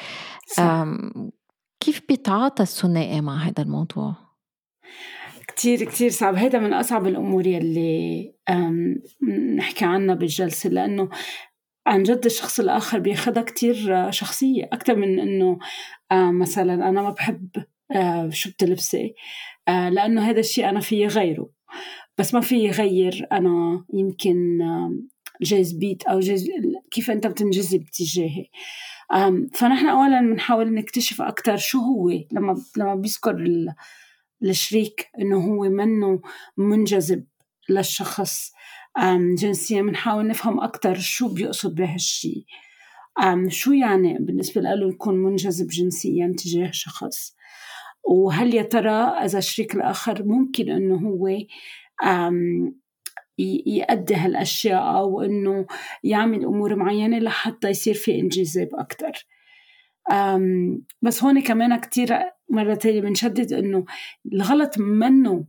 كيف 1.81 2.03
بيتعاطى 2.09 2.63
الثنائي 2.63 3.21
مع 3.21 3.37
هذا 3.37 3.63
الموضوع؟ 3.63 4.15
كتير 5.57 5.85
كتير 5.85 6.11
صعب. 6.11 6.35
هيدا 6.35 6.59
من 6.59 6.73
أصعب 6.73 7.07
الأمور 7.07 7.47
يلي 7.47 8.35
نحكي 9.57 9.85
عنها 9.85 10.15
بالجلسة 10.15 10.71
لأنه 10.71 11.09
عن 11.87 12.03
جد 12.03 12.25
الشخص 12.25 12.61
الآخر 12.61 12.99
بياخدها 12.99 13.43
كتير 13.43 14.11
شخصية 14.11 14.69
أكتر 14.73 14.97
من 14.97 15.21
إنه 15.21 15.59
مثلا 16.13 16.75
أنا 16.89 17.03
ما 17.03 17.11
بحب 17.11 17.49
شو 18.33 18.51
بتلبسي 18.51 19.15
لأنه 19.69 20.31
هذا 20.31 20.41
الشيء 20.41 20.69
أنا 20.69 20.81
فيي 20.81 21.07
غيره. 21.07 21.51
بس 22.19 22.35
ما 22.35 22.41
في 22.41 22.71
غير 22.71 23.27
أنا 23.33 23.85
يمكن 23.95 24.59
جاذبيت 25.43 26.03
أو 26.03 26.21
جز... 26.21 26.47
كيف 26.91 27.11
أنت 27.11 27.27
بتنجذب 27.27 27.85
تجاهي. 27.85 28.47
فنحن 29.55 29.87
أولا 29.87 30.21
بنحاول 30.21 30.75
نكتشف 30.75 31.23
أكتر 31.23 31.57
شو 31.57 31.79
هو 31.79 32.11
لما 32.33 32.55
لما 32.77 32.95
بيذكر 32.95 33.37
الشريك 34.43 35.07
إنه 35.21 35.37
هو 35.37 35.63
منه 35.69 36.21
منجذب 36.57 37.27
للشخص. 37.69 38.53
جنسيا 39.39 39.83
بنحاول 39.83 40.27
نفهم 40.27 40.61
أكتر 40.61 40.95
شو 40.95 41.29
بيقصد 41.35 41.75
بهالشي. 41.75 42.47
شو 43.49 43.73
يعني 43.73 44.19
بالنسبة 44.21 44.61
له 44.61 44.89
يكون 44.89 45.15
منجذب 45.15 45.67
جنسيا 45.67 46.35
تجاه 46.39 46.71
شخص؟ 46.73 47.37
وهل 48.05 48.55
يا 48.55 48.63
ترى 48.63 49.25
إذا 49.25 49.39
الشريك 49.39 49.75
الآخر 49.75 50.25
ممكن 50.25 50.71
إنه 50.71 50.97
هو 50.97 51.29
يأدي 53.67 54.15
هالأشياء 54.15 54.99
أو 54.99 55.23
إنه 55.23 55.67
يعمل 56.05 56.45
أمور 56.45 56.77
معينة 56.77 57.19
لحتى 57.19 57.69
يصير 57.69 57.95
في 57.95 58.21
إنجذاب 58.21 58.69
أكتر؟ 58.75 59.27
بس 61.03 61.25
هون 61.25 61.43
كمان 61.43 61.77
كتير 61.77 62.09
مرة 62.51 62.75
تانية 62.75 63.01
بنشدد 63.01 63.53
إنه 63.53 63.85
الغلط 64.33 64.79
منه 64.79 65.45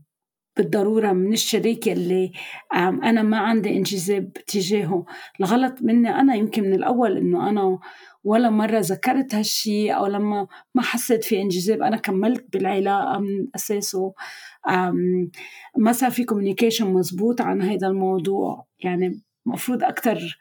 بالضرورة 0.58 1.12
من 1.12 1.34
الشريك 1.34 1.88
اللي 1.88 2.32
أنا 2.74 3.22
ما 3.22 3.38
عندي 3.38 3.78
انجذاب 3.78 4.34
تجاهه. 4.34 5.06
الغلط 5.40 5.82
مني 5.82 6.10
أنا 6.10 6.36
يمكن 6.36 6.64
من 6.64 6.74
الأول 6.74 7.18
إنه 7.18 7.50
أنا 7.50 7.80
ولا 8.24 8.50
مرة 8.50 8.80
ذكرت 8.80 9.36
هالشي 9.36 9.92
أو 9.92 10.06
لما 10.06 10.48
ما 10.76 10.82
حسيت 10.82 11.24
في 11.24 11.42
انجذاب 11.42 11.82
أنا 11.82 11.98
كملت 11.98 12.46
بالعلاقة 12.54 13.20
من 13.20 13.48
أساسه. 13.56 14.14
ما 15.78 15.92
صار 15.92 16.12
في 16.12 16.24
كوميونيكيشن 16.24 16.94
مزبوط 16.94 17.42
عن 17.42 17.62
هذا 17.62 17.88
الموضوع. 17.88 18.66
يعني 18.80 19.22
المفروض 19.48 19.84
أكتر 19.84 20.40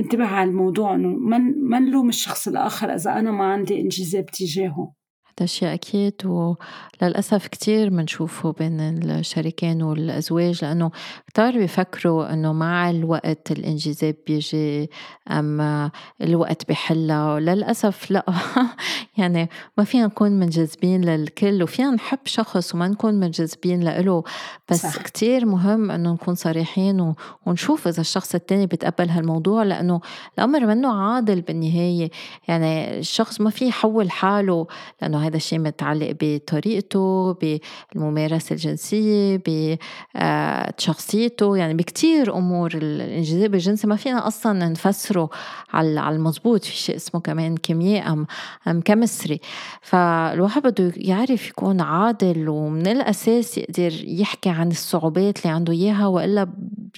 انتبه 0.00 0.24
على 0.24 0.50
الموضوع 0.50 0.94
انه 0.94 1.08
من 1.08 1.68
ما 1.68 1.78
نلوم 1.78 2.08
الشخص 2.08 2.48
الآخر 2.48 2.94
إذا 2.94 3.18
أنا 3.18 3.30
ما 3.30 3.44
عندي 3.44 3.80
انجذاب 3.80 4.26
تجاهه؟ 4.26 4.97
هذا 5.38 5.46
شيء 5.46 5.74
أكيد 5.74 6.14
وللأسف 6.24 7.46
كتير 7.46 7.88
بنشوفه 7.88 8.52
بين 8.52 8.80
الشريكين 8.80 9.82
والأزواج 9.82 10.64
لأنه 10.64 10.90
كتار 11.26 11.58
بيفكروا 11.58 12.32
إنه 12.32 12.52
مع 12.52 12.90
الوقت 12.90 13.50
الإنجذاب 13.50 14.14
بيجي 14.26 14.90
أم 15.30 15.90
الوقت 16.22 16.68
بحلها 16.68 17.40
للأسف 17.40 18.10
لا. 18.10 18.26
يعني 19.18 19.48
ما 19.78 19.84
فينا 19.84 20.06
نكون 20.06 20.30
منجذبين 20.30 21.04
للكل 21.04 21.62
وفينا 21.62 21.90
نحب 21.90 22.18
شخص 22.24 22.74
وما 22.74 22.88
نكون 22.88 23.14
منجذبين 23.14 23.82
له 23.82 24.22
بس 24.70 24.82
صح. 24.82 25.02
كتير 25.02 25.46
مهم 25.46 25.90
إنه 25.90 26.12
نكون 26.12 26.34
صريحين 26.34 27.14
ونشوف 27.46 27.88
إذا 27.88 28.00
الشخص 28.00 28.34
التاني 28.34 28.66
بيتقبل 28.66 29.08
هالموضوع 29.08 29.62
لأنه 29.62 30.00
الأمر 30.38 30.66
منه 30.66 30.92
عادل 30.92 31.40
بالنهاية. 31.40 32.10
يعني 32.48 32.98
الشخص 32.98 33.40
ما 33.40 33.50
في 33.50 33.68
يحول 33.68 34.10
حاله 34.10 34.66
لأنه 35.02 35.27
هذا 35.28 35.36
الشيء 35.36 35.58
متعلق 35.58 36.16
بطريقته 36.20 37.32
بالممارسة 37.32 38.52
الجنسية 38.52 39.42
بشخصيته 39.46 41.56
يعني 41.56 41.74
بكتير 41.74 42.36
أمور 42.36 42.70
الانجذاب 42.74 43.54
الجنسي. 43.54 43.86
ما 43.86 43.96
فينا 43.96 44.26
أصلا 44.26 44.68
نفسره 44.68 45.30
على 45.72 46.16
المضبوط. 46.16 46.64
في 46.64 46.76
شيء 46.76 46.96
اسمه 46.96 47.20
كمان 47.20 47.56
كيمياء 47.56 48.12
أم, 48.12 48.26
أم 48.68 48.80
كيمستري. 48.80 49.40
فالواحد 49.80 50.62
بده 50.62 50.92
يعرف 50.96 51.48
يكون 51.48 51.80
عادل 51.80 52.48
ومن 52.48 52.86
الأساس 52.86 53.58
يقدر 53.58 53.92
يحكي 54.04 54.50
عن 54.50 54.70
الصعوبات 54.70 55.38
اللي 55.38 55.54
عنده 55.54 55.72
إياها 55.72 56.06
وإلا 56.06 56.48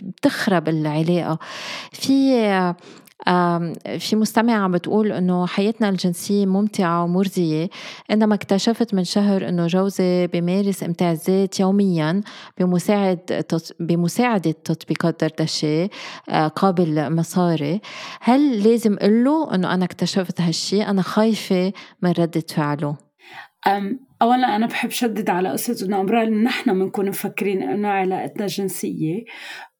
بتخرب 0.03 0.69
العلاقة. 0.69 1.39
في 1.93 2.75
في 3.99 4.17
مستمعة 4.17 4.69
بتقول 4.69 5.13
إنه 5.13 5.47
حياتنا 5.47 5.89
الجنسية 5.89 6.47
ممتعة 6.47 7.05
ومرضية 7.05 7.69
إنما 8.11 8.35
اكتشفت 8.35 8.95
من 8.95 9.05
شهر 9.05 9.49
إنه 9.49 9.67
جوزي 9.67 10.27
بيمارس 10.27 10.83
إمتاع 10.83 11.13
الذات 11.13 11.61
يوميا 11.61 12.21
بمساعد 12.59 13.45
بمساعدة 13.81 14.55
تطبيقات 14.65 15.25
دردشة 15.25 15.91
آه، 16.29 16.49
قابل 16.49 17.15
مصاري. 17.15 17.81
هل 18.21 18.63
لازم 18.69 18.97
أقول 19.01 19.25
له 19.25 19.55
إنه 19.55 19.75
أنا 19.75 19.85
اكتشفت 19.85 20.41
هالشي؟ 20.41 20.83
أنا 20.83 21.03
خايفة 21.03 21.73
من 22.03 22.13
ردة 22.13 22.45
فعله. 22.49 22.97
اولا 24.23 24.57
أنا 24.57 24.67
بحب 24.67 24.91
شدد 24.91 25.31
على 25.31 25.49
قصة 25.49 25.87
إنه 25.87 26.01
امرار 26.01 26.31
نحن 26.31 26.73
بنكون 26.79 27.09
مفكرين 27.09 27.63
إنه 27.63 27.89
علاقتنا 27.89 28.47
جنسية. 28.47 29.25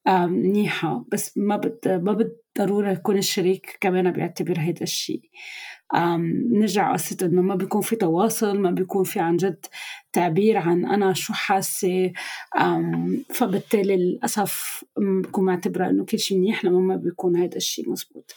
منيحة 0.07 1.05
بس 1.11 1.37
ما 1.37 1.55
بد 1.55 2.01
ما 2.03 2.13
بالضرورة 2.13 2.91
يكون 2.91 3.17
الشريك 3.17 3.77
كمان 3.81 4.11
بيعتبر 4.11 4.59
هيدا 4.59 4.83
الشيء 4.83 5.21
نرجع 6.51 6.93
قصة 6.93 7.17
إنه 7.25 7.41
ما 7.41 7.55
بيكون 7.55 7.81
في 7.81 7.95
تواصل 7.95 8.59
ما 8.59 8.71
بيكون 8.71 9.03
في 9.03 9.19
عن 9.19 9.37
جد 9.37 9.65
تعبير 10.13 10.57
عن 10.57 10.85
أنا 10.85 11.13
شو 11.13 11.33
حاسة. 11.33 12.13
فبالتالي 13.29 13.95
للأسف 13.95 14.83
بكون 14.97 15.45
معتبرة 15.45 15.89
إنه 15.89 16.05
كل 16.05 16.19
شيء 16.19 16.37
منيح 16.37 16.65
لما 16.65 16.79
ما 16.79 16.95
بيكون 16.95 17.35
هذا 17.35 17.57
الشيء 17.57 17.89
مزبوط. 17.89 18.35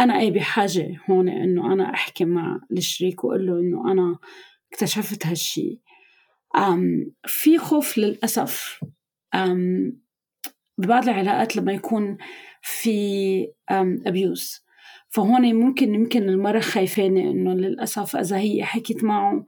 أنا 0.00 0.18
أي 0.18 0.30
بحاجة 0.30 0.96
هون 1.10 1.28
إنه 1.28 1.72
أنا 1.72 1.94
أحكي 1.94 2.24
مع 2.24 2.60
الشريك 2.72 3.24
وأقول 3.24 3.46
له 3.46 3.60
إنه 3.60 3.92
أنا 3.92 4.18
اكتشفت 4.72 5.26
هالشيء 5.26 5.78
في 7.26 7.58
خوف 7.58 7.98
للأسف. 7.98 8.80
ببعض 10.78 11.08
العلاقات 11.08 11.56
لما 11.56 11.72
يكون 11.72 12.18
في 12.62 13.48
أبيوز 14.06 14.64
فهون 15.08 15.54
ممكن 15.54 15.94
يمكن 15.94 16.22
المرة 16.22 16.60
خايفانة 16.60 17.20
إنه 17.20 17.54
للأسف 17.54 18.16
إذا 18.16 18.36
هي 18.38 18.64
حكيت 18.64 19.04
معه 19.04 19.46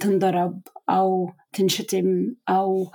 تنضرب 0.00 0.60
أو 0.90 1.32
تنشتم 1.52 2.34
أو 2.48 2.92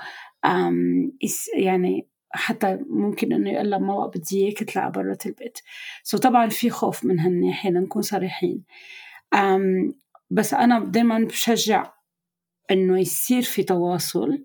يعني 1.57 2.07
حتى 2.29 2.79
ممكن 2.89 3.33
إنه 3.33 3.49
يقول 3.49 3.69
لها 3.69 3.79
ما 3.79 4.07
بدي 4.07 4.45
إياك 4.45 4.57
تطلع 4.57 4.89
برا 4.89 5.17
البيت. 5.25 5.57
سو 6.03 6.17
so 6.17 6.19
طبعا 6.19 6.49
في 6.49 6.69
خوف 6.69 7.05
من 7.05 7.19
هالناحيه 7.19 7.69
لنكون 7.69 8.01
صريحين. 8.01 8.63
بس 10.29 10.53
أنا 10.53 10.79
دائما 10.79 11.19
بشجع 11.19 11.93
إنه 12.71 12.99
يصير 12.99 13.41
في 13.41 13.63
تواصل 13.63 14.43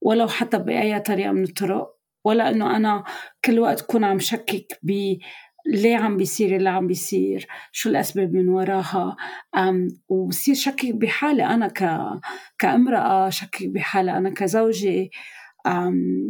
ولو 0.00 0.28
حتى 0.28 0.58
بأي 0.58 1.00
طريقة 1.00 1.32
من 1.32 1.42
الطرق. 1.42 1.94
ولا 2.24 2.50
إنه 2.50 2.76
أنا 2.76 3.04
كل 3.44 3.58
وقت 3.58 3.80
كون 3.80 4.04
عم 4.04 4.18
شكك 4.18 4.78
ب 4.82 5.16
ليه 5.66 5.96
عم 5.96 6.16
بيصير 6.16 6.56
اللي 6.56 6.68
عم 6.70 6.86
بيصير 6.86 7.46
شو 7.72 7.88
الأسباب 7.90 8.32
من 8.34 8.48
وراها؟ 8.48 9.16
وبصير 10.08 10.54
شكك 10.54 10.94
بحالي 10.94 11.44
أنا 11.46 11.68
ك... 11.68 12.00
كامرأة 12.58 13.28
شكك 13.30 13.66
بحالي 13.68 14.16
أنا 14.16 14.30
كزوجة. 14.30 15.08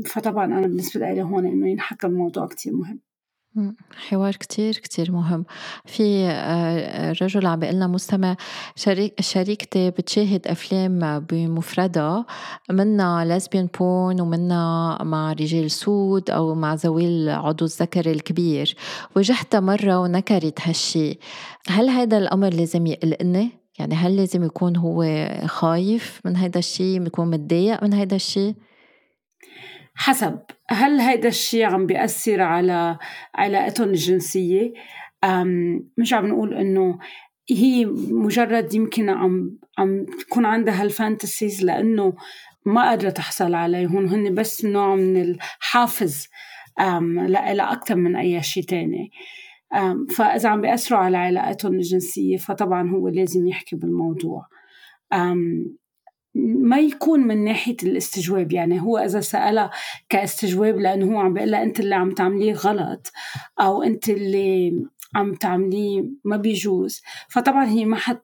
فطبعا 0.07 0.45
أنا 0.45 0.61
بالنسبة 0.61 1.01
لي 1.13 1.23
هون 1.23 1.47
إنه 1.47 1.69
ينحكى 1.71 2.07
الموضوع 2.07 2.47
كتير 2.47 2.73
مهم. 2.77 3.01
حوار 4.09 4.37
كتير 4.37 4.73
كتير 4.75 5.13
مهم 5.13 5.45
في 5.87 6.27
آه، 6.29 7.13
رجل 7.23 7.47
عم 7.47 7.59
بيقلنا 7.59 7.87
مستمع 7.87 8.37
شريك 8.77 9.21
شريكتي 9.21 9.91
بتشاهد 9.91 10.47
أفلام 10.47 11.21
بمفردها 11.21 12.27
منا 12.71 13.25
lesbian 13.25 13.69
porn 13.79 14.21
ومنا 14.21 14.99
مع 15.03 15.33
رجال 15.33 15.71
سود 15.71 16.31
أو 16.31 16.55
مع 16.55 16.75
ذوي 16.75 17.07
العضو 17.07 17.65
الذكري 17.65 18.13
الكبير 18.13 18.77
واجهتها 19.17 19.61
مرة 19.61 19.99
ونكرت 19.99 20.61
هالشي 20.63 21.19
هل 21.69 21.89
هذا 21.89 22.19
الأمر 22.19 22.49
لازم 22.55 22.87
يقلقني؟ 22.87 23.51
يعني 23.79 23.95
هل 23.95 24.17
لازم 24.17 24.45
يكون 24.45 24.77
هو 24.77 25.29
خايف 25.47 26.21
من 26.25 26.37
هذا 26.37 26.59
الشيء 26.59 27.07
يكون 27.07 27.31
متضايق 27.31 27.83
من 27.85 27.95
هذا 27.95 28.17
الشيء؟ 28.17 28.55
حسب 29.95 30.39
هل 30.71 31.01
هيدا 31.01 31.29
الشيء 31.29 31.65
عم 31.65 31.87
بيأثر 31.87 32.41
على 32.41 32.99
علاقتهم 33.35 33.89
الجنسية؟ 33.89 34.73
مش 35.99 36.13
عم 36.13 36.27
نقول 36.27 36.55
إنه 36.55 36.99
هي 37.51 37.87
مجرد 38.11 38.75
يمكن 38.75 39.09
عم 39.09 39.59
عم 39.79 40.05
تكون 40.05 40.47
عندها 40.47 40.83
هالفانتسيز 40.83 41.65
لأنه 41.65 42.13
ما 42.67 42.89
قادرة 42.89 43.11
تحصل 43.11 43.55
عليهم 43.55 44.07
هن 44.07 44.35
بس 44.35 44.65
نوع 44.65 44.95
من 44.95 45.17
الحافز 45.21 46.29
لها 46.79 47.73
أكثر 47.73 47.95
من 47.95 48.17
أي 48.17 48.43
شيء 48.43 48.63
تاني. 48.63 49.11
فإذا 50.17 50.49
عم 50.49 50.61
بيأثروا 50.61 51.01
على 51.01 51.17
علاقتهم 51.17 51.75
الجنسية 51.75 52.37
فطبعا 52.37 52.91
هو 52.91 53.09
لازم 53.09 53.47
يحكي 53.47 53.77
بالموضوع. 53.77 54.47
ما 56.35 56.79
يكون 56.79 57.21
من 57.21 57.45
ناحية 57.45 57.77
الاستجواب 57.83 58.53
يعني 58.53 58.81
هو 58.81 58.99
إذا 58.99 59.21
سألها 59.21 59.71
كاستجواب 60.09 60.79
لأنه 60.79 61.07
هو 61.07 61.21
عم 61.21 61.35
بيقول 61.35 61.51
لها 61.51 61.63
أنت 61.63 61.81
اللي 61.81 61.95
عم 61.95 62.11
تعمليه 62.11 62.53
غلط 62.53 63.13
أو 63.61 63.83
أنت 63.83 64.09
اللي 64.09 64.85
عم 65.15 65.35
تعمليه 65.35 66.05
ما 66.25 66.37
بيجوز. 66.37 67.03
فطبعا 67.29 67.65
هي 67.67 67.85
ما 67.85 67.97
حت 67.97 68.23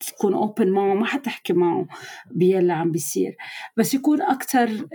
تكون 0.00 0.34
اوبن 0.34 0.70
معه 0.70 0.94
ما 0.94 1.06
حتحكي 1.06 1.52
معه 1.52 1.86
باللي 2.30 2.72
عم 2.72 2.92
بيصير. 2.92 3.36
بس 3.76 3.94
يكون 3.94 4.22
أكثر 4.22 4.88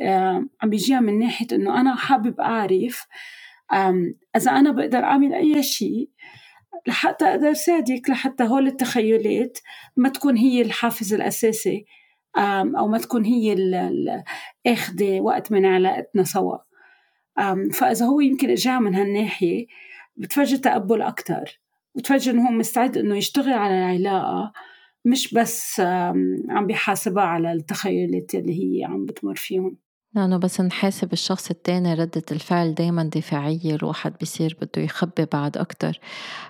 عم 0.62 0.70
بيجيها 0.70 1.00
من 1.00 1.20
ناحية 1.20 1.48
إنه 1.52 1.82
أنا 1.82 1.96
حابب 1.96 2.40
أعرف 2.40 3.08
إذا 4.36 4.52
أنا 4.52 4.72
بقدر 4.72 5.00
أعمل 5.00 5.34
أي 5.34 5.64
شيء 5.64 6.10
لحتى 6.88 7.26
أقدر 7.26 7.54
ساعدك 7.54 8.10
لحتى 8.10 8.44
هول 8.44 8.68
التخيلات 8.68 9.58
ما 9.98 10.10
تكون 10.10 10.38
هي 10.38 10.62
الحافز 10.62 11.14
الأساسي 11.14 11.86
أو 12.78 12.88
ما 12.88 12.98
تكون 12.98 13.26
هي 13.26 13.56
آخذة 14.68 15.22
وقت 15.22 15.52
من 15.52 15.66
علاقتنا 15.66 16.24
سوا. 16.24 16.58
فإذا 17.74 18.06
هو 18.06 18.20
يمكن 18.20 18.50
إجا 18.50 18.80
من 18.80 18.96
هالناحية 18.96 19.68
بتفرجي 20.18 20.58
تقبل 20.58 21.02
أكتر. 21.02 21.60
بتفرجي 21.96 22.32
إنه 22.32 22.48
هو 22.48 22.52
مستعد 22.52 22.98
إنه 22.98 23.18
يشتغل 23.18 23.54
على 23.54 23.74
العلاقة 23.74 24.52
مش 25.06 25.34
بس 25.34 25.80
عم 26.50 26.68
بيحاسبها 26.68 27.24
على 27.24 27.52
التخيلات 27.52 28.36
اللي 28.36 28.54
هي 28.80 28.84
عم 28.86 29.06
بتمر 29.06 29.36
فيهم. 29.36 29.78
لأنه 30.16 30.38
بس 30.38 30.62
نحاسب 30.62 31.14
الشخص 31.14 31.50
التاني 31.50 31.94
ردة 31.94 32.24
الفعل 32.32 32.74
دايما 32.74 33.04
دفاعية 33.04 33.76
الواحد 33.76 34.14
بيصير 34.20 34.58
بده 34.62 34.82
يخبي 34.82 35.26
بعد 35.34 35.58
أكتر. 35.58 36.00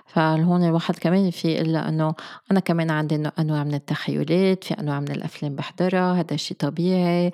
فهون 0.06 0.64
الواحد 0.64 0.96
كمان 0.98 1.30
في 1.30 1.60
إلا 1.60 1.88
أنه 1.88 2.14
أنا 2.50 2.60
كمان 2.60 2.90
عندي 2.90 3.22
أنواع 3.38 3.64
من 3.64 3.74
التخيلات 3.74 4.64
في 4.64 4.74
أنواع 4.74 5.00
من 5.00 5.10
الأفلام 5.10 5.54
بحضرها 5.56 6.20
هذا 6.20 6.36
شيء 6.36 6.56
طبيعي 6.56 7.32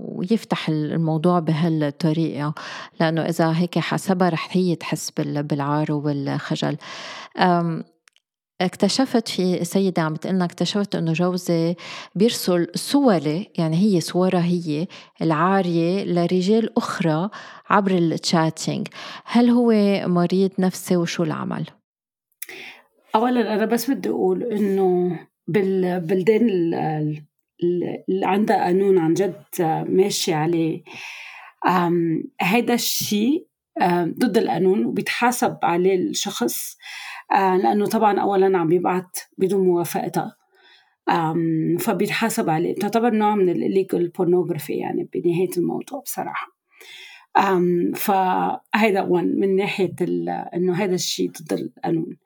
ويفتح 0.00 0.68
الموضوع 0.68 1.38
بهالطريقة. 1.38 2.54
لأنه 3.00 3.22
إذا 3.22 3.52
هيك 3.56 3.78
حسبها 3.78 4.28
رح 4.28 4.48
هي 4.52 4.74
تحس 4.74 5.10
بالعار 5.20 5.92
والخجل 5.92 6.76
اكتشفت 8.60 9.28
في 9.28 9.64
سيدة 9.64 10.02
عم 10.02 10.14
بتقلنا 10.14 10.44
اكتشفت 10.44 10.94
إنه 10.94 11.12
جوزي 11.12 11.74
بيرسل 12.14 12.66
صوري 12.74 13.50
يعني 13.58 13.76
هي 13.76 14.00
صورها 14.00 14.44
هي 14.44 14.86
العارية 15.22 16.04
لرجال 16.04 16.78
أخرى 16.78 17.30
عبر 17.70 17.90
التشاتينج 17.90 18.88
هل 19.24 19.50
هو 19.50 19.72
مريض 20.08 20.50
نفسي 20.58 20.96
وشو 20.96 21.22
العمل؟ 21.22 21.66
اولا 23.14 23.54
أنا 23.54 23.64
بس 23.64 23.90
بدي 23.90 24.08
أقول 24.08 24.42
إنه 24.42 25.18
بالبلدان 25.46 26.48
اللي 27.62 28.26
عندها 28.26 28.64
قانون 28.64 28.98
عن 28.98 29.14
جد 29.14 29.42
ماشي 29.88 30.32
عليه. 30.32 30.82
هيدا 32.40 32.74
الشيء 32.74 33.46
ضد 34.18 34.38
القانون 34.38 34.84
وبيتحاسب 34.84 35.56
عليه 35.62 35.94
الشخص. 35.94 36.76
لأنه 37.32 37.86
طبعا 37.86 38.20
أولا 38.20 38.58
عم 38.58 38.72
يبعت 38.72 39.18
بدون 39.38 39.66
موافقتها. 39.66 40.36
فبيتحاسب 41.78 42.50
عليه. 42.50 42.74
تعتبر 42.74 43.10
نوع 43.10 43.34
من 43.34 43.48
الليجل 43.48 44.08
بورنوغرافي 44.08 44.72
يعني 44.72 45.08
بنهاية 45.14 45.50
الموضوع 45.56 46.00
بصراحة. 46.00 46.46
فهيدا 47.94 49.02
وان 49.02 49.40
من 49.40 49.56
ناحية 49.56 49.94
إنه 50.54 50.74
هذا 50.74 50.94
الشيء 50.94 51.30
ضد 51.30 51.52
القانون. 51.52 52.16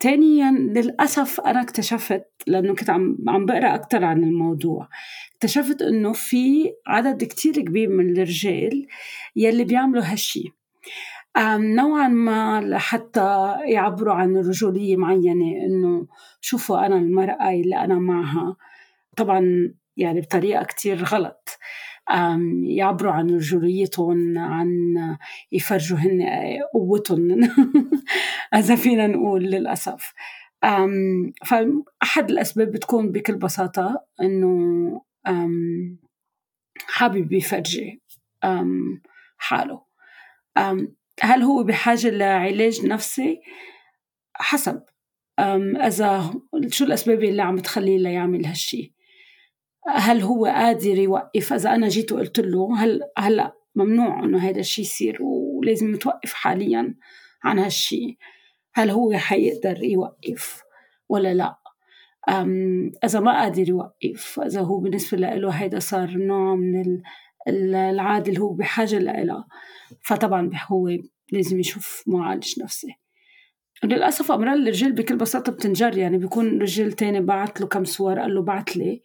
ثانيا 0.00 0.50
للأسف 0.50 1.40
أنا 1.40 1.62
اكتشفت 1.62 2.26
لأنه 2.46 2.74
كنت 2.74 2.90
عم 2.90 3.16
عم 3.28 3.46
بقرأ 3.46 3.74
أكثر 3.74 4.04
عن 4.04 4.24
الموضوع 4.24 4.88
اكتشفت 5.34 5.82
إنه 5.82 6.12
في 6.12 6.72
عدد 6.86 7.24
كتير 7.24 7.54
كبير 7.54 7.88
من 7.88 8.10
الرجال 8.10 8.86
يلي 9.36 9.64
بيعملوا 9.64 10.02
هالشي. 10.02 10.44
نوعا 11.56 12.08
ما 12.08 12.60
لحتى 12.60 13.56
يعبروا 13.64 14.14
عن 14.14 14.36
رجولية 14.36 14.96
معينة 14.96 15.64
إنه 15.66 16.06
شوفوا 16.40 16.86
أنا 16.86 16.96
المرأة 16.96 17.50
اللي 17.50 17.76
أنا 17.76 17.94
معها. 17.94 18.56
طبعا 19.16 19.74
يعني 19.96 20.20
بطريقة 20.20 20.64
كتير 20.64 21.04
غلط. 21.04 21.58
يعبروا 22.64 23.12
عن 23.12 23.30
رجوليتهم 23.30 24.38
عن 24.38 24.96
يفرجوا 25.52 25.98
هن 25.98 26.22
قوتهم. 26.74 27.40
إذا 28.54 28.76
فينا 28.76 29.06
نقول 29.06 29.42
للأسف. 29.44 30.12
فأحد 31.46 32.30
الأسباب 32.30 32.70
بتكون 32.70 33.12
بكل 33.12 33.36
بساطة 33.36 34.04
إنه 34.22 35.02
حابب 36.86 37.32
يفرجي 37.32 38.02
حاله. 39.38 39.82
هل 41.22 41.42
هو 41.42 41.62
بحاجة 41.62 42.10
لعلاج 42.10 42.86
نفسي؟ 42.86 43.40
حسب. 44.34 44.82
إذا 45.86 46.34
شو 46.68 46.84
الأسباب 46.84 47.24
اللي 47.24 47.42
عم 47.42 47.58
تخليه 47.58 47.98
ليعمل 47.98 48.46
هالشي؟ 48.46 48.94
هل 49.88 50.20
هو 50.20 50.46
قادر 50.46 50.98
يوقف؟ 50.98 51.52
إذا 51.52 51.74
أنا 51.74 51.88
جيت 51.88 52.12
وقلت 52.12 52.40
له 52.40 52.84
هل 52.84 53.00
هلا 53.18 53.52
ممنوع 53.74 54.24
إنه 54.24 54.38
هذا 54.38 54.60
الشيء 54.60 54.84
يصير 54.84 55.18
ولازم 55.22 55.96
توقف 55.96 56.32
حاليا 56.32 56.94
عن 57.44 57.58
هالشي؟ 57.58 58.18
هل 58.74 58.90
هو 58.90 59.12
حيقدر 59.12 59.84
يوقف 59.84 60.62
ولا 61.08 61.34
لا؟ 61.34 61.56
إذا 63.04 63.20
ما 63.20 63.40
قادر 63.40 63.68
يوقف 63.68 64.40
إذا 64.46 64.60
هو 64.60 64.78
بالنسبة 64.78 65.18
له 65.18 65.50
هيدا 65.50 65.78
صار 65.78 66.10
نوع 66.10 66.54
من 66.54 67.02
العادة 67.48 68.28
اللي 68.28 68.40
هو 68.40 68.52
بحاجة 68.52 68.98
لها 68.98 69.46
فطبعا 70.02 70.50
هو 70.66 70.88
لازم 71.32 71.60
يشوف 71.60 72.02
معالج 72.06 72.62
نفسي. 72.62 72.94
للأسف 73.84 74.32
أمراض 74.32 74.56
الرجال 74.56 74.92
بكل 74.92 75.16
بساطة 75.16 75.52
بتنجر. 75.52 75.98
يعني 75.98 76.18
بيكون 76.18 76.62
رجل 76.62 76.92
تاني 76.92 77.20
بعت 77.20 77.60
له 77.60 77.66
كم 77.66 77.84
صور 77.84 78.18
قال 78.18 78.34
له 78.34 78.42
بعت 78.42 78.76
لي. 78.76 79.02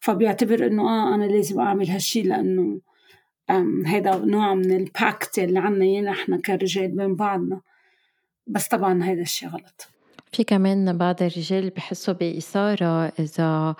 فبيعتبر 0.00 0.66
إنه 0.66 0.82
آه 0.82 1.14
أنا 1.14 1.24
لازم 1.24 1.60
أعمل 1.60 1.90
هالشي 1.90 2.22
لأنه 2.22 2.80
هيدا 3.86 4.16
نوع 4.16 4.54
من 4.54 4.76
الباكت 4.76 5.38
اللي 5.38 5.58
عنا 5.58 5.84
إياه 5.84 6.02
نحن 6.02 6.40
كرجال 6.40 6.96
بين 6.96 7.16
بعضنا. 7.16 7.60
بس 8.46 8.68
طبعا 8.68 9.04
هيدا 9.04 9.22
الشي 9.22 9.46
غلط. 9.46 9.88
في 10.32 10.44
كمان 10.44 10.98
بعض 10.98 11.22
الرجال 11.22 11.70
بحسوا 11.70 12.14
بإثارة 12.14 13.12
إذا 13.18 13.74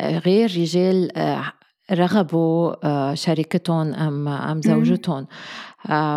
غير 0.00 0.50
رجال 0.50 1.16
آه، 1.16 1.52
رغبوا 1.92 2.74
آه، 2.84 3.14
شريكتهم 3.14 3.94
أم 3.94 4.28
أم 4.28 4.60
زوجتهم. 4.62 5.26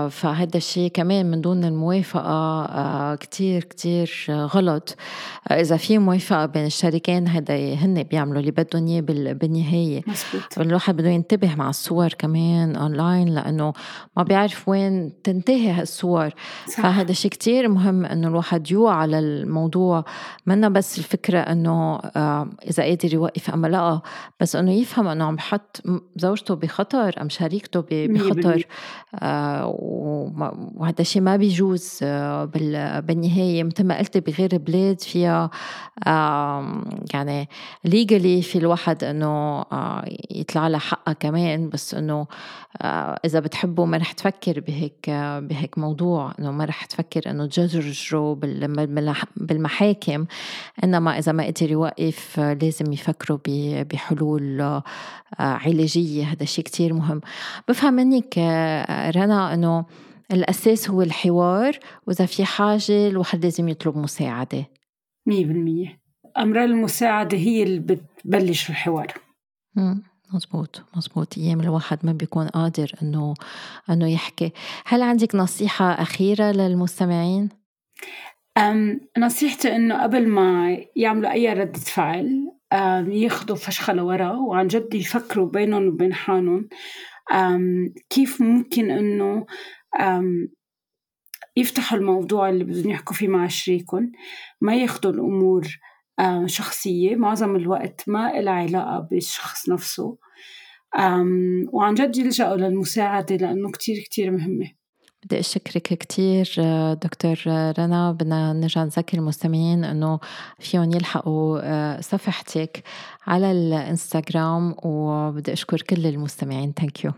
فهذا 0.09 0.57
الشيء 0.57 0.91
كمان 0.91 1.31
من 1.31 1.41
دون 1.41 1.63
الموافقة 1.63 2.65
آه، 2.65 3.15
كتير 3.15 3.63
كتير 3.63 4.25
غلط. 4.29 4.95
آه، 5.51 5.61
إذا 5.61 5.77
في 5.77 5.97
موافقة 5.97 6.45
بين 6.45 6.65
الشريكين 6.65 7.27
هذا 7.27 7.73
هن 7.73 8.03
بيعملوا 8.03 8.39
اللي 8.39 8.51
بدهم 8.51 8.87
إياه 8.87 9.01
بالنهاية. 9.33 10.01
مزبوط. 10.07 10.59
الواحد 10.59 10.95
بده 10.97 11.09
ينتبه 11.09 11.55
مع 11.55 11.69
الصور 11.69 12.09
كمان 12.09 12.75
أونلاين 12.75 13.29
لأنه 13.29 13.73
ما 14.17 14.23
بيعرف 14.23 14.69
وين 14.69 15.21
تنتهي 15.23 15.71
هالصور. 15.71 16.29
صح. 16.67 16.81
فهذا 16.81 17.11
الشيء 17.11 17.31
كتير 17.31 17.67
مهم 17.69 18.05
إنه 18.05 18.27
الواحد 18.27 18.71
يوعى 18.71 18.95
على 18.95 19.19
الموضوع 19.19 20.05
منا 20.45 20.69
بس 20.69 20.97
الفكرة 20.97 21.39
إنه 21.39 21.99
إذا 22.69 22.83
قادر 22.83 23.13
يوقف 23.13 23.49
أم 23.49 23.65
لا 23.65 24.01
بس 24.39 24.55
إنه 24.55 24.71
يفهم 24.71 25.07
إنه 25.07 25.25
عم 25.25 25.35
بحط 25.35 25.81
زوجته 26.15 26.55
بخطر 26.55 27.21
أم 27.21 27.29
شريكته 27.29 27.83
بخطر. 27.91 28.65
وهذا 29.61 31.01
الشيء 31.01 31.21
ما 31.21 31.35
بيجوز 31.35 31.99
آه، 32.03 32.45
بالنهاية 32.99 33.63
مثل 33.63 33.83
ما 33.83 33.97
قلت 33.97 34.17
بغير 34.17 34.57
بلاد 34.57 35.01
فيها 35.01 35.49
يعني 37.13 37.49
ليجلي 37.85 38.41
في 38.41 38.57
الواحد 38.57 39.03
إنه 39.03 39.61
آه، 39.61 40.05
يطلع 40.31 40.67
لها 40.67 40.79
حقها 40.79 41.13
كمان 41.13 41.69
بس 41.69 41.93
إنه 41.93 42.27
آه، 42.81 43.19
إذا 43.25 43.39
بتحبه 43.39 43.85
ما 43.85 43.97
رح 43.97 44.11
تفكر 44.11 44.59
بهيك 44.59 45.09
بهيك 45.49 45.77
موضوع 45.77 46.33
إنه 46.39 46.51
ما 46.51 46.65
رح 46.65 46.85
تفكر 46.85 47.29
إنه 47.29 47.45
تجرجره 47.45 48.33
بالمحاكم. 49.37 50.25
إنما 50.83 51.17
إذا 51.17 51.31
ما 51.31 51.45
قدر 51.45 51.71
يوقف 51.71 52.39
لازم 52.39 52.93
يفكروا 52.93 53.37
بحلول 53.83 54.81
علاجية 55.39 56.25
هذا 56.25 56.43
الشيء 56.43 56.65
كتير 56.65 56.93
مهم. 56.93 57.21
بفهم 57.67 57.93
منك 57.93 58.37
رنا 59.15 59.42
إنه 59.51 59.85
الأساس 60.31 60.89
هو 60.89 61.01
الحوار 61.01 61.79
وإذا 62.07 62.25
في 62.25 62.45
حاجة 62.45 63.07
الواحد 63.07 63.43
لازم 63.43 63.69
يطلب 63.69 63.97
مساعدة. 63.97 64.65
مية 65.25 65.45
بالمية. 65.45 65.99
أمر 66.37 66.63
المساعدة 66.63 67.37
هي 67.37 67.63
اللي 67.63 67.79
بتبلش 67.79 68.69
الحوار. 68.69 69.13
مزبوط 70.33 70.83
مزبوط. 70.97 71.37
أيام 71.37 71.61
الواحد 71.61 71.99
ما 72.03 72.13
بيكون 72.13 72.47
قادر 72.47 72.91
إنه 73.01 73.33
إنه 73.89 74.11
يحكي. 74.11 74.51
هل 74.85 75.01
عندك 75.01 75.35
نصيحة 75.35 75.85
أخيرة 75.85 76.51
للمستمعين؟ 76.51 77.49
أم 78.57 78.99
نصيحتي 79.17 79.75
إنه 79.75 80.03
قبل 80.03 80.27
ما 80.27 80.77
يعملوا 80.95 81.31
أي 81.31 81.53
ردة 81.53 81.79
فعل 81.79 82.51
ياخدوا 83.07 83.55
فشخة 83.55 83.93
لورا 83.93 84.31
وعن 84.31 84.67
جد 84.67 84.93
يفكروا 84.93 85.49
بينهم 85.49 85.87
وبين 85.87 86.13
حالهم. 86.13 86.69
كيف 88.09 88.41
ممكن 88.41 88.91
إنه 88.91 89.45
يفتحوا 91.57 91.97
الموضوع 91.97 92.49
اللي 92.49 92.63
بدهم 92.63 92.89
يحكوا 92.91 93.15
فيه 93.15 93.27
مع 93.27 93.47
شريكهم؟ 93.47 94.11
ما 94.61 94.75
ياخدوا 94.75 95.11
الأمور 95.11 95.67
شخصية 96.45 97.15
معظم 97.15 97.55
الوقت 97.55 98.03
ما 98.07 98.39
إلها 98.39 98.53
علاقة 98.53 98.99
بالشخص 98.99 99.69
نفسه. 99.69 100.17
وعن 101.73 101.93
جد 101.93 102.17
يلجأوا 102.17 102.57
للمساعدة 102.57 103.35
لأنه 103.35 103.71
كتير 103.71 103.95
كتير 103.99 104.31
مهمة. 104.31 104.71
بدي 105.25 105.39
أشكرك 105.39 105.81
كتير 105.83 106.53
دكتور 106.93 107.35
رنا. 107.47 108.11
بدنا 108.11 108.53
نرجع 108.53 108.83
نذكر 108.83 109.17
المستمعين 109.17 109.83
أنه 109.83 110.19
فيهم 110.59 110.91
يلحقوا 110.91 111.59
آه، 111.63 112.01
صفحتك 112.01 112.83
على 113.27 113.51
الإنستغرام. 113.51 114.75
وبدي 114.83 115.53
أشكر 115.53 115.81
كل 115.81 116.05
المستمعين. 116.05 116.73
ثانك 116.79 117.03
يو 117.03 117.11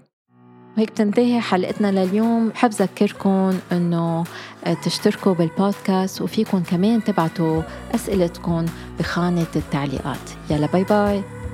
وهيك 0.78 0.92
بتنتهي 0.92 1.42
حلقتنا 1.42 1.92
لليوم. 1.92 2.50
بحب 2.50 2.70
ذكركم 2.70 3.54
إنه 3.72 4.24
آه، 4.66 4.74
تشتركوا 4.74 5.34
بالبودكاست 5.34 6.22
وفيكم 6.22 6.64
كمان 6.64 7.04
تبعتوا 7.04 7.62
أسئلتكم 7.96 8.66
بخانة 9.00 9.48
التعليقات. 9.56 10.30
يلا 10.50 10.68
باي 10.68 10.84
باي 10.84 11.45